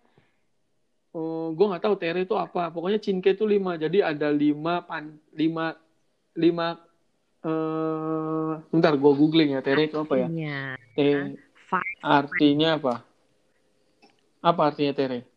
oh, 1.16 1.56
gue 1.56 1.66
nggak 1.66 1.84
tahu 1.84 1.96
tere 1.98 2.28
itu 2.28 2.36
apa. 2.38 2.70
Pokoknya 2.70 3.00
cinque 3.02 3.34
itu 3.34 3.48
lima. 3.48 3.80
Jadi 3.80 4.04
ada 4.04 4.30
lima 4.30 4.84
pan 4.86 5.16
lima 5.34 5.74
lima 6.36 6.68
eh 7.46 8.52
bentar 8.70 8.94
gue 9.00 9.12
googling 9.16 9.56
ya 9.56 9.62
tere 9.64 9.88
itu 9.90 9.98
apa 9.98 10.16
ya? 10.20 10.28
Iya. 10.30 10.60
Te- 10.94 11.40
Five 11.66 11.98
artinya 12.06 12.78
apa? 12.78 12.96
Apa 14.46 14.62
artinya 14.70 14.94
tere? 14.94 15.35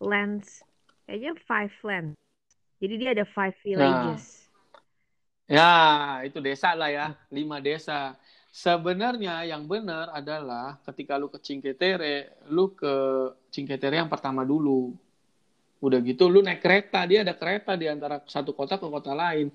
Lands. 0.00 0.64
Kayaknya 1.04 1.32
five 1.44 1.74
lands. 1.84 2.16
Jadi 2.80 2.94
dia 2.96 3.10
ada 3.12 3.26
five 3.28 3.52
Nah. 3.52 3.62
villages. 3.62 4.48
Ya, 5.50 6.22
itu 6.22 6.38
desa 6.38 6.78
lah 6.78 6.88
ya, 6.88 7.06
lima 7.34 7.58
desa. 7.58 8.14
Sebenarnya 8.54 9.42
yang 9.46 9.66
benar 9.66 10.10
adalah 10.14 10.78
ketika 10.86 11.18
lu 11.18 11.26
ke 11.26 11.42
Cinque 11.42 11.74
Terre, 11.74 12.38
lu 12.50 12.70
ke 12.70 12.94
Cinque 13.50 13.74
Terre 13.74 13.98
yang 13.98 14.10
pertama 14.10 14.46
dulu. 14.46 14.94
Udah 15.82 15.98
gitu 16.06 16.30
lu 16.30 16.38
naik 16.38 16.62
kereta, 16.62 17.02
dia 17.02 17.26
ada 17.26 17.34
kereta 17.34 17.74
di 17.74 17.90
antara 17.90 18.22
satu 18.30 18.54
kota 18.54 18.78
ke 18.78 18.86
kota 18.86 19.10
lain. 19.10 19.50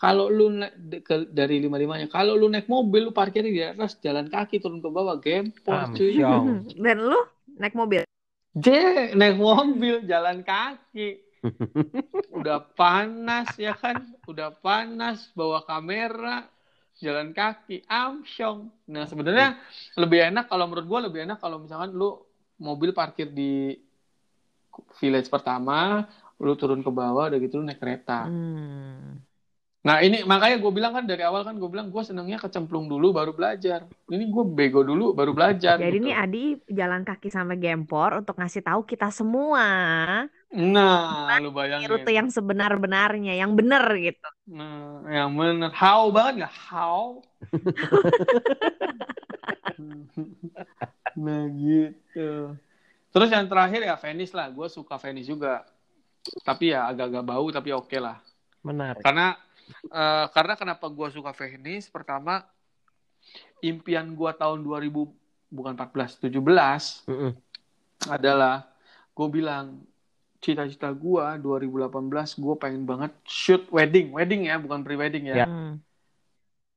Kalau 0.00 0.32
lu 0.32 0.48
naik 0.48 0.74
de- 0.80 1.02
ke- 1.04 1.28
dari 1.28 1.60
lima-limanya, 1.60 2.08
kalau 2.08 2.40
lu 2.40 2.48
naik 2.48 2.64
mobil, 2.64 3.08
lu 3.08 3.12
parkir 3.12 3.44
di 3.44 3.60
atas, 3.60 4.00
jalan 4.00 4.28
kaki 4.32 4.64
turun 4.64 4.80
ke 4.80 4.88
bawah, 4.88 5.20
gempor 5.20 5.92
cuy. 5.92 6.24
Amsyong. 6.24 6.72
Dan 6.84 7.04
lu 7.04 7.20
naik 7.60 7.76
mobil. 7.76 8.00
Dia 8.54 9.10
naik 9.18 9.34
mobil, 9.34 10.06
jalan 10.06 10.46
kaki. 10.46 11.18
Udah 12.30 12.62
panas 12.62 13.50
ya 13.58 13.74
kan, 13.74 14.00
udah 14.24 14.54
panas 14.62 15.28
bawa 15.34 15.66
kamera, 15.66 16.46
jalan 17.02 17.34
kaki, 17.34 17.82
amsyong. 17.84 18.70
Nah 18.88 19.04
sebenarnya 19.10 19.58
lebih 19.98 20.30
enak 20.30 20.46
kalau 20.46 20.70
menurut 20.70 20.86
gua 20.86 21.00
lebih 21.04 21.26
enak 21.26 21.42
kalau 21.42 21.60
misalkan 21.60 21.92
lu 21.92 22.16
mobil 22.62 22.94
parkir 22.94 23.28
di 23.28 23.74
village 25.02 25.28
pertama, 25.28 26.06
lu 26.38 26.54
turun 26.54 26.80
ke 26.80 26.90
bawah, 26.94 27.28
udah 27.28 27.38
gitu 27.42 27.58
lu 27.58 27.66
naik 27.66 27.82
kereta. 27.82 28.30
Hmm. 28.30 29.18
Nah 29.84 30.00
ini 30.00 30.24
makanya 30.24 30.56
gue 30.64 30.72
bilang 30.72 30.96
kan 30.96 31.04
dari 31.04 31.20
awal 31.20 31.44
kan 31.44 31.60
gue 31.60 31.68
bilang 31.68 31.92
gue 31.92 32.00
senangnya 32.00 32.40
kecemplung 32.40 32.88
dulu 32.88 33.12
baru 33.12 33.36
belajar. 33.36 33.84
Ini 34.08 34.32
gue 34.32 34.44
bego 34.48 34.80
dulu 34.80 35.12
baru 35.12 35.36
belajar. 35.36 35.76
Jadi 35.76 36.00
gitu. 36.00 36.08
nih 36.08 36.14
Adi 36.16 36.44
jalan 36.72 37.04
kaki 37.04 37.28
sampai 37.28 37.60
Gempor 37.60 38.24
untuk 38.24 38.40
ngasih 38.40 38.64
tahu 38.64 38.88
kita 38.88 39.12
semua 39.12 39.68
Nah, 40.54 41.34
lu 41.42 41.50
bayangin. 41.50 41.90
rute 41.90 42.14
yang 42.14 42.30
sebenar-benarnya, 42.30 43.34
yang 43.34 43.58
benar 43.58 43.90
gitu. 43.98 44.28
Nah, 44.54 45.02
yang 45.10 45.34
bener. 45.34 45.74
How 45.74 46.06
banget 46.14 46.46
nggak? 46.46 46.54
How? 46.70 47.18
nah 51.26 51.42
gitu. 51.50 52.54
Terus 53.10 53.28
yang 53.34 53.50
terakhir 53.50 53.82
ya 53.82 53.98
Venice 53.98 54.30
lah. 54.30 54.46
Gue 54.54 54.70
suka 54.70 54.94
Venice 54.94 55.26
juga. 55.26 55.66
Tapi 56.46 56.70
ya 56.70 56.86
agak-agak 56.86 57.24
bau 57.26 57.50
tapi 57.50 57.74
oke 57.74 57.98
lah. 57.98 58.22
Menarik. 58.62 59.02
Karena 59.02 59.34
eh, 59.86 60.26
karena 60.30 60.54
kenapa 60.54 60.86
gue 60.86 61.08
suka 61.10 61.30
Venice? 61.32 61.88
Pertama 61.88 62.44
impian 63.60 64.12
gue 64.12 64.30
tahun 64.36 64.60
2000 64.60 64.92
bukan 65.48 65.72
14, 65.72 66.20
17 66.20 67.08
Mm-mm. 67.08 67.32
adalah 68.10 68.68
gue 69.14 69.28
bilang 69.30 69.80
cita-cita 70.38 70.92
gue 70.92 71.24
2018 71.40 71.88
gue 72.36 72.54
pengen 72.60 72.84
banget 72.84 73.14
shoot 73.24 73.64
wedding 73.72 74.12
wedding 74.12 74.44
ya 74.44 74.60
bukan 74.60 74.84
pre-wedding 74.84 75.32
ya 75.32 75.36
Ya. 75.40 75.46
Hmm. 75.48 75.80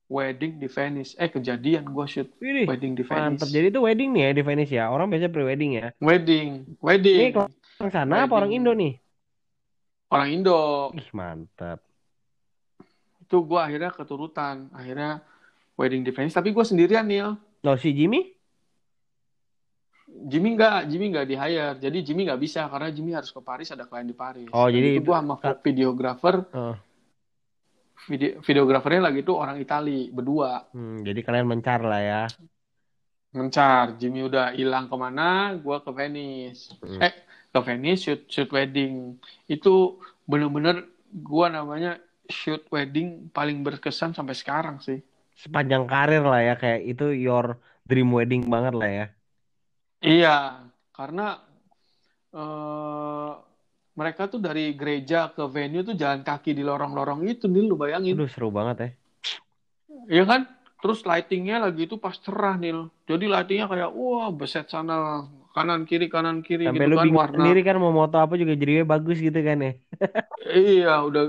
wedding 0.08 0.56
di 0.56 0.72
Venice 0.72 1.12
eh 1.20 1.28
kejadian 1.28 1.84
gue 1.84 2.06
shoot 2.08 2.32
Widih, 2.40 2.64
wedding 2.64 2.96
di 2.96 3.04
Venice 3.04 3.44
mantap. 3.44 3.48
Jadi 3.52 3.66
itu 3.68 3.80
wedding 3.84 4.08
nih 4.16 4.22
ya 4.24 4.30
di 4.32 4.42
Venice 4.42 4.72
ya. 4.72 4.84
Orang 4.88 5.12
biasanya 5.12 5.28
pre-wedding 5.28 5.70
ya. 5.76 5.86
wedding 6.00 6.48
Ini 6.64 6.80
wedding 6.80 7.28
kalau 7.36 7.50
orang 7.76 7.92
sana 7.92 8.14
apa 8.24 8.32
orang 8.32 8.48
Wedding. 8.48 8.64
Indo 8.64 8.72
nih? 8.72 8.94
orang 10.08 10.28
Indo 10.32 10.60
Ih, 10.96 11.08
mantap. 11.12 11.78
Itu 13.28 13.44
gue 13.44 13.60
akhirnya 13.60 13.92
keturutan. 13.92 14.72
Akhirnya 14.72 15.20
wedding 15.76 16.00
di 16.00 16.10
Venice 16.16 16.32
tapi 16.32 16.56
gue 16.56 16.64
sendirian 16.64 17.04
Neil. 17.04 17.36
Loh 17.60 17.76
si 17.76 17.92
Jimmy? 17.92 18.24
Jimmy 20.08 20.56
nggak 20.56 20.88
Jimmy 20.88 21.12
nggak 21.12 21.26
di 21.28 21.36
hire. 21.36 21.76
Jadi 21.76 21.98
Jimmy 22.00 22.24
nggak 22.24 22.40
bisa 22.40 22.64
karena 22.72 22.88
Jimmy 22.88 23.12
harus 23.12 23.28
ke 23.28 23.44
Paris 23.44 23.68
ada 23.68 23.84
klien 23.84 24.08
di 24.08 24.16
Paris. 24.16 24.48
Oh, 24.50 24.66
Dan 24.66 24.80
jadi 24.80 24.88
itu 24.96 25.04
gue 25.04 25.14
sama 25.14 25.36
videographer. 25.60 26.36
Oh. 26.56 26.76
video 28.08 28.40
videografernya 28.40 29.12
lagi 29.12 29.20
tuh 29.20 29.36
orang 29.36 29.60
Itali 29.60 30.08
berdua. 30.08 30.64
Hmm, 30.72 31.04
jadi 31.04 31.20
kalian 31.20 31.44
mencar 31.44 31.84
lah 31.84 32.00
ya. 32.00 32.22
mencar. 33.36 34.00
Jimmy 34.00 34.24
udah 34.24 34.56
hilang 34.56 34.88
ke 34.88 34.96
mana 34.96 35.52
gue 35.52 35.76
ke 35.84 35.90
Venice. 35.92 36.72
Hmm. 36.80 37.04
eh 37.04 37.12
ke 37.52 37.60
Venice 37.60 38.08
shoot 38.08 38.20
shoot 38.32 38.48
wedding. 38.48 39.20
Itu 39.44 40.00
bener-bener 40.24 40.88
gue 41.12 41.46
namanya 41.52 42.00
shoot 42.28 42.62
wedding 42.74 43.08
paling 43.36 43.58
berkesan 43.66 44.12
sampai 44.16 44.34
sekarang 44.42 44.76
sih 44.86 44.98
Sepanjang 45.42 45.84
karir 45.92 46.22
lah 46.30 46.40
ya 46.48 46.54
kayak 46.62 46.80
itu 46.90 47.04
your 47.24 47.46
dream 47.88 48.08
wedding 48.16 48.42
banget 48.54 48.74
lah 48.80 48.90
ya. 48.98 49.04
iya 50.02 50.28
karena 50.96 51.22
eh 52.38 53.32
mereka 53.98 54.22
tuh 54.32 54.40
dari 54.46 54.64
gereja 54.80 55.16
ke 55.34 55.42
venue 55.54 55.82
tuh 55.88 55.96
jalan 56.02 56.22
kaki 56.28 56.50
di 56.58 56.62
lorong-lorong 56.68 57.20
itu 57.32 57.44
nih 57.50 57.62
lu 57.66 57.74
bayangin 57.82 58.14
Aduh 58.14 58.28
seru 58.30 58.48
banget 58.56 58.76
ya. 58.84 58.88
Iya 60.14 60.22
kan? 60.30 60.40
Terus 60.80 61.00
lightingnya 61.10 61.56
lagi 61.64 61.82
itu 61.88 61.96
pas 62.04 62.14
cerah 62.24 62.54
Nil. 62.62 62.78
Jadi 63.10 63.24
lightingnya 63.34 63.66
kayak 63.72 63.90
wah 63.98 64.28
beset 64.40 64.66
sana 64.70 64.94
kanan 65.54 65.80
kiri 65.88 66.06
kanan 66.14 66.38
kiri 66.46 66.62
Sampai 66.66 66.84
gitu 66.84 66.88
lu 66.90 66.96
kan 66.98 67.04
bingung 67.06 67.22
warna. 67.22 67.34
sendiri 67.34 67.60
kan 67.66 67.76
mau 67.82 67.92
moto 67.98 68.16
apa 68.24 68.34
juga 68.40 68.52
jadinya 68.60 68.84
bagus 68.92 69.16
gitu 69.26 69.38
kan 69.48 69.58
ya. 69.66 69.72
Iya 70.38 70.88
udah 71.08 71.22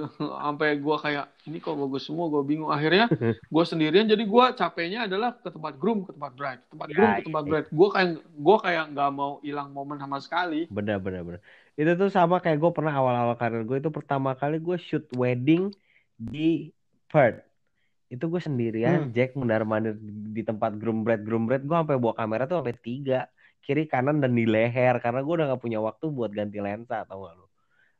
sampai 0.45 0.67
gua 0.83 0.95
kayak 1.03 1.25
ini 1.49 1.57
kok 1.57 1.75
bagus 1.81 2.01
semua 2.07 2.25
gua 2.33 2.43
bingung. 2.45 2.69
Akhirnya 2.69 3.05
gua 3.53 3.63
sendirian 3.65 4.05
jadi 4.05 4.23
gua 4.33 4.45
capeknya 4.53 4.99
adalah 5.09 5.29
ke 5.43 5.49
tempat 5.55 5.73
groom 5.81 5.99
ke 6.07 6.11
tempat 6.15 6.31
bride, 6.37 6.61
ke 6.63 6.69
tempat 6.73 6.89
Ya, 6.89 6.95
groom 6.95 7.11
ke 7.17 7.21
tempat 7.25 7.43
iya. 7.43 7.49
bride. 7.49 7.67
Gua 7.73 7.87
kayak 7.95 8.09
gua 8.45 8.55
kayak 8.65 8.83
nggak 8.93 9.09
mau 9.19 9.31
hilang 9.41 9.67
momen 9.73 9.97
sama 10.03 10.17
sekali. 10.25 10.55
Bener 10.69 10.97
bener 11.01 11.21
bener. 11.27 11.41
Itu 11.79 11.91
tuh 11.95 12.09
sama 12.11 12.35
kayak 12.43 12.57
gue 12.61 12.71
pernah 12.75 12.93
awal-awal 12.99 13.35
karir 13.39 13.63
gue 13.63 13.77
itu 13.81 13.89
pertama 13.97 14.29
kali 14.35 14.59
gue 14.59 14.77
shoot 14.77 15.05
wedding 15.15 15.71
di 16.19 16.69
Perth. 17.09 17.39
Itu 18.13 18.25
gue 18.33 18.41
sendirian, 18.41 19.09
Hmm. 19.09 19.13
Jack 19.15 19.29
mundar 19.39 19.61
mandir 19.71 19.95
di 20.35 20.41
tempat 20.49 20.71
groom 20.81 20.97
bride 21.05 21.23
groom 21.27 21.43
bride 21.47 21.63
gue 21.65 21.77
sampai 21.79 21.97
bawa 22.03 22.13
kamera 22.19 22.43
tuh 22.49 22.57
sampai 22.61 22.75
tiga 22.77 23.15
kiri 23.69 23.85
kanan 23.85 24.17
dan 24.17 24.33
di 24.33 24.43
leher 24.43 24.97
karena 24.97 25.21
gue 25.21 25.29
udah 25.29 25.53
gak 25.53 25.61
punya 25.61 25.77
waktu 25.77 26.09
buat 26.09 26.33
ganti 26.33 26.57
lensa 26.57 27.05
atau 27.05 27.21
gak 27.21 27.37
lu? 27.37 27.45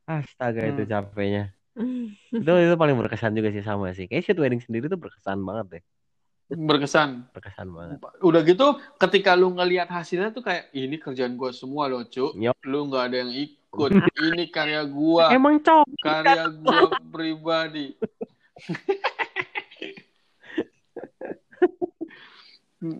Astaga 0.02 0.66
itu 0.66 0.82
Hmm. 0.82 0.90
capeknya. 0.90 1.54
Itu 2.34 2.50
itu 2.50 2.74
paling 2.74 2.98
berkesan 2.98 3.30
juga 3.30 3.54
sih 3.54 3.62
sama 3.62 3.94
sih. 3.94 4.04
Kayak 4.04 4.26
shoot 4.26 4.36
wedding 4.42 4.58
sendiri 4.58 4.84
tuh 4.84 4.98
berkesan 4.98 5.40
banget 5.40 5.78
deh. 5.78 5.82
berkesan. 6.50 7.30
Berkesan 7.30 7.70
banget. 7.70 8.02
Udah 8.18 8.42
gitu, 8.42 8.74
ketika 8.98 9.38
lu 9.38 9.54
ngelihat 9.54 9.86
hasilnya 9.86 10.34
tuh 10.34 10.42
kayak 10.42 10.66
ini 10.74 10.98
kerjaan 10.98 11.38
gua 11.38 11.54
semua 11.54 11.86
loh, 11.86 12.02
Cuk. 12.02 12.34
Yup. 12.34 12.58
Lu 12.66 12.90
nggak 12.90 13.04
ada 13.06 13.16
yang 13.22 13.30
ikut. 13.30 13.90
ini 14.34 14.50
karya 14.50 14.82
gua, 14.82 15.30
Emang 15.30 15.62
cok. 15.62 15.86
karya 16.02 16.50
gua 16.50 16.90
pribadi. 17.06 17.94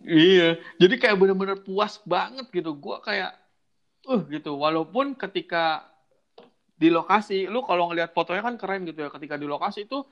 iya, 0.04 0.60
jadi 0.76 0.94
kayak 1.00 1.16
bener-bener 1.16 1.58
puas 1.64 1.96
banget 2.04 2.46
gitu. 2.52 2.76
Gua 2.76 3.00
kayak, 3.00 3.32
uh 4.08 4.20
gitu. 4.28 4.56
Walaupun 4.56 5.16
ketika 5.16 5.88
di 6.76 6.88
lokasi, 6.92 7.48
lu 7.48 7.64
kalau 7.64 7.92
ngelihat 7.92 8.12
fotonya 8.12 8.44
kan 8.44 8.56
keren 8.60 8.84
gitu 8.84 9.04
ya. 9.04 9.10
Ketika 9.12 9.40
di 9.40 9.48
lokasi 9.48 9.88
itu 9.88 10.04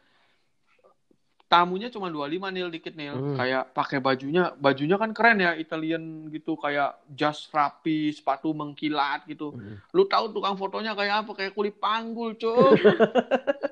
tamunya 1.49 1.89
cuma 1.89 2.13
25 2.13 2.53
nil 2.53 2.69
dikit 2.69 2.93
nil. 2.93 3.17
Hmm. 3.17 3.37
Kayak 3.41 3.73
pakai 3.73 3.99
bajunya, 4.05 4.53
bajunya 4.61 4.97
kan 5.01 5.17
keren 5.17 5.41
ya, 5.41 5.57
Italian 5.57 6.29
gitu 6.29 6.61
kayak 6.61 7.01
jas 7.17 7.49
rapi, 7.49 8.13
sepatu 8.13 8.53
mengkilat 8.53 9.25
gitu. 9.25 9.57
Hmm. 9.57 9.81
Lu 9.97 10.05
tahu 10.05 10.29
tukang 10.33 10.61
fotonya 10.61 10.93
kayak 10.93 11.25
apa? 11.25 11.33
Kayak 11.33 11.57
kulit 11.57 11.81
panggul, 11.81 12.37
cuy. 12.37 12.77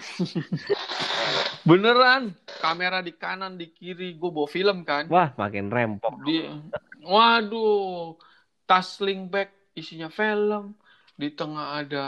Beneran, 1.68 2.34
kamera 2.58 3.04
di 3.04 3.12
kanan, 3.14 3.54
di 3.60 3.70
kiri, 3.70 4.16
gue 4.16 4.30
bawa 4.32 4.48
film 4.48 4.82
kan. 4.82 5.06
Wah, 5.06 5.30
makin 5.36 5.68
rempok. 5.68 6.24
Di, 6.24 6.48
waduh, 7.04 8.16
tas 8.64 8.98
sling 8.98 9.30
bag 9.30 9.52
isinya 9.76 10.10
film, 10.10 10.74
di 11.14 11.30
tengah 11.30 11.84
ada 11.84 12.06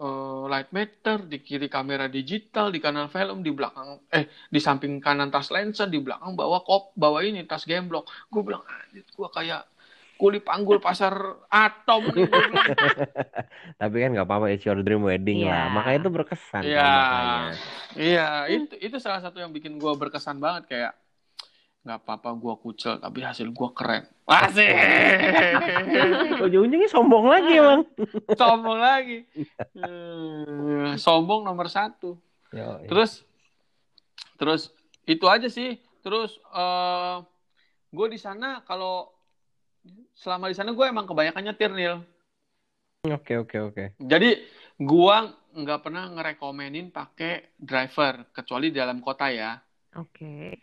eh, 0.00 0.42
light 0.48 0.74
meter, 0.74 1.22
di 1.28 1.38
kiri 1.38 1.70
kamera 1.70 2.10
digital, 2.10 2.74
di 2.74 2.82
kanan 2.82 3.06
film, 3.06 3.46
di 3.46 3.54
belakang 3.54 4.02
eh 4.10 4.26
di 4.50 4.58
samping 4.58 4.98
kanan 4.98 5.30
tas 5.30 5.54
lensa, 5.54 5.86
di 5.86 6.02
belakang 6.02 6.34
bawa 6.34 6.64
kop, 6.66 6.96
bawa 6.98 7.22
ini 7.22 7.46
tas 7.46 7.62
gemblok. 7.62 8.10
Gue 8.32 8.42
bilang, 8.42 8.66
anjir, 8.66 9.06
gue 9.06 9.28
kayak 9.30 9.69
kuli 10.20 10.36
panggul 10.38 10.76
pasar 10.76 11.16
atom. 11.48 12.04
Tapi 13.80 13.96
kan 13.96 14.10
nggak 14.12 14.28
apa-apa, 14.28 14.52
it's 14.52 14.62
your 14.62 14.76
dream 14.78 15.00
wedding 15.00 15.42
Iya. 15.42 15.48
lah. 15.48 15.64
Makanya 15.72 15.98
itu 15.98 16.10
berkesan. 16.12 16.62
Iya, 16.62 16.84
makanya. 16.84 17.52
iya, 17.96 18.26
itu 18.46 18.74
itu 18.76 18.96
salah 19.00 19.18
satu 19.18 19.40
yang 19.40 19.48
bikin 19.48 19.80
gue 19.80 19.92
berkesan 19.96 20.36
banget 20.36 20.68
kayak 20.68 20.92
nggak 21.80 22.04
apa-apa 22.04 22.36
gue 22.36 22.54
kucel 22.60 23.00
tapi 23.00 23.24
hasil 23.24 23.48
gue 23.48 23.68
keren. 23.72 24.04
Asik. 24.28 24.68
Ujung-ujungnya 26.44 26.86
sombong 26.86 27.26
lagi 27.26 27.52
emang. 27.56 27.82
sombong 28.36 28.76
lagi. 28.78 29.24
Hmm, 29.72 31.00
sombong 31.00 31.40
nomor 31.42 31.66
satu. 31.66 32.20
Yo, 32.52 32.84
Terus, 32.84 33.24
terus 34.36 34.68
itu 35.02 35.24
aja 35.24 35.48
sih. 35.48 35.80
Terus 36.00 36.36
eh 36.52 37.16
gue 37.90 38.06
di 38.06 38.18
sana 38.18 38.60
kalau 38.62 39.08
selama 40.12 40.48
di 40.48 40.56
sana 40.56 40.70
gue 40.72 40.86
emang 40.86 41.06
kebanyakan 41.08 41.42
nyetir 41.42 41.70
Nil. 41.72 41.96
Oke, 43.08 43.40
oke, 43.40 43.56
oke. 43.72 43.84
Jadi 43.96 44.30
gue 44.76 45.16
nggak 45.50 45.80
pernah 45.80 46.04
ngerekomenin 46.12 46.92
pakai 46.92 47.56
driver 47.56 48.28
kecuali 48.30 48.68
di 48.68 48.76
dalam 48.76 49.00
kota 49.00 49.32
ya. 49.32 49.56
Oke. 49.96 50.60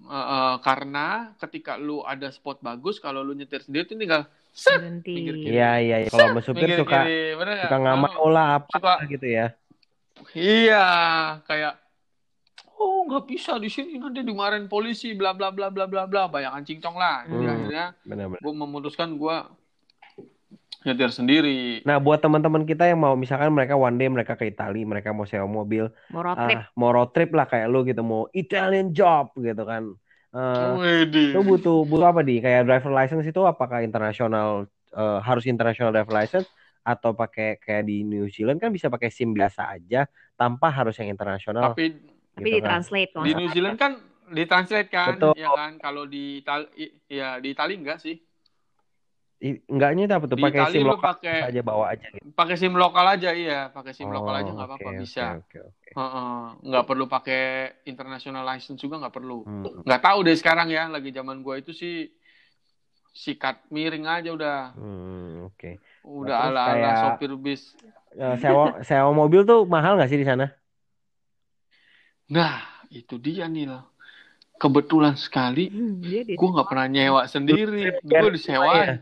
Eh, 0.00 0.12
eh, 0.12 0.54
karena 0.64 1.32
ketika 1.36 1.76
lu 1.80 2.04
ada 2.04 2.28
spot 2.32 2.60
bagus, 2.60 3.00
kalau 3.00 3.20
lu 3.24 3.32
nyetir 3.36 3.64
sendiri 3.64 3.84
tuh 3.88 3.96
tinggal 3.96 4.24
set 4.52 4.80
Berhenti. 4.80 5.12
Pinggir 5.12 5.34
kiri. 5.40 5.54
Iya, 5.56 5.70
iya. 5.80 5.96
iya. 6.04 6.08
Kalau 6.12 6.36
sama 6.36 6.40
supir 6.44 6.68
suka 6.76 7.00
kiri, 7.04 7.20
bener 7.36 7.52
nggak? 7.56 7.64
suka 7.68 7.76
nggak 7.80 7.96
Oh, 7.96 8.02
mau 8.04 8.26
lah 8.28 8.46
apa 8.60 8.68
suka- 8.76 9.00
gitu 9.08 9.26
ya. 9.28 9.46
Iya, 10.36 10.84
kayak 11.48 11.74
oh 12.80 13.04
nggak 13.06 13.24
bisa 13.28 13.60
di 13.60 13.68
sini 13.68 14.00
nanti 14.00 14.24
dimarahin 14.24 14.64
polisi 14.66 15.12
bla 15.12 15.36
bla 15.36 15.52
bla 15.52 15.68
bla 15.68 15.84
bla 15.84 16.08
bla 16.08 16.22
banyakan 16.26 16.64
cincong 16.64 16.96
lah. 16.96 17.28
Jadi 17.28 17.44
Hmm. 17.44 17.52
akhirnya 17.52 17.86
gue 18.40 18.52
memutuskan 18.56 19.14
gue 19.14 19.36
nyetir 20.80 21.12
sendiri. 21.12 21.84
Nah, 21.84 22.00
buat 22.00 22.24
teman-teman 22.24 22.64
kita 22.64 22.88
yang 22.88 23.04
mau 23.04 23.12
misalkan 23.12 23.52
mereka 23.52 23.76
one 23.76 24.00
day 24.00 24.08
mereka 24.08 24.32
ke 24.32 24.48
Italia, 24.48 24.80
mereka 24.88 25.12
mau 25.12 25.28
sewa 25.28 25.44
mobil, 25.44 25.92
Mau 26.08 26.24
road 26.24 26.40
trip. 26.40 26.56
ah, 26.56 26.64
mau 26.72 26.88
road 26.88 27.10
trip 27.12 27.30
lah 27.36 27.44
kayak 27.44 27.68
lu 27.68 27.84
gitu, 27.84 28.00
mau 28.00 28.24
Italian 28.32 28.88
job 28.96 29.28
gitu 29.36 29.60
kan. 29.68 29.92
Eh, 30.30 30.72
Widih. 30.80 31.36
itu 31.36 31.40
butuh 31.42 31.84
butuh 31.84 32.06
apa 32.08 32.22
di 32.24 32.40
kayak 32.40 32.64
driver 32.64 32.94
license 32.94 33.26
itu 33.28 33.42
apakah 33.44 33.84
internasional 33.84 34.64
eh, 34.90 35.18
harus 35.20 35.44
international 35.44 35.92
driver 35.92 36.16
license 36.16 36.48
atau 36.80 37.12
pakai 37.12 37.60
kayak 37.60 37.84
di 37.84 38.00
New 38.00 38.24
Zealand 38.32 38.56
kan 38.56 38.72
bisa 38.72 38.88
pakai 38.88 39.12
SIM 39.12 39.36
biasa 39.36 39.68
aja 39.68 40.08
tanpa 40.32 40.72
harus 40.72 40.96
yang 40.96 41.12
internasional 41.12 41.76
Tapi 41.76 41.92
Tapi 42.40 42.48
gitu 42.48 42.56
kan. 42.56 42.64
ditranslate 42.64 43.10
kalau 43.12 43.24
di 43.24 43.32
New 43.36 43.48
Zealand 43.48 43.76
kan 43.76 43.92
ditranslate 44.30 44.88
kan, 44.88 45.14
Betul. 45.14 45.32
ya 45.36 45.48
kan? 45.52 45.72
Kalau 45.76 46.02
di 46.04 46.40
Itali, 46.40 46.66
ya 47.06 47.36
di 47.36 47.48
Itali 47.50 47.74
enggak 47.76 48.00
sih. 48.00 48.16
I- 49.40 49.64
enggaknya 49.66 50.04
itu 50.04 50.14
apa 50.14 50.26
tuh 50.28 50.36
pakai 50.36 50.68
SIM 50.68 50.84
lokal 50.84 51.16
pakai 51.16 51.38
aja 51.48 51.60
bawa 51.64 51.84
aja 51.96 52.06
gitu. 52.12 52.28
pakai 52.36 52.56
SIM 52.60 52.76
lokal 52.76 53.06
aja 53.08 53.30
iya, 53.32 53.72
pakai 53.72 53.96
SIM 53.96 54.12
lokal 54.12 54.36
aja 54.36 54.52
Oh, 54.52 54.54
nggak 54.54 54.68
apa-apa 54.68 54.90
oke, 54.92 55.00
bisa. 55.00 55.24
oke, 55.40 55.40
oke, 55.40 55.58
oke. 55.64 55.90
Heeh, 55.96 56.40
nggak 56.68 56.84
perlu 56.84 57.04
pakai 57.08 57.42
international 57.88 58.44
license 58.44 58.76
juga 58.76 59.00
nggak 59.00 59.14
perlu. 59.16 59.48
Hmm. 59.48 59.80
Nggak 59.80 60.02
tahu 60.04 60.18
deh 60.28 60.36
sekarang 60.36 60.68
ya, 60.68 60.92
lagi 60.92 61.08
zaman 61.08 61.40
gua 61.40 61.56
itu 61.56 61.72
sih 61.72 62.12
sikat 63.10 63.64
miring 63.72 64.04
aja 64.04 64.28
udah. 64.28 64.76
Hmm, 64.76 65.48
oke. 65.48 65.80
Udah 66.04 66.36
Nah, 66.36 66.48
ala-ala 66.52 66.76
kayak- 66.76 67.00
sopir 67.16 67.32
bis. 67.40 67.62
Eh, 68.12 68.36
sewa 68.44 68.84
sewa 68.84 69.10
mobil 69.10 69.48
tuh 69.48 69.64
mahal 69.64 69.96
nggak 69.96 70.10
sih 70.12 70.20
di 70.20 70.28
sana? 70.28 70.52
Nah, 72.30 72.54
itu 72.94 73.14
dia 73.18 73.44
nih 73.50 73.64
loh. 73.70 73.82
Kebetulan 74.62 75.14
sekali 75.16 75.72
Hmm, 75.72 76.00
dia 76.04 76.20
di 76.28 76.34
gue 76.38 76.48
nggak 76.54 76.68
pernah 76.70 76.86
nyewa 76.94 77.22
sendiri. 77.34 77.98
Gue 78.04 78.28
disewain. 78.36 79.00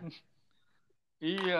Iya. 1.22 1.56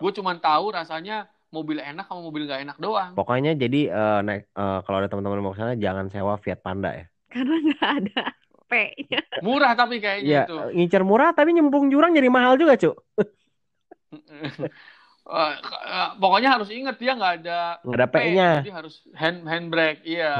Gue 0.00 0.10
cuma 0.18 0.32
tahu 0.38 0.64
rasanya 0.78 1.14
mobil 1.54 1.78
enak 1.82 2.04
sama 2.08 2.20
mobil 2.26 2.42
nggak 2.46 2.60
enak 2.64 2.76
doang. 2.84 3.12
Pokoknya 3.18 3.50
jadi 3.62 3.80
eh, 3.90 4.18
naik 4.26 4.42
eh, 4.60 4.78
kalau 4.84 4.96
ada 5.00 5.08
teman-teman 5.10 5.40
mau 5.44 5.52
ke 5.54 5.60
sana 5.62 5.74
jangan 5.78 6.06
sewa 6.12 6.34
Fiat 6.42 6.60
Panda 6.66 6.90
ya. 6.94 7.04
karena 7.30 7.54
nggak 7.62 7.90
ada 8.02 8.22
P-nya. 8.70 9.20
Murah 9.42 9.72
tapi 9.74 9.98
kayaknya 9.98 10.30
Iya, 10.30 10.40
itu. 10.46 10.54
ngincer 10.76 11.02
murah 11.02 11.30
tapi 11.34 11.50
nyemplung 11.56 11.86
jurang 11.90 12.12
jadi 12.14 12.28
mahal 12.30 12.54
juga, 12.60 12.74
Cuk. 12.78 12.94
Eh, 15.30 15.54
eh, 15.62 16.08
pokoknya 16.18 16.58
harus 16.58 16.68
inget 16.74 16.96
dia 16.98 17.14
nggak 17.14 17.34
ada 17.42 17.60
Nggak 17.86 17.98
ada 18.02 18.08
P-nya. 18.10 18.50
jadi 18.58 18.72
harus 18.82 18.94
hand 19.14 19.46
handbrake. 19.46 20.02
Iya. 20.02 20.34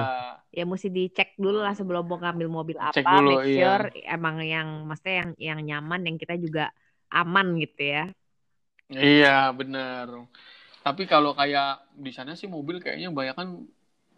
Ya 0.51 0.65
mesti 0.67 0.91
dicek 0.91 1.39
dulu 1.39 1.63
lah 1.63 1.79
sebelum 1.79 2.11
mau 2.11 2.19
ngambil 2.19 2.49
mobil 2.51 2.77
apa, 2.83 2.99
Cek 2.99 3.07
dulu, 3.07 3.39
make 3.39 3.55
iya. 3.55 3.63
sure 3.63 3.87
emang 4.03 4.43
yang 4.43 4.69
maksudnya 4.91 5.15
yang 5.23 5.31
yang 5.39 5.61
nyaman 5.63 6.01
yang 6.11 6.17
kita 6.19 6.35
juga 6.35 6.75
aman 7.15 7.55
gitu 7.63 7.83
ya. 7.87 8.05
Iya, 8.91 9.55
bener. 9.55 10.27
Tapi 10.83 11.03
kalau 11.07 11.39
kayak 11.39 11.87
di 11.95 12.11
sana 12.11 12.35
sih 12.35 12.51
mobil 12.51 12.83
kayaknya 12.83 13.15
banyak 13.15 13.37
kan 13.39 13.49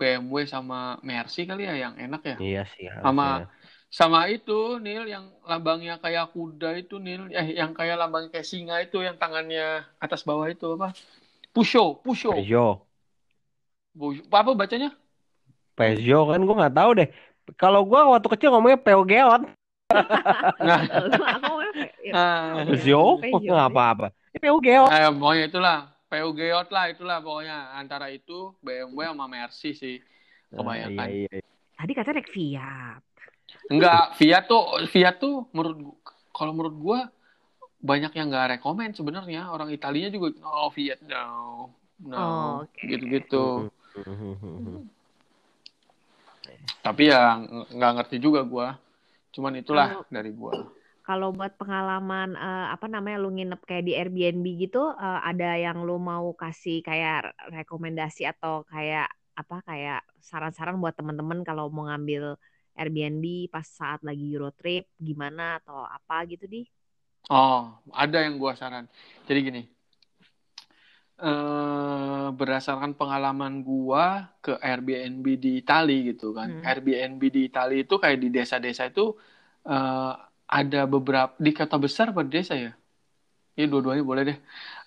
BMW 0.01 0.49
sama 0.49 0.97
Mercy 1.05 1.45
kali 1.45 1.69
ya 1.69 1.77
yang 1.77 1.95
enak 2.01 2.23
ya. 2.25 2.37
Iya 2.41 2.63
sih. 2.73 2.89
Sama 2.89 3.45
harusnya. 3.45 3.47
Sama 3.93 4.25
itu 4.33 4.81
Nil 4.81 5.05
yang 5.05 5.29
lambangnya 5.45 6.01
kayak 6.01 6.33
kuda 6.33 6.81
itu 6.81 6.97
Nil, 6.97 7.29
eh 7.29 7.61
yang 7.61 7.77
kayak 7.77 8.01
lambangnya 8.01 8.33
kayak 8.33 8.49
singa 8.49 8.81
itu 8.81 9.05
yang 9.05 9.21
tangannya 9.21 9.85
atas 10.01 10.25
bawah 10.25 10.49
itu 10.49 10.65
apa? 10.81 10.97
Pusho, 11.53 12.01
Pusho. 12.01 12.33
Peugeot. 12.33 12.89
Bu- 13.93 14.25
Apa 14.33 14.57
bacanya? 14.57 14.97
Peugeot 15.77 16.33
kan 16.33 16.41
gua 16.49 16.57
nggak 16.65 16.77
tahu 16.81 16.91
deh. 16.97 17.09
Kalau 17.61 17.85
gua 17.85 18.17
waktu 18.17 18.29
kecil 18.33 18.49
ngomongnya 18.57 18.81
Peugeot. 18.81 19.43
Nah, 20.63 20.81
Aku 21.37 21.45
mau 21.45 21.61
ya, 21.61 21.71
nah, 22.17 22.65
Peugeot 22.65 23.21
Peugeot. 23.21 23.45
nggak 23.45 23.69
apa-apa. 23.69 24.07
Ini 24.33 24.39
Peugeot. 24.41 24.89
eh, 24.89 25.11
pokoknya 25.13 25.45
itulah. 25.53 25.79
Peugeot 26.09 26.69
lah 26.73 26.85
itulah 26.93 27.19
pokoknya 27.25 27.77
antara 27.77 28.09
itu 28.13 28.57
BMW 28.65 29.13
sama 29.13 29.29
Mercy 29.29 29.73
sih 29.77 29.97
kebanyakan. 30.53 31.09
Iya, 31.09 31.29
iya, 31.29 31.37
iya. 31.41 31.45
Tadi 31.77 31.93
katanya 31.93 32.17
naik 32.21 32.31
Fiat. 32.33 33.01
Enggak, 33.73 34.15
Fiat 34.15 34.45
tuh 34.45 34.63
Fiat 34.87 35.17
tuh 35.17 35.49
menurut 35.51 35.97
kalau 36.31 36.53
menurut 36.53 36.77
gua 36.77 36.99
banyak 37.81 38.13
yang 38.13 38.29
nggak 38.29 38.61
rekomen 38.61 38.93
sebenarnya. 38.93 39.49
Orang 39.49 39.73
Italinya 39.73 40.09
juga 40.09 40.37
oh 40.45 40.69
Fiat 40.69 41.01
no 41.03 41.73
no 42.03 42.17
Oh, 42.17 42.51
oke. 42.67 42.83
gitu-gitu. 42.85 43.73
Tapi 46.83 47.03
ya 47.09 47.39
ng- 47.39 47.69
nggak 47.73 47.93
ngerti 47.99 48.17
juga 48.19 48.43
gua. 48.43 48.77
Cuman 49.33 49.57
itulah 49.57 49.89
Kalau- 50.03 50.07
dari 50.11 50.31
gua. 50.31 50.53
Kalau 51.03 51.35
buat 51.35 51.59
pengalaman 51.59 52.39
eh, 52.39 52.67
apa 52.71 52.87
namanya 52.87 53.19
lu 53.19 53.35
nginep 53.35 53.59
kayak 53.67 53.85
di 53.85 53.99
Airbnb 53.99 54.47
gitu, 54.55 54.87
eh, 54.95 55.21
ada 55.27 55.59
yang 55.59 55.83
lu 55.83 55.99
mau 55.99 56.31
kasih 56.33 56.79
kayak 56.79 57.35
rekomendasi 57.51 58.23
atau 58.25 58.63
kayak 58.71 59.11
apa 59.35 59.65
kayak 59.67 60.01
saran-saran 60.21 60.79
buat 60.79 60.95
teman-teman 60.95 61.43
kalau 61.43 61.67
mau 61.73 61.89
ngambil 61.91 62.37
Airbnb 62.79 63.53
pas 63.53 63.67
saat 63.67 64.01
lagi 64.03 64.25
Euro 64.33 64.51
trip 64.55 64.89
gimana 64.97 65.61
atau 65.61 65.85
apa 65.85 66.25
gitu 66.31 66.45
di? 66.49 66.63
oh 67.31 67.61
ada 68.03 68.19
yang 68.25 68.35
gua 68.41 68.53
saran 68.59 68.87
jadi 69.29 69.41
gini 69.47 69.63
eh, 71.23 72.27
berdasarkan 72.39 72.93
pengalaman 72.99 73.63
gua 73.63 74.33
ke 74.45 74.53
Airbnb 74.59 75.27
di 75.39 75.51
Itali 75.63 76.11
gitu 76.13 76.35
kan. 76.35 76.49
Hmm. 76.51 76.65
Airbnb 76.67 77.23
di 77.31 77.41
Itali 77.49 77.85
itu 77.87 77.95
kayak 78.03 78.19
di 78.23 78.29
desa-desa 78.33 78.91
itu 78.91 79.15
eh, 79.69 80.13
ada 80.53 80.81
beberapa 80.85 81.33
di 81.41 81.51
kota 81.55 81.77
besar 81.81 82.13
pada 82.17 82.29
desa 82.29 82.55
ya. 82.59 82.73
Iya 83.53 83.67
dua-duanya 83.69 84.05
boleh 84.05 84.23
deh. 84.29 84.39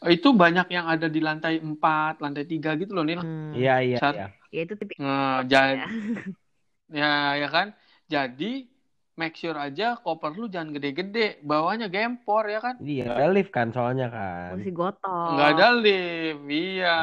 Itu 0.09 0.33
banyak 0.33 0.67
yang 0.73 0.85
ada 0.89 1.05
di 1.05 1.21
lantai 1.21 1.61
4, 1.61 2.17
lantai 2.23 2.45
3 2.49 2.73
gitu 2.81 2.97
loh 2.97 3.05
Nil. 3.05 3.21
Hmm. 3.21 3.53
Iya 3.53 3.75
iya 3.85 3.97
iya. 4.01 4.25
Ya 4.49 4.61
itu 4.65 4.73
tipikal 4.79 5.05
Nah, 5.05 5.43
jadi 5.45 5.85
ya 6.89 7.39
ya 7.39 7.47
kan. 7.49 7.67
Jadi 8.05 8.69
make 9.15 9.35
sure 9.39 9.55
aja 9.55 9.95
koper 9.95 10.35
lu 10.35 10.51
jangan 10.51 10.75
gede-gede, 10.75 11.39
bawahnya 11.41 11.87
gempor 11.87 12.51
ya 12.51 12.59
kan. 12.59 12.75
Iya, 12.83 13.15
ada 13.15 13.31
lift 13.31 13.51
kan 13.55 13.71
soalnya 13.71 14.11
kan. 14.11 14.59
masih 14.59 14.75
gotong. 14.75 15.31
Nggak 15.35 15.49
ada 15.55 15.67
lift, 15.79 16.41
iya. 16.51 16.97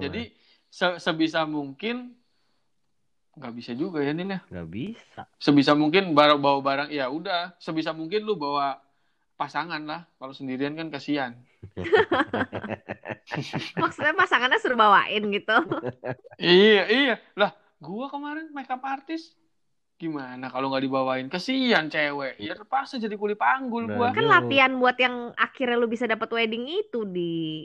Jadi 0.00 0.22
se- 0.72 0.98
sebisa 0.98 1.44
mungkin 1.44 2.16
nggak 3.36 3.52
bisa 3.52 3.76
juga 3.76 4.00
ya 4.00 4.16
Nil 4.16 4.32
ya. 4.32 4.40
Nggak 4.48 4.68
bisa. 4.72 5.22
Sebisa 5.36 5.76
mungkin 5.76 6.16
bawa 6.16 6.40
bawa 6.40 6.58
barang 6.64 6.88
ya 6.88 7.12
udah. 7.12 7.52
Sebisa 7.60 7.92
mungkin 7.92 8.24
lu 8.24 8.40
bawa 8.40 8.80
pasangan 9.36 9.84
lah. 9.84 10.08
Kalau 10.16 10.32
sendirian 10.32 10.72
kan 10.72 10.88
kasihan. 10.88 11.36
Maksudnya 13.76 14.16
pasangannya 14.16 14.56
suruh 14.56 14.80
bawain 14.80 15.28
gitu. 15.28 15.56
Iya 16.40 16.84
iya 16.88 17.14
lah. 17.36 17.52
Gua 17.76 18.08
kemarin 18.08 18.48
makeup 18.56 18.80
artist 18.80 19.36
gimana 19.96 20.52
kalau 20.52 20.68
nggak 20.72 20.84
dibawain? 20.84 21.26
Kasihan 21.32 21.88
cewek. 21.88 22.36
Ya 22.36 22.52
terpaksa 22.52 23.00
jadi 23.00 23.16
kuli 23.16 23.32
panggul 23.32 23.88
Nah, 23.88 23.96
gua 23.96 24.08
Kan 24.12 24.28
latihan 24.28 24.72
buat 24.76 24.96
yang 25.00 25.32
akhirnya 25.36 25.76
lu 25.80 25.88
bisa 25.88 26.04
dapat 26.04 26.28
wedding 26.32 26.68
itu 26.68 27.04
di. 27.08 27.64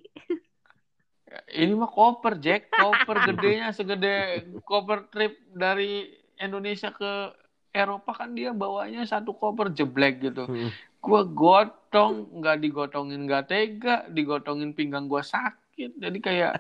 Ini 1.51 1.72
mah 1.76 1.91
koper 1.91 2.39
Jack. 2.39 2.72
Koper 2.72 3.18
gedenya 3.32 3.72
segede 3.72 4.47
koper 4.64 5.07
trip 5.12 5.39
dari 5.51 6.12
Indonesia 6.39 6.91
ke 6.91 7.36
Eropa 7.72 8.12
kan 8.12 8.36
dia 8.36 8.51
bawanya 8.51 9.07
satu 9.07 9.32
koper 9.36 9.72
jeblek 9.72 10.20
gitu. 10.20 10.47
Mm. 10.47 10.72
gua 11.01 11.26
gotong 11.26 12.30
nggak 12.39 12.57
digotongin 12.62 13.28
nggak 13.28 13.47
tega. 13.47 14.07
Digotongin 14.12 14.76
pinggang 14.76 15.07
gua 15.07 15.24
sakit. 15.24 15.99
Jadi 15.99 16.20
kayak 16.20 16.59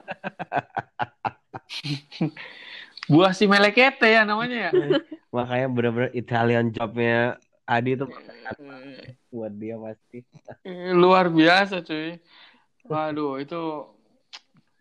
buah 3.07 3.31
si 3.33 3.49
melekete 3.49 4.07
ya 4.09 4.21
namanya 4.27 4.69
ya 4.69 4.71
Makanya 5.31 5.67
bener-bener 5.71 6.11
Italian 6.11 6.75
jobnya 6.75 7.39
Adi 7.63 7.95
itu 7.95 8.03
buat 9.31 9.53
dia 9.55 9.79
pasti. 9.79 10.27
Eh, 10.67 10.91
luar 10.91 11.31
biasa 11.31 11.79
cuy 11.87 12.19
waduh 12.83 13.39
itu 13.39 13.87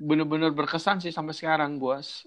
bener-bener 0.01 0.51
berkesan 0.51 0.99
sih 0.99 1.15
sampai 1.15 1.37
sekarang 1.37 1.79
bos 1.79 2.27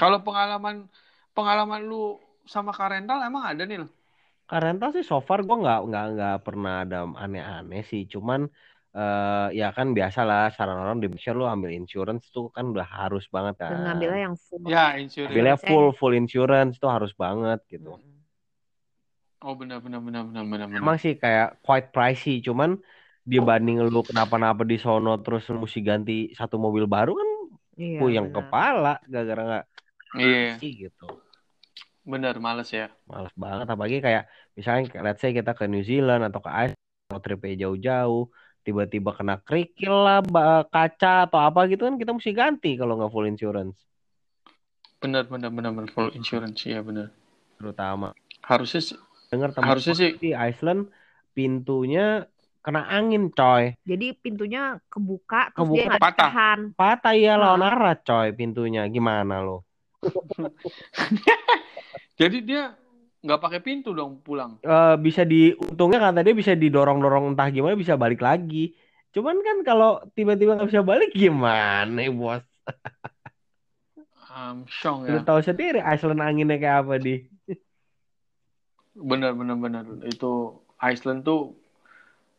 kalau 0.00 0.24
pengalaman 0.24 0.88
pengalaman 1.36 1.84
lu 1.84 2.16
sama 2.48 2.72
Karental 2.72 3.20
emang 3.20 3.44
ada 3.44 3.68
nih 3.68 3.84
loh 3.84 3.90
Rental 4.52 4.92
sih 4.92 5.04
so 5.06 5.16
far 5.24 5.40
gue 5.40 5.56
nggak 5.56 5.80
nggak 5.88 6.04
nggak 6.12 6.36
pernah 6.44 6.84
ada 6.84 7.08
aneh-aneh 7.08 7.80
sih. 7.88 8.04
Cuman 8.04 8.44
eh 8.92 9.48
ya 9.56 9.72
kan 9.72 9.96
biasa 9.96 10.20
lah 10.28 10.52
saran 10.52 10.76
orang 10.76 11.00
di 11.00 11.08
Indonesia 11.08 11.32
lu 11.32 11.48
ambil 11.48 11.72
insurance 11.72 12.28
tuh 12.28 12.52
kan 12.52 12.68
udah 12.76 12.84
harus 12.84 13.24
banget 13.32 13.56
kan. 13.64 13.72
dan 13.72 13.80
ngambilnya 13.88 14.20
yang 14.28 14.36
full. 14.36 14.60
ya 14.68 15.00
insurance 15.00 15.32
Ambilnya 15.32 15.56
full 15.56 15.86
full 15.96 16.12
insurance 16.12 16.76
tuh 16.76 16.92
harus 16.92 17.16
banget 17.16 17.64
gitu. 17.72 17.96
Oh 19.42 19.56
benar 19.58 19.80
benar 19.80 19.98
benar 20.04 20.22
benar 20.28 20.44
benar 20.44 20.66
benar. 20.70 20.80
Emang 20.84 20.96
sih 21.00 21.16
kayak 21.18 21.58
quite 21.64 21.90
pricey, 21.90 22.38
cuman 22.44 22.78
dibanding 23.26 23.80
lu 23.86 24.02
kenapa-napa 24.02 24.66
di 24.66 24.78
sono 24.78 25.18
terus 25.22 25.46
lu 25.50 25.62
mesti 25.62 25.80
ganti 25.82 26.16
satu 26.34 26.58
mobil 26.58 26.84
baru 26.90 27.14
kan 27.14 27.28
Iya, 27.72 27.98
puyeng 28.04 28.28
benar. 28.28 28.36
kepala 28.44 28.94
gara-gara 29.08 29.42
nggak 29.48 29.64
iya 30.20 30.54
gitu. 30.60 31.08
benar 32.04 32.36
males 32.42 32.68
ya 32.68 32.90
Males 33.06 33.32
banget 33.38 33.66
apalagi 33.70 33.98
kayak 34.02 34.26
misalnya 34.58 34.90
let's 35.06 35.22
say 35.22 35.30
kita 35.32 35.54
ke 35.56 35.64
New 35.70 35.86
Zealand 35.86 36.26
atau 36.26 36.42
ke 36.42 36.50
Iceland 36.50 37.08
mau 37.08 37.22
tripnya 37.22 37.64
jauh-jauh 37.64 38.26
tiba-tiba 38.62 39.10
kena 39.14 39.42
kerikil 39.42 39.90
lah 39.92 40.22
kaca 40.70 41.26
atau 41.26 41.38
apa 41.42 41.66
gitu 41.66 41.86
kan 41.86 41.98
kita 41.98 42.14
mesti 42.14 42.30
ganti 42.30 42.78
kalau 42.78 42.98
nggak 42.98 43.10
full 43.10 43.26
insurance. 43.26 43.74
Benar 45.02 45.26
benar 45.26 45.50
benar 45.50 45.70
benar 45.74 45.90
full 45.90 46.14
insurance 46.14 46.62
ya 46.62 46.78
benar. 46.82 47.10
Terutama. 47.58 48.14
Harusnya 48.42 48.82
sih 48.82 48.98
dengar 49.30 49.50
teman 49.54 49.66
harusnya 49.70 49.94
sih 49.98 50.10
di 50.18 50.30
Iceland 50.34 50.90
pintunya 51.34 52.26
kena 52.62 52.86
angin 52.86 53.34
coy. 53.34 53.74
Jadi 53.82 54.14
pintunya 54.14 54.78
kebuka 54.86 55.50
terus 55.50 55.66
Kebuka. 55.66 55.82
dia 55.82 55.98
Patah. 55.98 56.30
tahan. 56.30 56.60
patah 56.78 57.14
ya 57.18 57.34
lawan 57.34 57.66
arah 57.66 57.98
coy 57.98 58.30
pintunya. 58.30 58.86
Gimana 58.86 59.42
lo? 59.42 59.66
Jadi 62.20 62.38
dia 62.46 62.78
nggak 63.22 63.40
pakai 63.40 63.60
pintu 63.62 63.94
dong 63.94 64.18
pulang? 64.18 64.58
Eh, 64.62 64.94
bisa 64.98 65.22
di 65.22 65.54
untungnya 65.54 66.02
kata 66.10 66.26
dia 66.26 66.34
bisa 66.34 66.58
didorong-dorong 66.58 67.32
entah 67.32 67.48
gimana 67.54 67.78
bisa 67.78 67.94
balik 67.94 68.18
lagi. 68.18 68.74
Cuman 69.14 69.38
kan 69.40 69.56
kalau 69.62 70.02
tiba-tiba 70.12 70.58
nggak 70.58 70.68
bisa 70.68 70.82
balik 70.82 71.14
gimana 71.14 72.02
bos? 72.10 72.42
Um, 74.32 74.64
Lu 75.04 75.20
ya. 75.20 75.22
tahu 75.22 75.44
sendiri 75.44 75.84
Iceland 75.84 76.24
anginnya 76.24 76.56
kayak 76.56 76.88
apa 76.88 76.96
di 76.96 77.28
benar 78.96 79.36
benar 79.36 79.56
benar 79.56 79.84
itu 80.08 80.56
Iceland 80.80 81.24
tuh 81.24 81.52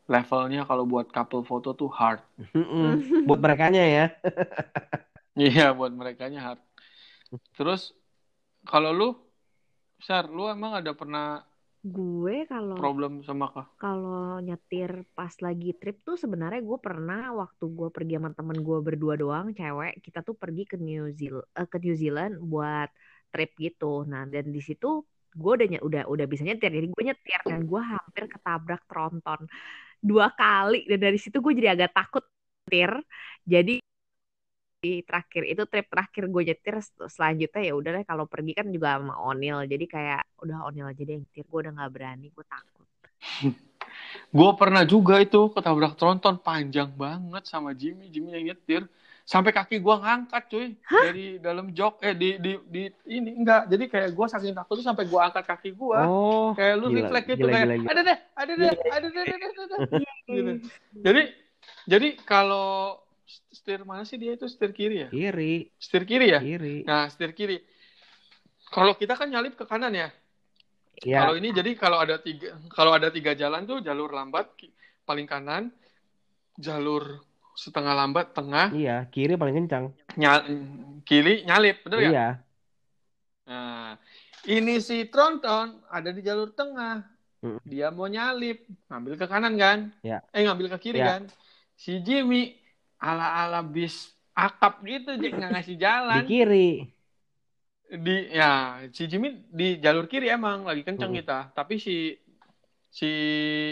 levelnya 0.09 0.67
kalau 0.67 0.83
buat 0.83 1.07
couple 1.13 1.45
foto 1.47 1.71
tuh 1.71 1.87
hard. 1.93 2.19
Buat 3.23 3.39
mereka 3.39 3.71
ya. 3.71 4.11
Iya 5.33 5.73
buat 5.73 5.89
mereka 5.89 6.29
hard. 6.29 6.61
Terus 7.57 7.97
kalau 8.69 8.93
lu 8.93 9.09
Sar, 10.03 10.27
lu 10.27 10.51
emang 10.51 10.75
ada 10.83 10.91
pernah 10.91 11.39
Gue 11.83 12.43
kalau 12.47 12.75
problem 12.75 13.23
sama 13.23 13.47
kah? 13.51 13.67
kalau 13.83 14.39
nyetir 14.39 15.03
pas 15.11 15.35
lagi 15.43 15.75
trip 15.75 15.99
tuh 16.07 16.15
sebenarnya 16.15 16.63
gue 16.63 16.79
pernah 16.79 17.35
waktu 17.35 17.67
gue 17.67 17.89
pergi 17.91 18.15
sama 18.15 18.31
temen 18.31 18.57
gue 18.63 18.79
berdua 18.79 19.19
doang 19.19 19.51
cewek 19.51 19.99
kita 19.99 20.23
tuh 20.23 20.39
pergi 20.39 20.63
ke 20.63 20.79
New 20.79 21.11
Zealand 21.11 21.43
ke 21.51 21.77
New 21.83 21.95
Zealand 21.99 22.39
buat 22.39 22.87
trip 23.35 23.51
gitu 23.59 24.07
nah 24.07 24.23
dan 24.23 24.55
di 24.55 24.63
situ 24.63 25.03
gue 25.35 25.51
udah 25.59 25.67
udah 25.83 26.03
udah 26.07 26.25
bisa 26.31 26.47
nyetir 26.47 26.71
jadi 26.71 26.87
gue 26.87 27.03
nyetir 27.03 27.39
dan 27.43 27.67
gue 27.67 27.81
hampir 27.83 28.23
ketabrak 28.31 28.87
tronton 28.87 29.43
dua 29.99 30.31
kali 30.31 30.87
dan 30.87 30.99
dari 31.03 31.19
situ 31.19 31.43
gue 31.43 31.53
jadi 31.59 31.75
agak 31.75 31.91
takut 31.91 32.23
nyetir 32.63 32.91
jadi 33.43 33.83
di 34.83 34.99
terakhir 35.07 35.43
itu 35.47 35.63
trip 35.71 35.87
terakhir 35.93 36.23
gue 36.33 36.43
nyetir 36.49 36.75
sel- 36.83 37.07
selanjutnya 37.15 37.61
ya 37.69 37.73
udah 37.79 37.91
deh 37.97 38.05
kalau 38.11 38.25
pergi 38.27 38.51
kan 38.59 38.67
juga 38.75 38.87
sama 38.99 39.15
Onil 39.29 39.57
jadi 39.71 39.85
kayak 39.95 40.21
udah 40.43 40.57
Onil 40.67 40.85
aja 40.91 41.01
deh 41.07 41.13
yang 41.15 41.23
nyetir 41.23 41.45
gue 41.51 41.59
udah 41.63 41.71
nggak 41.77 41.91
berani 41.95 42.27
gue 42.35 42.45
takut 42.45 42.87
Gue 44.37 44.49
pernah 44.57 44.83
juga 44.83 45.21
itu 45.21 45.49
ketabrak 45.53 45.93
tronton 45.99 46.35
panjang 46.41 46.89
banget 46.97 47.43
sama 47.45 47.71
Jimmy, 47.77 48.09
Jimmy 48.09 48.33
yang 48.33 48.45
nyetir. 48.53 48.83
Sampai 49.23 49.55
kaki 49.55 49.79
gue 49.79 49.95
ngangkat 50.03 50.43
cuy 50.51 50.67
dari 50.91 51.39
dalam 51.39 51.71
jok 51.71 52.03
eh 52.03 52.11
di 52.11 52.35
di 52.43 52.51
di 52.67 52.83
ini 53.07 53.31
enggak. 53.39 53.71
Jadi 53.71 53.85
kayak 53.87 54.09
gue 54.11 54.25
saking 54.27 54.51
takut 54.57 54.75
tuh 54.81 54.85
sampai 54.85 55.07
gue 55.07 55.19
angkat 55.21 55.45
kaki 55.47 55.69
gue. 55.71 56.01
oh 56.03 56.51
kayak 56.57 56.75
lu 56.75 56.87
gila, 56.91 57.07
refleks 57.07 57.27
gitu 57.31 57.39
gila, 57.39 57.51
kayak 57.55 57.67
gila, 57.71 57.75
gila. 57.79 57.89
ada 57.93 58.01
deh, 58.03 58.17
ada 58.35 58.53
deh, 58.59 58.67
ada 58.67 58.73
deh, 58.75 58.83
ada 58.91 59.07
deh, 59.07 59.21
ada 59.23 59.63
deh. 59.71 59.81
Gitu. 60.27 60.51
Jadi 61.07 61.21
jadi 61.87 62.07
kalau 62.27 63.02
setir 63.63 63.87
mana 63.87 64.03
sih 64.03 64.19
dia 64.19 64.35
itu 64.35 64.43
setir 64.51 64.75
kiri 64.75 65.07
ya? 65.07 65.09
kiri 65.09 65.71
Setir 65.79 66.03
kiri 66.03 66.35
ya? 66.35 66.43
kiri 66.43 66.83
Nah, 66.83 67.07
setir 67.07 67.31
kiri. 67.31 67.63
Kalau 68.67 68.91
kita 68.99 69.15
kan 69.15 69.31
nyalip 69.31 69.55
ke 69.55 69.63
kanan 69.63 69.95
ya. 69.95 70.11
ya 70.99 71.23
Kalau 71.23 71.39
ini 71.39 71.55
jadi 71.55 71.71
kalau 71.79 72.03
ada 72.03 72.19
tiga 72.19 72.59
kalau 72.75 72.91
ada 72.91 73.07
tiga 73.07 73.31
jalan 73.31 73.63
tuh 73.63 73.79
jalur 73.79 74.11
lambat 74.11 74.51
paling 75.07 75.23
kanan, 75.23 75.71
jalur 76.59 77.23
setengah 77.55 77.95
lambat 77.95 78.35
tengah, 78.35 78.67
iya 78.75 79.07
kiri 79.07 79.39
paling 79.39 79.63
kencang 79.63 79.95
nyal, 80.19 80.43
kiri 81.07 81.47
nyalip, 81.47 81.87
bener 81.87 81.99
ya? 82.03 82.11
iya 82.11 82.27
Nah, 83.43 83.99
ini 84.47 84.79
si 84.83 85.07
Tronton 85.07 85.83
ada 85.87 86.09
di 86.11 86.19
jalur 86.23 86.51
tengah. 86.51 87.03
Mm. 87.43 87.59
Dia 87.67 87.91
mau 87.91 88.07
nyalip, 88.07 88.63
ngambil 88.87 89.13
ke 89.19 89.25
kanan 89.27 89.59
kan? 89.59 89.91
Ya. 89.99 90.23
Eh 90.31 90.47
ngambil 90.47 90.71
ke 90.71 90.79
kiri 90.79 91.03
Ya. 91.03 91.19
kan? 91.19 91.21
Si 91.75 91.99
Jimmy 91.99 92.62
ala-ala 93.03 93.59
bis 93.59 94.07
akap 94.31 94.79
gitu, 94.81 95.19
Jack 95.19 95.35
nggak 95.35 95.51
ngasih 95.51 95.75
di 95.75 95.81
jalan. 95.83 96.23
kiri. 96.23 96.71
Di 97.93 98.15
ya 98.31 98.51
si 98.89 99.05
Jimmy 99.05 99.45
di 99.51 99.77
jalur 99.77 100.07
kiri 100.07 100.25
emang 100.25 100.63
lagi 100.63 100.81
kenceng 100.81 101.11
Mm. 101.11 101.17
kita. 101.19 101.39
Tapi 101.51 101.77
si 101.77 102.15
si 102.89 103.09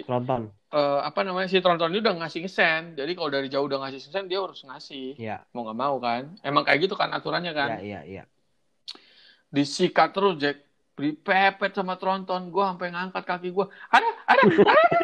nonton 0.05 0.49
eh, 0.69 0.99
apa 1.01 1.21
namanya 1.21 1.45
si 1.45 1.57
Tronton 1.57 1.89
ini 1.89 1.99
udah 1.99 2.15
ngasih 2.19 2.41
ngesen 2.41 2.93
jadi 2.93 3.11
kalau 3.13 3.29
dari 3.29 3.47
jauh 3.47 3.65
udah 3.65 3.81
ngasih 3.81 3.97
ngesen 4.03 4.25
dia 4.27 4.37
harus 4.37 4.61
ngasih. 4.61 5.17
Iya. 5.17 5.41
Mau 5.51 5.65
nggak 5.65 5.79
mau 5.79 5.95
kan. 5.97 6.37
Emang 6.41 6.61
kayak 6.61 6.85
gitu 6.85 6.93
kan 6.93 7.09
aturannya 7.09 7.51
kan. 7.51 7.77
Iya 7.77 7.81
iya 7.81 8.01
iya. 8.05 8.23
Disikat 9.49 10.13
terus 10.13 10.37
Jack. 10.37 10.57
Dipepet 10.91 11.73
sama 11.73 11.97
Tronton. 11.97 12.53
Gue 12.53 12.61
sampai 12.61 12.93
ngangkat 12.93 13.23
kaki 13.25 13.49
gue 13.49 13.65
ada 13.89 14.05
ada 14.27 14.43
ada 14.45 15.00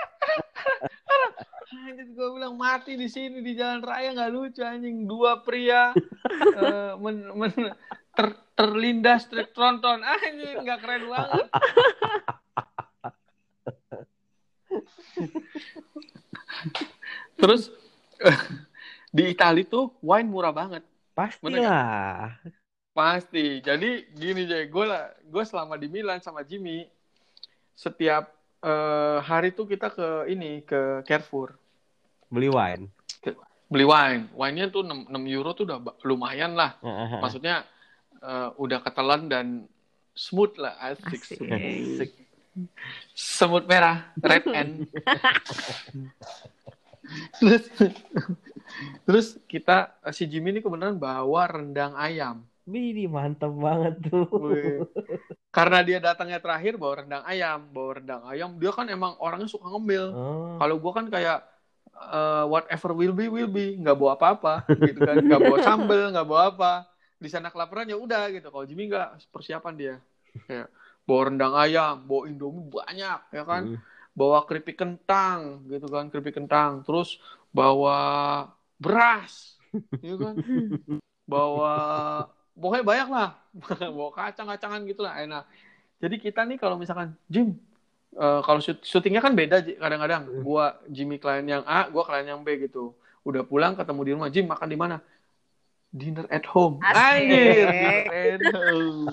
anjing 1.88 2.12
gue 2.12 2.28
bilang 2.36 2.60
mati 2.60 3.00
di 3.00 3.08
sini 3.08 3.40
di 3.40 3.56
jalan 3.56 3.80
raya 3.80 4.12
nggak 4.12 4.32
lucu 4.36 4.60
anjing. 4.60 5.08
Dua 5.08 5.40
pria 5.40 5.96
eh, 6.60 6.94
men, 7.00 7.32
men- 7.32 7.78
ter- 8.12 8.44
terlindas 8.60 9.32
truk 9.32 9.56
tronton 9.56 10.04
anjing 10.04 10.68
nggak 10.68 10.80
keren 10.84 11.04
banget. 11.08 11.48
Terus 17.40 17.72
di 19.16 19.24
Itali 19.32 19.64
tuh 19.64 19.96
wine 20.04 20.28
murah 20.28 20.52
banget. 20.52 20.84
Pastilah. 21.16 22.36
Pasti. 22.92 23.64
Jadi 23.64 24.12
gini 24.12 24.44
Jay, 24.44 24.68
gue 24.68 24.86
lah, 24.86 25.14
gue 25.24 25.44
selama 25.48 25.80
di 25.80 25.88
Milan 25.88 26.20
sama 26.20 26.44
Jimmy, 26.44 26.84
setiap 27.78 28.34
eh, 28.60 29.20
hari 29.24 29.56
tuh 29.56 29.70
kita 29.70 29.88
ke 29.94 30.28
ini 30.28 30.66
ke 30.68 31.06
Carrefour 31.08 31.56
Beli 32.28 32.50
wine. 32.52 32.86
beli 33.68 33.84
wine. 33.84 34.32
Wine-nya 34.32 34.72
tuh 34.72 34.88
6, 34.88 35.12
6 35.12 35.36
euro 35.36 35.52
tuh 35.52 35.68
udah 35.68 35.80
lumayan 36.08 36.56
lah. 36.56 36.80
Maksudnya 37.20 37.68
eh, 38.24 38.50
udah 38.56 38.80
ketelan 38.84 39.28
dan 39.28 39.68
smooth 40.18 40.56
lah, 40.58 40.76
asik. 40.82 41.22
Asik. 41.22 41.40
Asik. 41.46 42.12
Semut 43.14 43.70
merah, 43.70 44.10
red 44.18 44.46
and. 44.50 44.90
terus 47.40 47.64
terus 49.08 49.28
kita 49.48 49.96
si 50.12 50.28
Jimmy 50.28 50.58
ini 50.58 50.60
kebenaran 50.66 50.98
bawa 50.98 51.48
rendang 51.48 51.94
ayam. 51.94 52.44
Bidi 52.68 53.08
mantep 53.08 53.54
banget 53.56 54.12
tuh. 54.12 54.28
Wih. 54.28 54.84
Karena 55.56 55.80
dia 55.88 56.04
datangnya 56.04 56.44
terakhir 56.44 56.76
bawa 56.76 57.00
rendang 57.00 57.24
ayam, 57.24 57.64
bawa 57.72 57.92
rendang 58.04 58.24
ayam. 58.28 58.60
Dia 58.60 58.76
kan 58.76 58.92
emang 58.92 59.16
orangnya 59.24 59.48
suka 59.48 59.72
ngemil. 59.72 60.06
Oh. 60.12 60.60
Kalau 60.60 60.76
gua 60.84 60.92
kan 61.00 61.08
kayak 61.08 61.48
eh, 61.98 62.46
whatever 62.48 62.94
will 62.94 63.16
be 63.16 63.26
will 63.28 63.50
be, 63.50 63.76
nggak 63.82 63.98
bawa 63.98 64.14
apa-apa, 64.20 64.54
gitu 64.78 65.02
kan, 65.02 65.18
nggak 65.18 65.42
bawa 65.42 65.58
sambel, 65.62 66.04
nggak 66.14 66.28
bawa 66.28 66.44
apa. 66.54 66.72
Di 67.18 67.30
sana 67.34 67.50
kelaparan 67.50 67.90
ya 67.90 67.98
udah 67.98 68.30
gitu. 68.30 68.48
Kalau 68.54 68.66
Jimmy 68.70 68.90
nggak 68.90 69.34
persiapan 69.34 69.74
dia, 69.74 69.96
kayak 70.46 70.70
bawa 71.08 71.22
rendang 71.32 71.56
ayam, 71.58 71.96
bawa 72.06 72.22
indomie 72.30 72.68
banyak, 72.70 73.20
ya 73.34 73.44
kan, 73.48 73.64
Hmm. 73.74 73.80
bawa 74.14 74.44
keripik 74.46 74.78
kentang, 74.78 75.66
gitu 75.70 75.88
kan, 75.90 76.10
keripik 76.12 76.36
kentang, 76.38 76.84
terus 76.86 77.18
bawa 77.50 77.98
beras, 78.78 79.58
ya 80.04 80.14
kan, 80.20 80.36
bawa 81.26 81.74
pokoknya 82.58 82.86
banyak 82.86 83.10
lah, 83.10 83.30
bawa 83.98 84.12
kacang-kacangan 84.14 84.82
gitu 84.86 85.02
lah, 85.06 85.22
enak. 85.22 85.44
Jadi 85.98 86.16
kita 86.22 86.46
nih 86.46 86.58
kalau 86.62 86.78
misalkan 86.78 87.18
Jim, 87.26 87.58
eh, 88.14 88.40
kalau 88.42 88.60
shoot- 88.60 88.84
syutingnya 88.84 89.20
kan 89.20 89.34
beda 89.34 89.60
kadang-kadang. 89.64 90.24
Gua 90.40 90.80
Jimmy 90.88 91.18
klien 91.18 91.44
yang 91.44 91.64
A, 91.64 91.88
gua 91.88 92.04
klien 92.04 92.28
yang 92.28 92.42
B 92.42 92.56
gitu. 92.62 92.96
Udah 93.22 93.44
pulang 93.44 93.76
ketemu 93.76 94.02
di 94.02 94.12
rumah, 94.14 94.30
Jim 94.30 94.48
makan 94.48 94.68
di 94.68 94.78
mana? 94.78 94.98
Dinner 95.88 96.28
at 96.28 96.44
home. 96.48 96.80
Anjir, 96.84 97.68
dinner 97.68 98.08
at 98.08 98.44
home. 98.56 99.08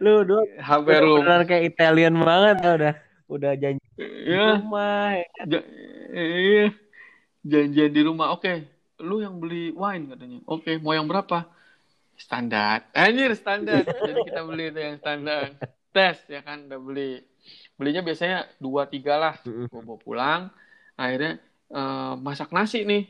Lu 0.00 0.24
dulu 0.24 0.42
HP 0.58 0.86
room. 0.98 1.22
benar 1.22 1.40
kayak 1.44 1.64
Italian 1.70 2.14
banget 2.18 2.56
tau 2.60 2.74
udah. 2.76 2.94
Udah 3.30 3.52
janji 3.54 3.78
di 3.94 4.02
Iya, 4.26 4.58
rumah. 4.58 5.14
ja- 5.46 5.68
iya. 6.10 6.66
Janjian 7.40 7.92
di 7.94 8.02
rumah. 8.02 8.34
Oke, 8.34 8.64
lu 8.98 9.22
yang 9.22 9.38
beli 9.38 9.70
wine 9.72 10.10
katanya. 10.10 10.38
Oke, 10.44 10.76
mau 10.76 10.92
yang 10.92 11.06
berapa? 11.06 11.46
Standar. 12.16 12.84
Anjir, 12.92 13.32
standar. 13.32 13.80
Jadi 13.80 14.20
kita 14.26 14.40
beli 14.42 14.68
itu 14.68 14.80
yang 14.82 14.96
standar. 14.98 15.56
Tes 15.88 16.20
ya 16.28 16.40
kan 16.42 16.68
udah 16.68 16.76
beli. 16.76 17.22
Belinya 17.80 18.04
biasanya 18.04 18.44
dua 18.60 18.84
tiga 18.84 19.16
lah. 19.16 19.34
Gue 19.40 19.80
bawa 19.80 19.96
pulang 19.96 20.42
akhirnya 21.00 21.40
eh, 21.72 22.12
masak 22.20 22.52
nasi 22.52 22.84
nih. 22.84 23.08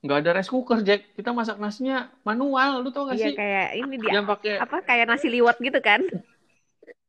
Nggak 0.00 0.18
ada 0.24 0.30
rice 0.40 0.48
cooker 0.48 0.80
Jack. 0.80 1.12
Kita 1.12 1.36
masak 1.36 1.60
nasinya 1.60 2.08
manual 2.24 2.80
lu 2.80 2.88
tau 2.88 3.04
gak 3.04 3.20
Iya 3.20 3.26
sih? 3.28 3.34
kayak 3.36 3.68
ini 3.76 3.94
dia 4.00 4.12
yang 4.16 4.24
pakai 4.24 4.56
apa 4.64 4.76
kayak 4.80 5.04
nasi 5.12 5.28
liwet 5.28 5.60
gitu 5.60 5.76
kan? 5.84 6.00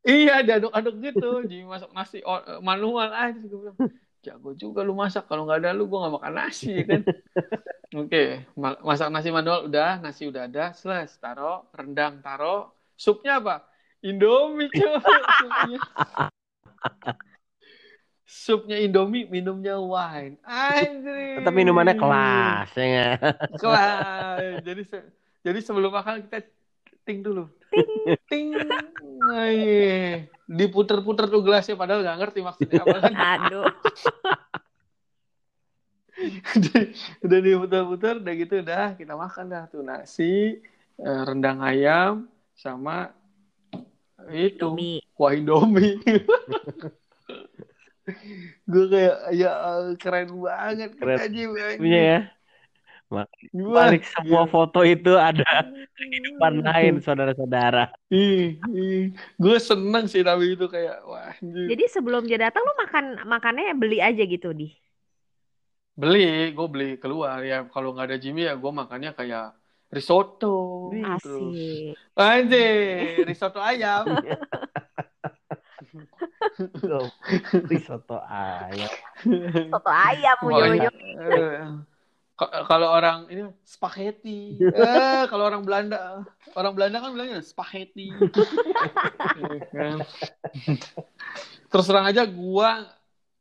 iya 0.03 0.43
diaduk-aduk 0.43 0.95
gitu. 0.99 1.47
Jadi 1.47 1.63
masak 1.63 1.87
nasi 1.95 2.19
o- 2.27 2.59
manual 2.59 3.07
aja 3.15 3.39
gue 3.39 3.59
bilang. 3.63 3.79
Jago 4.21 4.51
juga 4.59 4.83
lu 4.83 4.91
masak. 4.91 5.23
Kalau 5.31 5.47
nggak 5.47 5.63
ada 5.63 5.71
lu 5.71 5.87
gue 5.87 5.97
nggak 6.03 6.13
makan 6.19 6.33
nasi 6.35 6.67
ya 6.75 6.83
kan? 6.83 7.01
Oke 8.03 8.43
ma- 8.59 8.79
masak 8.83 9.07
nasi 9.07 9.31
manual 9.31 9.67
udah 9.71 9.99
nasi 10.03 10.27
udah 10.27 10.51
ada 10.51 10.75
selesai 10.75 11.15
taro 11.15 11.63
rendang 11.71 12.19
taro. 12.19 12.75
Supnya 12.99 13.39
apa? 13.39 13.63
Indomie 14.03 14.67
coba 14.67 14.99
supnya 15.39 15.79
supnya 18.31 18.79
Indomie 18.79 19.27
minumnya 19.27 19.75
wine. 19.75 20.39
Anjir 20.47 21.43
Tapi 21.43 21.51
minumannya 21.51 21.99
kelas 21.99 22.71
ya 22.79 23.19
kelas. 23.59 24.63
Jadi 24.63 24.81
se- 24.87 25.09
jadi 25.43 25.59
sebelum 25.59 25.91
makan 25.91 26.23
kita 26.29 26.47
ting 27.03 27.19
dulu. 27.19 27.51
Ting. 28.31 28.55
Ay, 29.21 30.25
diputer-puter 30.49 31.29
tuh 31.29 31.43
gelasnya 31.43 31.75
padahal 31.77 32.01
nggak 32.01 32.17
ngerti 32.23 32.39
maksudnya 32.41 32.81
apa. 32.81 32.97
Kan 33.03 33.13
Aduh. 33.15 33.65
udah 37.25 37.39
diputer-puter 37.41 38.15
udah 38.21 38.33
gitu 38.37 38.53
udah 38.61 38.95
kita 38.95 39.13
makan 39.13 39.45
dah 39.51 39.63
tuh. 39.67 39.83
Nasi 39.83 40.61
eh, 41.01 41.21
rendang 41.27 41.59
ayam 41.61 42.29
sama 42.55 43.11
itu 44.29 44.69
Indomie. 44.69 45.01
kuah 45.17 45.33
indomie 45.33 45.97
gue 48.71 48.85
kayak 48.91 49.17
ya 49.37 49.51
keren 50.01 50.29
banget 50.41 50.91
Keren. 50.97 51.17
anjing. 51.21 51.49
Punya 51.79 52.01
ya. 52.01 52.19
Wah, 53.11 53.27
Balik 53.51 54.07
semua 54.07 54.47
foto 54.47 54.87
itu 54.87 55.11
ada 55.19 55.67
kehidupan 55.99 56.63
lain 56.63 57.03
saudara-saudara. 57.03 57.91
Gue 59.35 59.57
seneng 59.59 60.07
sih 60.07 60.23
tapi 60.23 60.55
itu 60.55 60.65
kayak 60.71 61.03
wah 61.03 61.35
anjir. 61.35 61.75
Jadi 61.75 61.83
sebelum 61.91 62.23
dia 62.23 62.39
datang 62.39 62.63
lu 62.63 62.73
makan 62.79 63.05
makannya 63.27 63.75
beli 63.75 63.99
aja 63.99 64.23
gitu 64.23 64.55
di. 64.55 64.71
beli, 65.91 66.55
gue 66.55 66.67
beli 66.71 66.89
keluar 66.97 67.43
ya. 67.43 67.67
Kalau 67.67 67.93
nggak 67.93 68.07
ada 68.09 68.17
Jimmy 68.17 68.47
ya 68.47 68.55
gue 68.55 68.71
makannya 68.71 69.11
kayak 69.11 69.60
risotto. 69.91 70.89
Wih, 70.95 71.03
terus. 71.19 71.53
Asik. 71.53 72.17
Anjir, 72.17 73.27
risotto 73.27 73.59
ayam. 73.59 74.05
Risotto 77.67 78.17
ayam. 78.23 78.91
Soto 79.69 79.91
ayam 79.91 80.37
Makanya, 80.41 80.87
Yoyo. 80.87 80.91
eh, 81.19 81.61
kalau 82.65 82.89
orang 82.89 83.29
ini 83.29 83.51
spaghetti. 83.67 84.57
Eh, 84.57 85.21
kalau 85.29 85.45
orang 85.45 85.61
Belanda, 85.61 86.25
orang 86.57 86.73
Belanda 86.73 86.97
kan 87.03 87.11
bilangnya 87.13 87.39
spaghetti. 87.45 88.09
Terus 91.71 91.85
terang 91.87 92.07
aja 92.09 92.25
gua 92.25 92.89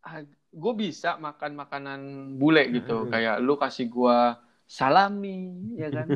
ah, 0.04 0.20
gua 0.52 0.72
bisa 0.76 1.16
makan 1.16 1.56
makanan 1.56 2.00
bule 2.36 2.68
gitu. 2.74 3.06
Hmm. 3.06 3.10
Kayak 3.10 3.36
lu 3.40 3.56
kasih 3.56 3.86
gua 3.88 4.36
salami, 4.70 5.74
ya 5.74 5.90
kan? 5.90 6.06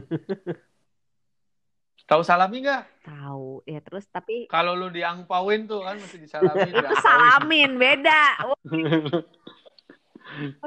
Tahu 2.06 2.22
salami 2.22 2.62
nggak? 2.62 3.02
Tahu 3.02 3.66
ya 3.66 3.82
terus 3.82 4.06
tapi 4.06 4.46
Kalau 4.46 4.78
lu 4.78 4.94
diangpauin 4.94 5.66
tuh 5.66 5.82
kan 5.82 5.98
mesti 5.98 6.22
disalami, 6.22 6.70
itu 6.70 6.86
salamin 7.02 7.74
beda. 7.74 8.22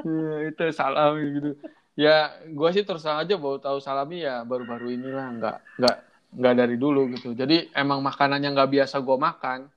Ya, 0.04 0.36
itu 0.52 0.64
salami 0.76 1.22
gitu. 1.40 1.50
Ya, 1.98 2.30
gua 2.52 2.70
sih 2.70 2.84
terus 2.84 3.08
aja 3.08 3.34
baru 3.40 3.58
tahu 3.58 3.80
salami 3.80 4.22
ya 4.22 4.44
baru-baru 4.44 4.92
inilah, 4.92 5.26
nggak 5.40 5.56
nggak 5.80 5.96
nggak 6.36 6.54
dari 6.54 6.76
dulu 6.76 7.08
gitu. 7.16 7.32
Jadi 7.32 7.72
emang 7.72 8.04
makanan 8.04 8.44
yang 8.44 8.52
nggak 8.52 8.84
biasa 8.84 9.00
gua 9.00 9.16
makan, 9.16 9.70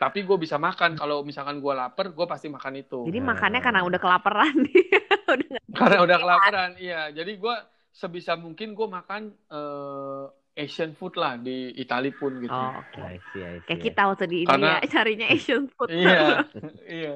tapi 0.00 0.24
gue 0.24 0.32
bisa 0.34 0.56
makan. 0.56 0.96
Kalau 0.96 1.20
misalkan 1.20 1.60
gua 1.60 1.76
lapar, 1.78 2.08
gue 2.08 2.24
pasti 2.24 2.48
makan 2.48 2.80
itu. 2.80 3.04
Jadi 3.04 3.20
Nah. 3.20 3.36
makannya 3.36 3.60
karena 3.60 3.84
udah 3.84 4.00
kelaparan 4.00 4.54
udah 5.28 5.46
nggak- 5.46 5.66
Karena 5.76 5.98
udah 6.00 6.16
kelaparan, 6.18 6.70
iya. 6.80 7.12
Jadi 7.12 7.36
gua 7.36 7.60
sebisa 7.92 8.32
mungkin 8.34 8.72
gue 8.72 8.88
makan 8.88 9.28
eh, 9.28 10.24
Asian 10.56 10.92
food 10.92 11.14
lah 11.14 11.36
di 11.36 11.72
Itali 11.74 12.10
pun 12.10 12.32
gitu. 12.38 12.50
Oh, 12.50 12.72
oke. 12.74 12.96
I 12.98 13.20
see, 13.30 13.40
I 13.40 13.60
see. 13.60 13.66
Kayak 13.66 13.80
kita 13.84 14.02
waktu 14.08 14.24
di 14.26 14.38
Karena- 14.42 14.80
India 14.80 14.88
carinya 14.96 15.26
Asian 15.28 15.64
food. 15.68 15.88
Iya, 15.94 16.48
iya. 16.82 17.14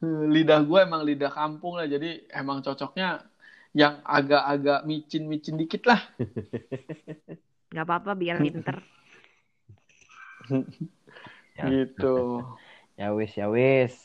Lidah 0.00 0.62
gue 0.62 0.78
emang 0.80 1.02
lidah 1.02 1.28
kampung 1.28 1.76
lah, 1.76 1.84
jadi 1.84 2.24
emang 2.30 2.62
cocoknya 2.62 3.20
yang 3.70 4.00
agak-agak 4.00 4.82
micin-micin 4.82 5.54
dikit 5.54 5.84
lah. 5.84 6.00
Gak 7.68 7.84
apa-apa 7.84 8.14
biar 8.14 8.40
pinter. 8.40 8.80
Ya. 11.56 11.64
Gitu. 11.68 12.16
Ya 13.00 13.16
wis, 13.16 13.32
ya 13.32 13.48
wis. 13.48 13.96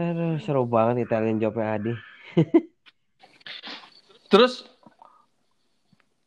Aduh, 0.00 0.40
seru 0.40 0.64
banget 0.64 1.04
Italian 1.04 1.36
jobnya 1.36 1.76
Adi. 1.76 1.92
Terus 4.32 4.64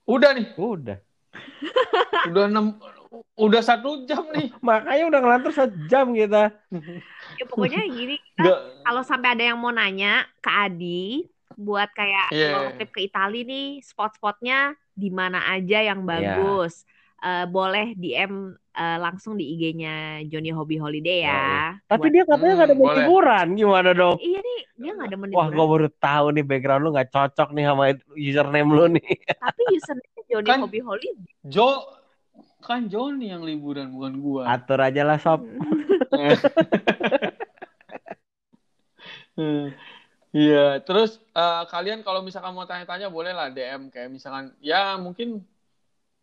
udah 0.05 0.38
nih, 0.38 0.53
Udah. 0.53 1.01
udah 2.30 2.45
enam 2.45 2.78
udah 3.34 3.61
satu 3.65 4.05
jam 4.05 4.30
nih. 4.30 4.53
Makanya 4.61 5.09
udah 5.09 5.19
ngelantur 5.26 5.49
sejam 5.49 6.13
kita. 6.13 6.53
Ya 7.41 7.43
pokoknya 7.49 7.82
gini, 7.89 8.21
kita 8.38 8.86
kalau 8.86 9.01
sampai 9.01 9.34
ada 9.34 9.49
yang 9.49 9.57
mau 9.57 9.73
nanya 9.73 10.30
ke 10.45 10.51
Adi 10.53 11.26
buat 11.57 11.89
kayak 11.89 12.30
Iya. 12.30 12.49
road 12.53 12.78
trip 12.78 12.93
ke 12.93 13.01
Italia 13.01 13.41
nih, 13.41 13.82
spot-spotnya 13.82 14.78
di 14.93 15.09
mana 15.09 15.41
aja 15.49 15.82
Iya. 15.82 15.89
yang 15.89 16.05
bagus. 16.05 16.86
Eh, 17.17 17.49
boleh 17.49 17.97
DM 17.97 18.61
eh, 18.76 18.97
langsung 18.97 19.34
di 19.34 19.47
IG-nya 19.49 19.95
Johnny 20.28 20.51
Hobby 20.51 20.76
Holiday 20.76 21.23
ya. 21.23 21.73
Tapi 21.86 22.07
Buat- 22.07 22.13
dia 22.13 22.23
katanya 22.26 22.53
nggak 22.53 22.67
ada 22.67 22.69
Hmm, 22.69 22.78
mau 22.78 22.86
boleh. 22.86 22.97
liburan. 23.01 23.47
Gimana 23.53 23.89
dong? 23.91 24.15
Iya 24.17 24.39
nih, 24.39 24.59
dia 24.76 24.91
nggak 24.91 25.07
ada 25.07 25.15
Wah, 25.15 25.21
menimbulkan. 25.21 25.53
gue 25.53 25.65
baru 25.67 25.88
tahu 25.93 26.26
nih 26.32 26.43
background 26.43 26.82
lu 26.82 26.89
nggak 26.91 27.09
cocok 27.09 27.49
nih 27.51 27.65
sama 27.65 27.84
username 28.13 28.69
lu 28.69 28.86
nih. 28.91 29.07
Tapi 29.43 29.61
username 29.71 30.21
Johnny 30.26 30.47
Kan- 30.47 30.61
Hobby 30.61 30.80
Holiday. 30.80 31.32
Jo 31.43 31.67
kan 32.59 32.86
Joni 32.86 33.30
yang 33.30 33.41
liburan 33.41 33.93
bukan 33.93 34.13
gua. 34.17 34.43
Atur 34.49 34.82
aja 34.82 35.01
lah 35.01 35.15
sob. 35.15 35.45
Hmm. 39.36 39.69
Iya, 40.32 40.84
terus 40.84 41.15
eh, 41.32 41.63
kalian 41.65 42.03
kalau 42.03 42.19
misalkan 42.19 42.51
mau 42.51 42.63
tanya-tanya 42.63 43.07
boleh 43.07 43.32
lah 43.32 43.47
DM 43.47 43.88
kayak 43.88 44.11
misalkan 44.11 44.51
ya 44.59 44.97
mungkin 44.97 45.47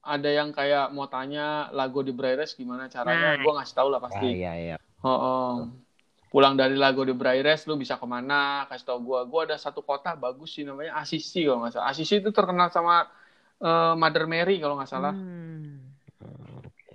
ada 0.03 0.27
yang 0.27 0.51
kayak 0.51 0.91
mau 0.91 1.07
tanya 1.07 1.71
lagu 1.71 2.03
di 2.03 2.11
Braires 2.11 2.53
gimana 2.53 2.87
caranya, 2.87 3.39
Nah. 3.39 3.43
gua 3.43 3.53
ngasih 3.63 3.75
tahu 3.75 3.89
lah 3.89 4.01
Ah, 4.03 4.05
pasti. 4.11 4.27
iya 4.29 4.53
iya. 4.55 4.77
Oh, 5.01 5.11
oh. 5.11 5.51
Pulang 6.27 6.57
dari 6.57 6.75
lagu 6.75 7.05
di 7.05 7.13
Braires 7.13 7.69
lu 7.69 7.77
bisa 7.77 7.95
ke 7.95 8.07
mana? 8.09 8.67
Kasih 8.67 8.87
tau 8.89 8.99
gua. 8.99 9.23
Gua 9.23 9.47
ada 9.47 9.55
satu 9.55 9.79
kota 9.81 10.17
bagus 10.17 10.57
sih 10.57 10.65
namanya 10.65 10.99
Assisi 10.99 11.47
kalau 11.47 11.63
nggak 11.63 11.73
salah. 11.77 11.87
Assisi 11.89 12.19
itu 12.19 12.31
terkenal 12.33 12.69
sama 12.69 13.07
eh, 13.63 13.95
Mother 13.95 14.27
Mary 14.27 14.59
kalau 14.59 14.75
nggak 14.75 14.91
salah. 14.91 15.15
Hmm. 15.15 15.93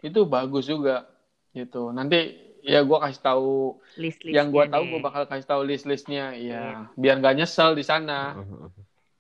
Itu 0.04 0.28
bagus 0.28 0.68
juga 0.68 1.08
gitu. 1.54 1.90
Nanti 1.90 2.34
ya 2.60 2.84
gua 2.84 3.08
kasih 3.08 3.22
tahu 3.24 3.80
List-listnya 3.96 4.36
yang 4.36 4.52
gua 4.52 4.68
tahu 4.68 4.84
gua 4.92 5.00
bakal 5.00 5.24
kasih 5.24 5.48
tahu 5.48 5.62
list-listnya 5.64 6.36
Iya. 6.36 6.60
ya 6.60 6.92
biar 7.00 7.16
nggak 7.24 7.36
nyesel 7.40 7.72
di 7.72 7.86
sana 7.86 8.36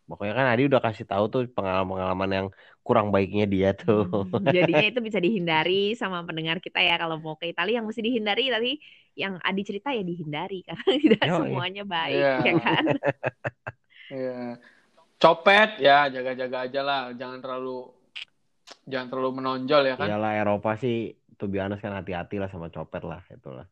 Pokoknya 0.03 0.33
kan 0.35 0.47
Adi 0.51 0.67
udah 0.67 0.79
kasih 0.79 1.03
tahu 1.03 1.23
tuh 1.27 1.41
pengalaman-pengalaman 1.51 2.29
yang 2.31 2.47
kurang 2.87 3.11
baiknya 3.11 3.43
dia 3.43 3.75
tuh. 3.75 4.07
Hmm, 4.07 4.47
Jadinya 4.55 4.87
itu 4.87 5.03
bisa 5.03 5.19
dihindari 5.19 5.91
sama 5.99 6.23
pendengar 6.23 6.63
kita 6.63 6.79
ya 6.79 6.95
kalau 6.95 7.19
mau 7.19 7.35
ke 7.35 7.51
Italia 7.51 7.83
yang 7.83 7.87
mesti 7.87 7.99
dihindari 7.99 8.47
tapi 8.47 8.79
yang 9.19 9.35
Adi 9.43 9.61
cerita 9.67 9.91
ya 9.91 10.07
dihindari 10.07 10.63
karena 10.67 10.87
tidak 10.95 11.23
Yoi. 11.27 11.35
semuanya 11.35 11.83
baik 11.83 12.15
Iya. 12.23 12.33
ya 12.39 12.53
kan. 12.63 12.85
Iya. 14.07 14.55
copet 15.19 15.83
ya 15.83 16.07
jaga-jaga 16.07 16.57
aja 16.63 16.79
lah 16.79 17.01
jangan 17.11 17.43
terlalu 17.43 17.91
jangan 18.87 19.07
terlalu 19.11 19.31
menonjol 19.43 19.83
ya 19.83 19.95
kan 19.99 20.07
Iyalah 20.07 20.33
Eropa 20.39 20.79
sih 20.79 21.11
tuh 21.35 21.51
biasa 21.51 21.75
kan 21.83 21.91
hati-hati 21.91 22.39
lah 22.39 22.47
sama 22.47 22.71
copet 22.71 23.03
lah 23.03 23.19
itulah. 23.27 23.67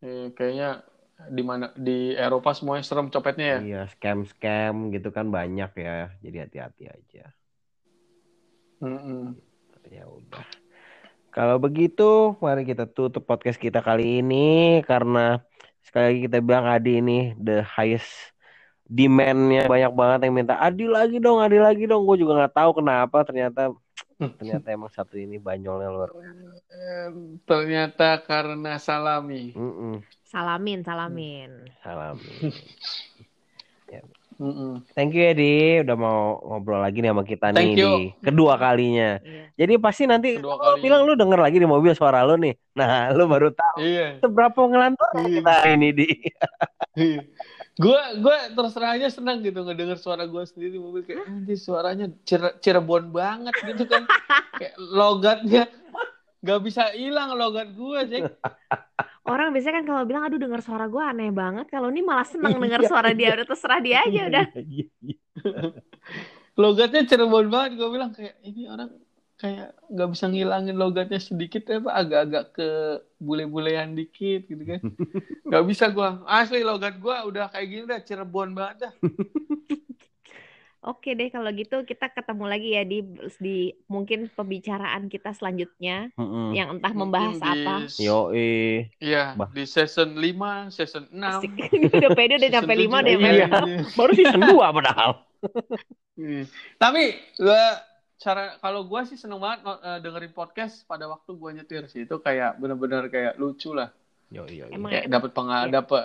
Eh, 0.00 0.30
kayaknya 0.32 0.86
di 1.28 1.42
mana 1.42 1.74
di 1.74 2.14
Eropa 2.14 2.54
semuanya 2.54 2.86
serem 2.86 3.10
copetnya 3.10 3.46
ya 3.46 3.60
Iya, 3.60 3.82
scam-scam 3.90 4.94
gitu 4.94 5.10
kan 5.10 5.28
banyak 5.28 5.70
ya. 5.76 6.14
Jadi 6.22 6.36
hati-hati 6.40 6.84
aja. 6.88 7.24
Mm-mm. 8.80 9.36
Ya 9.92 10.04
udah. 10.08 10.44
Kalau 11.30 11.62
begitu, 11.62 12.34
mari 12.42 12.66
kita 12.66 12.90
tutup 12.90 13.22
podcast 13.22 13.60
kita 13.60 13.78
kali 13.84 14.18
ini 14.24 14.80
karena 14.82 15.38
sekali 15.84 16.04
lagi 16.10 16.20
kita 16.26 16.36
bilang 16.42 16.66
Adi 16.66 16.98
ini 16.98 17.18
the 17.38 17.62
highest 17.62 18.10
demand-nya 18.90 19.70
banyak 19.70 19.92
banget 19.94 20.18
yang 20.26 20.34
minta 20.34 20.58
Adi 20.58 20.90
lagi 20.90 21.22
dong, 21.22 21.38
Adi 21.38 21.62
lagi 21.62 21.86
dong. 21.86 22.02
Gue 22.02 22.18
juga 22.18 22.34
nggak 22.40 22.54
tahu 22.56 22.82
kenapa 22.82 23.22
ternyata 23.22 23.70
ternyata 24.18 24.66
emang 24.72 24.90
satu 24.90 25.14
ini 25.20 25.38
banyolnya 25.38 25.88
luar. 25.92 26.10
Eh, 26.70 27.08
ternyata 27.46 28.18
karena 28.24 28.80
salami 28.80 29.54
Mm-mm, 29.54 30.02
Salamin, 30.24 30.80
salamin. 31.84 32.52
Mm-mm. 34.40 34.80
Thank 34.90 35.12
you 35.12 35.22
Edi, 35.22 35.52
udah 35.78 35.92
mau 35.94 36.18
ngobrol 36.40 36.80
lagi 36.80 36.98
nih 36.98 37.12
sama 37.12 37.22
kita 37.22 37.46
nih 37.48 37.56
Thank 37.60 37.76
you. 37.76 37.92
di 37.92 37.92
kedua 38.18 38.56
kalinya. 38.56 39.20
Iya. 39.20 39.44
Jadi 39.54 39.72
pasti 39.76 40.02
nanti 40.04 40.28
Kedua 40.34 40.56
kalinya. 40.56 40.80
bilang 40.80 41.00
lu 41.04 41.12
denger 41.12 41.36
lagi 41.38 41.56
di 41.56 41.68
mobil 41.68 41.92
suara 41.92 42.24
lu 42.24 42.34
nih. 42.34 42.56
Nah, 42.72 42.88
lu 43.12 43.24
baru 43.26 43.52
tahu 43.52 43.76
iya 43.78 44.16
seberapa 44.16 44.56
ngelantur 44.58 45.08
Iya. 45.14 45.28
kita 45.36 45.52
hari 45.54 45.70
ini 45.76 45.88
di. 45.92 46.06
gue 47.76 48.00
gue 48.18 48.36
terus 48.50 48.72
terang 48.72 48.92
aja 48.92 49.08
senang 49.08 49.40
gitu 49.40 49.60
ngedenger 49.60 49.96
suara 49.96 50.24
gue 50.24 50.42
sendiri 50.42 50.70
di 50.70 50.80
mobil 50.80 51.00
kayak 51.00 51.24
nanti 51.24 51.54
suaranya 51.54 52.12
Cire- 52.22 52.58
Cirebon 52.58 53.08
banget 53.08 53.56
gitu 53.62 53.84
kan 53.84 54.04
kayak 54.58 54.74
logatnya 54.76 55.64
nggak 56.40 56.60
bisa 56.64 56.82
hilang 56.96 57.36
logat 57.36 57.68
gue 57.72 58.00
sih 58.08 58.22
Orang 59.30 59.54
biasanya 59.54 59.84
kan 59.84 59.86
kalau 59.86 60.02
bilang 60.08 60.26
aduh 60.26 60.40
dengar 60.40 60.58
suara 60.58 60.90
gue 60.90 60.98
aneh 60.98 61.30
banget. 61.30 61.70
Kalau 61.70 61.92
ini 61.92 62.02
malah 62.02 62.26
seneng 62.26 62.56
Iya, 62.56 62.62
dengar 62.66 62.80
suara 62.88 63.14
dia 63.14 63.36
udah 63.36 63.46
terserah 63.46 63.78
dia 63.78 64.02
aja 64.02 64.20
udah. 64.26 64.44
Iya, 64.58 64.86
iya. 65.06 65.16
logatnya 66.58 67.06
Cirebon 67.06 67.46
banget 67.46 67.78
gue 67.78 67.88
bilang 67.88 68.10
kayak 68.10 68.36
ini 68.42 68.66
orang 68.66 68.90
kayak 69.40 69.72
nggak 69.88 70.08
bisa 70.12 70.24
ngilangin 70.28 70.76
logatnya 70.76 71.16
sedikit 71.16 71.64
ya 71.64 71.80
pak 71.80 71.94
agak-agak 71.96 72.44
ke 72.52 72.68
bule-bulean 73.16 73.96
dikit 73.96 74.44
gitu 74.44 74.60
kan 74.68 74.80
nggak 75.48 75.64
bisa 75.64 75.88
gue 75.88 76.08
asli 76.28 76.60
logat 76.60 77.00
gue 77.00 77.16
udah 77.24 77.48
kayak 77.48 77.66
gini 77.72 77.82
udah 77.88 78.00
Cirebon 78.04 78.52
banget 78.52 78.76
dah 78.84 78.92
Oke 80.82 81.12
deh 81.12 81.28
kalau 81.28 81.52
gitu 81.52 81.84
kita 81.84 82.08
ketemu 82.08 82.44
lagi 82.46 82.68
ya 82.72 82.82
di 82.82 83.04
di 83.36 83.56
mungkin 83.84 84.28
pembicaraan 84.28 85.06
kita 85.06 85.30
selanjutnya 85.30 86.08
Mm-mm. 86.14 86.52
yang 86.52 86.72
entah 86.72 86.88
membahas 86.90 87.36
Mungkin 87.36 87.52
di- 87.52 87.60
apa. 87.60 87.74
Yo. 87.98 88.18
Iya, 88.96 89.36
Bah. 89.36 89.48
di 89.50 89.64
season 89.64 90.16
5, 90.16 90.24
season 90.70 91.04
6. 91.06 91.20
Asik. 91.36 91.52
udah 92.00 92.10
pede 92.10 92.34
udah 92.36 92.50
nyampe 92.50 92.72
5 92.72 92.80
tujuh. 92.80 93.00
deh. 93.02 93.14
Iya. 93.20 93.46
Pak. 93.46 93.64
Baru 93.92 94.12
season 94.14 94.40
2 94.42 94.56
padahal. 94.72 95.10
Iya. 96.14 96.44
Tapi 96.74 97.02
gua 97.36 97.62
cara 98.16 98.42
kalau 98.56 98.80
gua 98.82 99.04
sih 99.04 99.16
seneng 99.16 99.36
banget 99.38 99.60
eh, 99.64 99.98
dengerin 100.00 100.32
podcast 100.32 100.84
pada 100.84 101.04
waktu 101.06 101.30
gua 101.34 101.50
nyetir 101.50 101.84
sih 101.86 102.04
itu 102.04 102.16
kayak 102.18 102.56
bener-bener 102.56 103.04
kayak 103.06 103.36
lucu 103.36 103.72
lah. 103.72 103.92
Yo, 104.28 104.44
yo, 104.44 104.64
yo. 104.64 104.72
Emang 104.72 104.88
Kayak 104.90 105.08
dapat 105.10 105.30
pengal 105.32 105.62
Iya. 105.62 105.72
dapat 105.74 106.04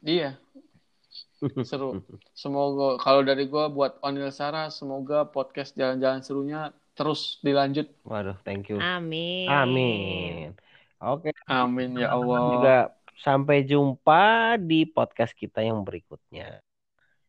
iya. 0.00 0.30
Seru. 1.66 2.00
Semoga 2.38 3.02
kalau 3.02 3.26
dari 3.26 3.46
gua 3.50 3.68
buat 3.68 3.98
Onil 4.00 4.30
Sarah 4.30 4.70
semoga 4.70 5.26
podcast 5.28 5.74
jalan-jalan 5.74 6.22
serunya 6.22 6.60
terus 6.94 7.40
dilanjut. 7.42 7.88
Waduh, 8.06 8.36
thank 8.46 8.68
you. 8.70 8.78
Amin. 8.78 9.48
Amin. 9.48 10.54
Oke, 11.02 11.34
Amin 11.50 11.98
ya 11.98 12.14
juga 12.14 12.14
Allah. 12.14 12.94
sampai 13.18 13.66
jumpa 13.66 14.54
di 14.62 14.86
podcast 14.86 15.34
kita 15.34 15.62
yang 15.66 15.82
berikutnya. 15.82 16.62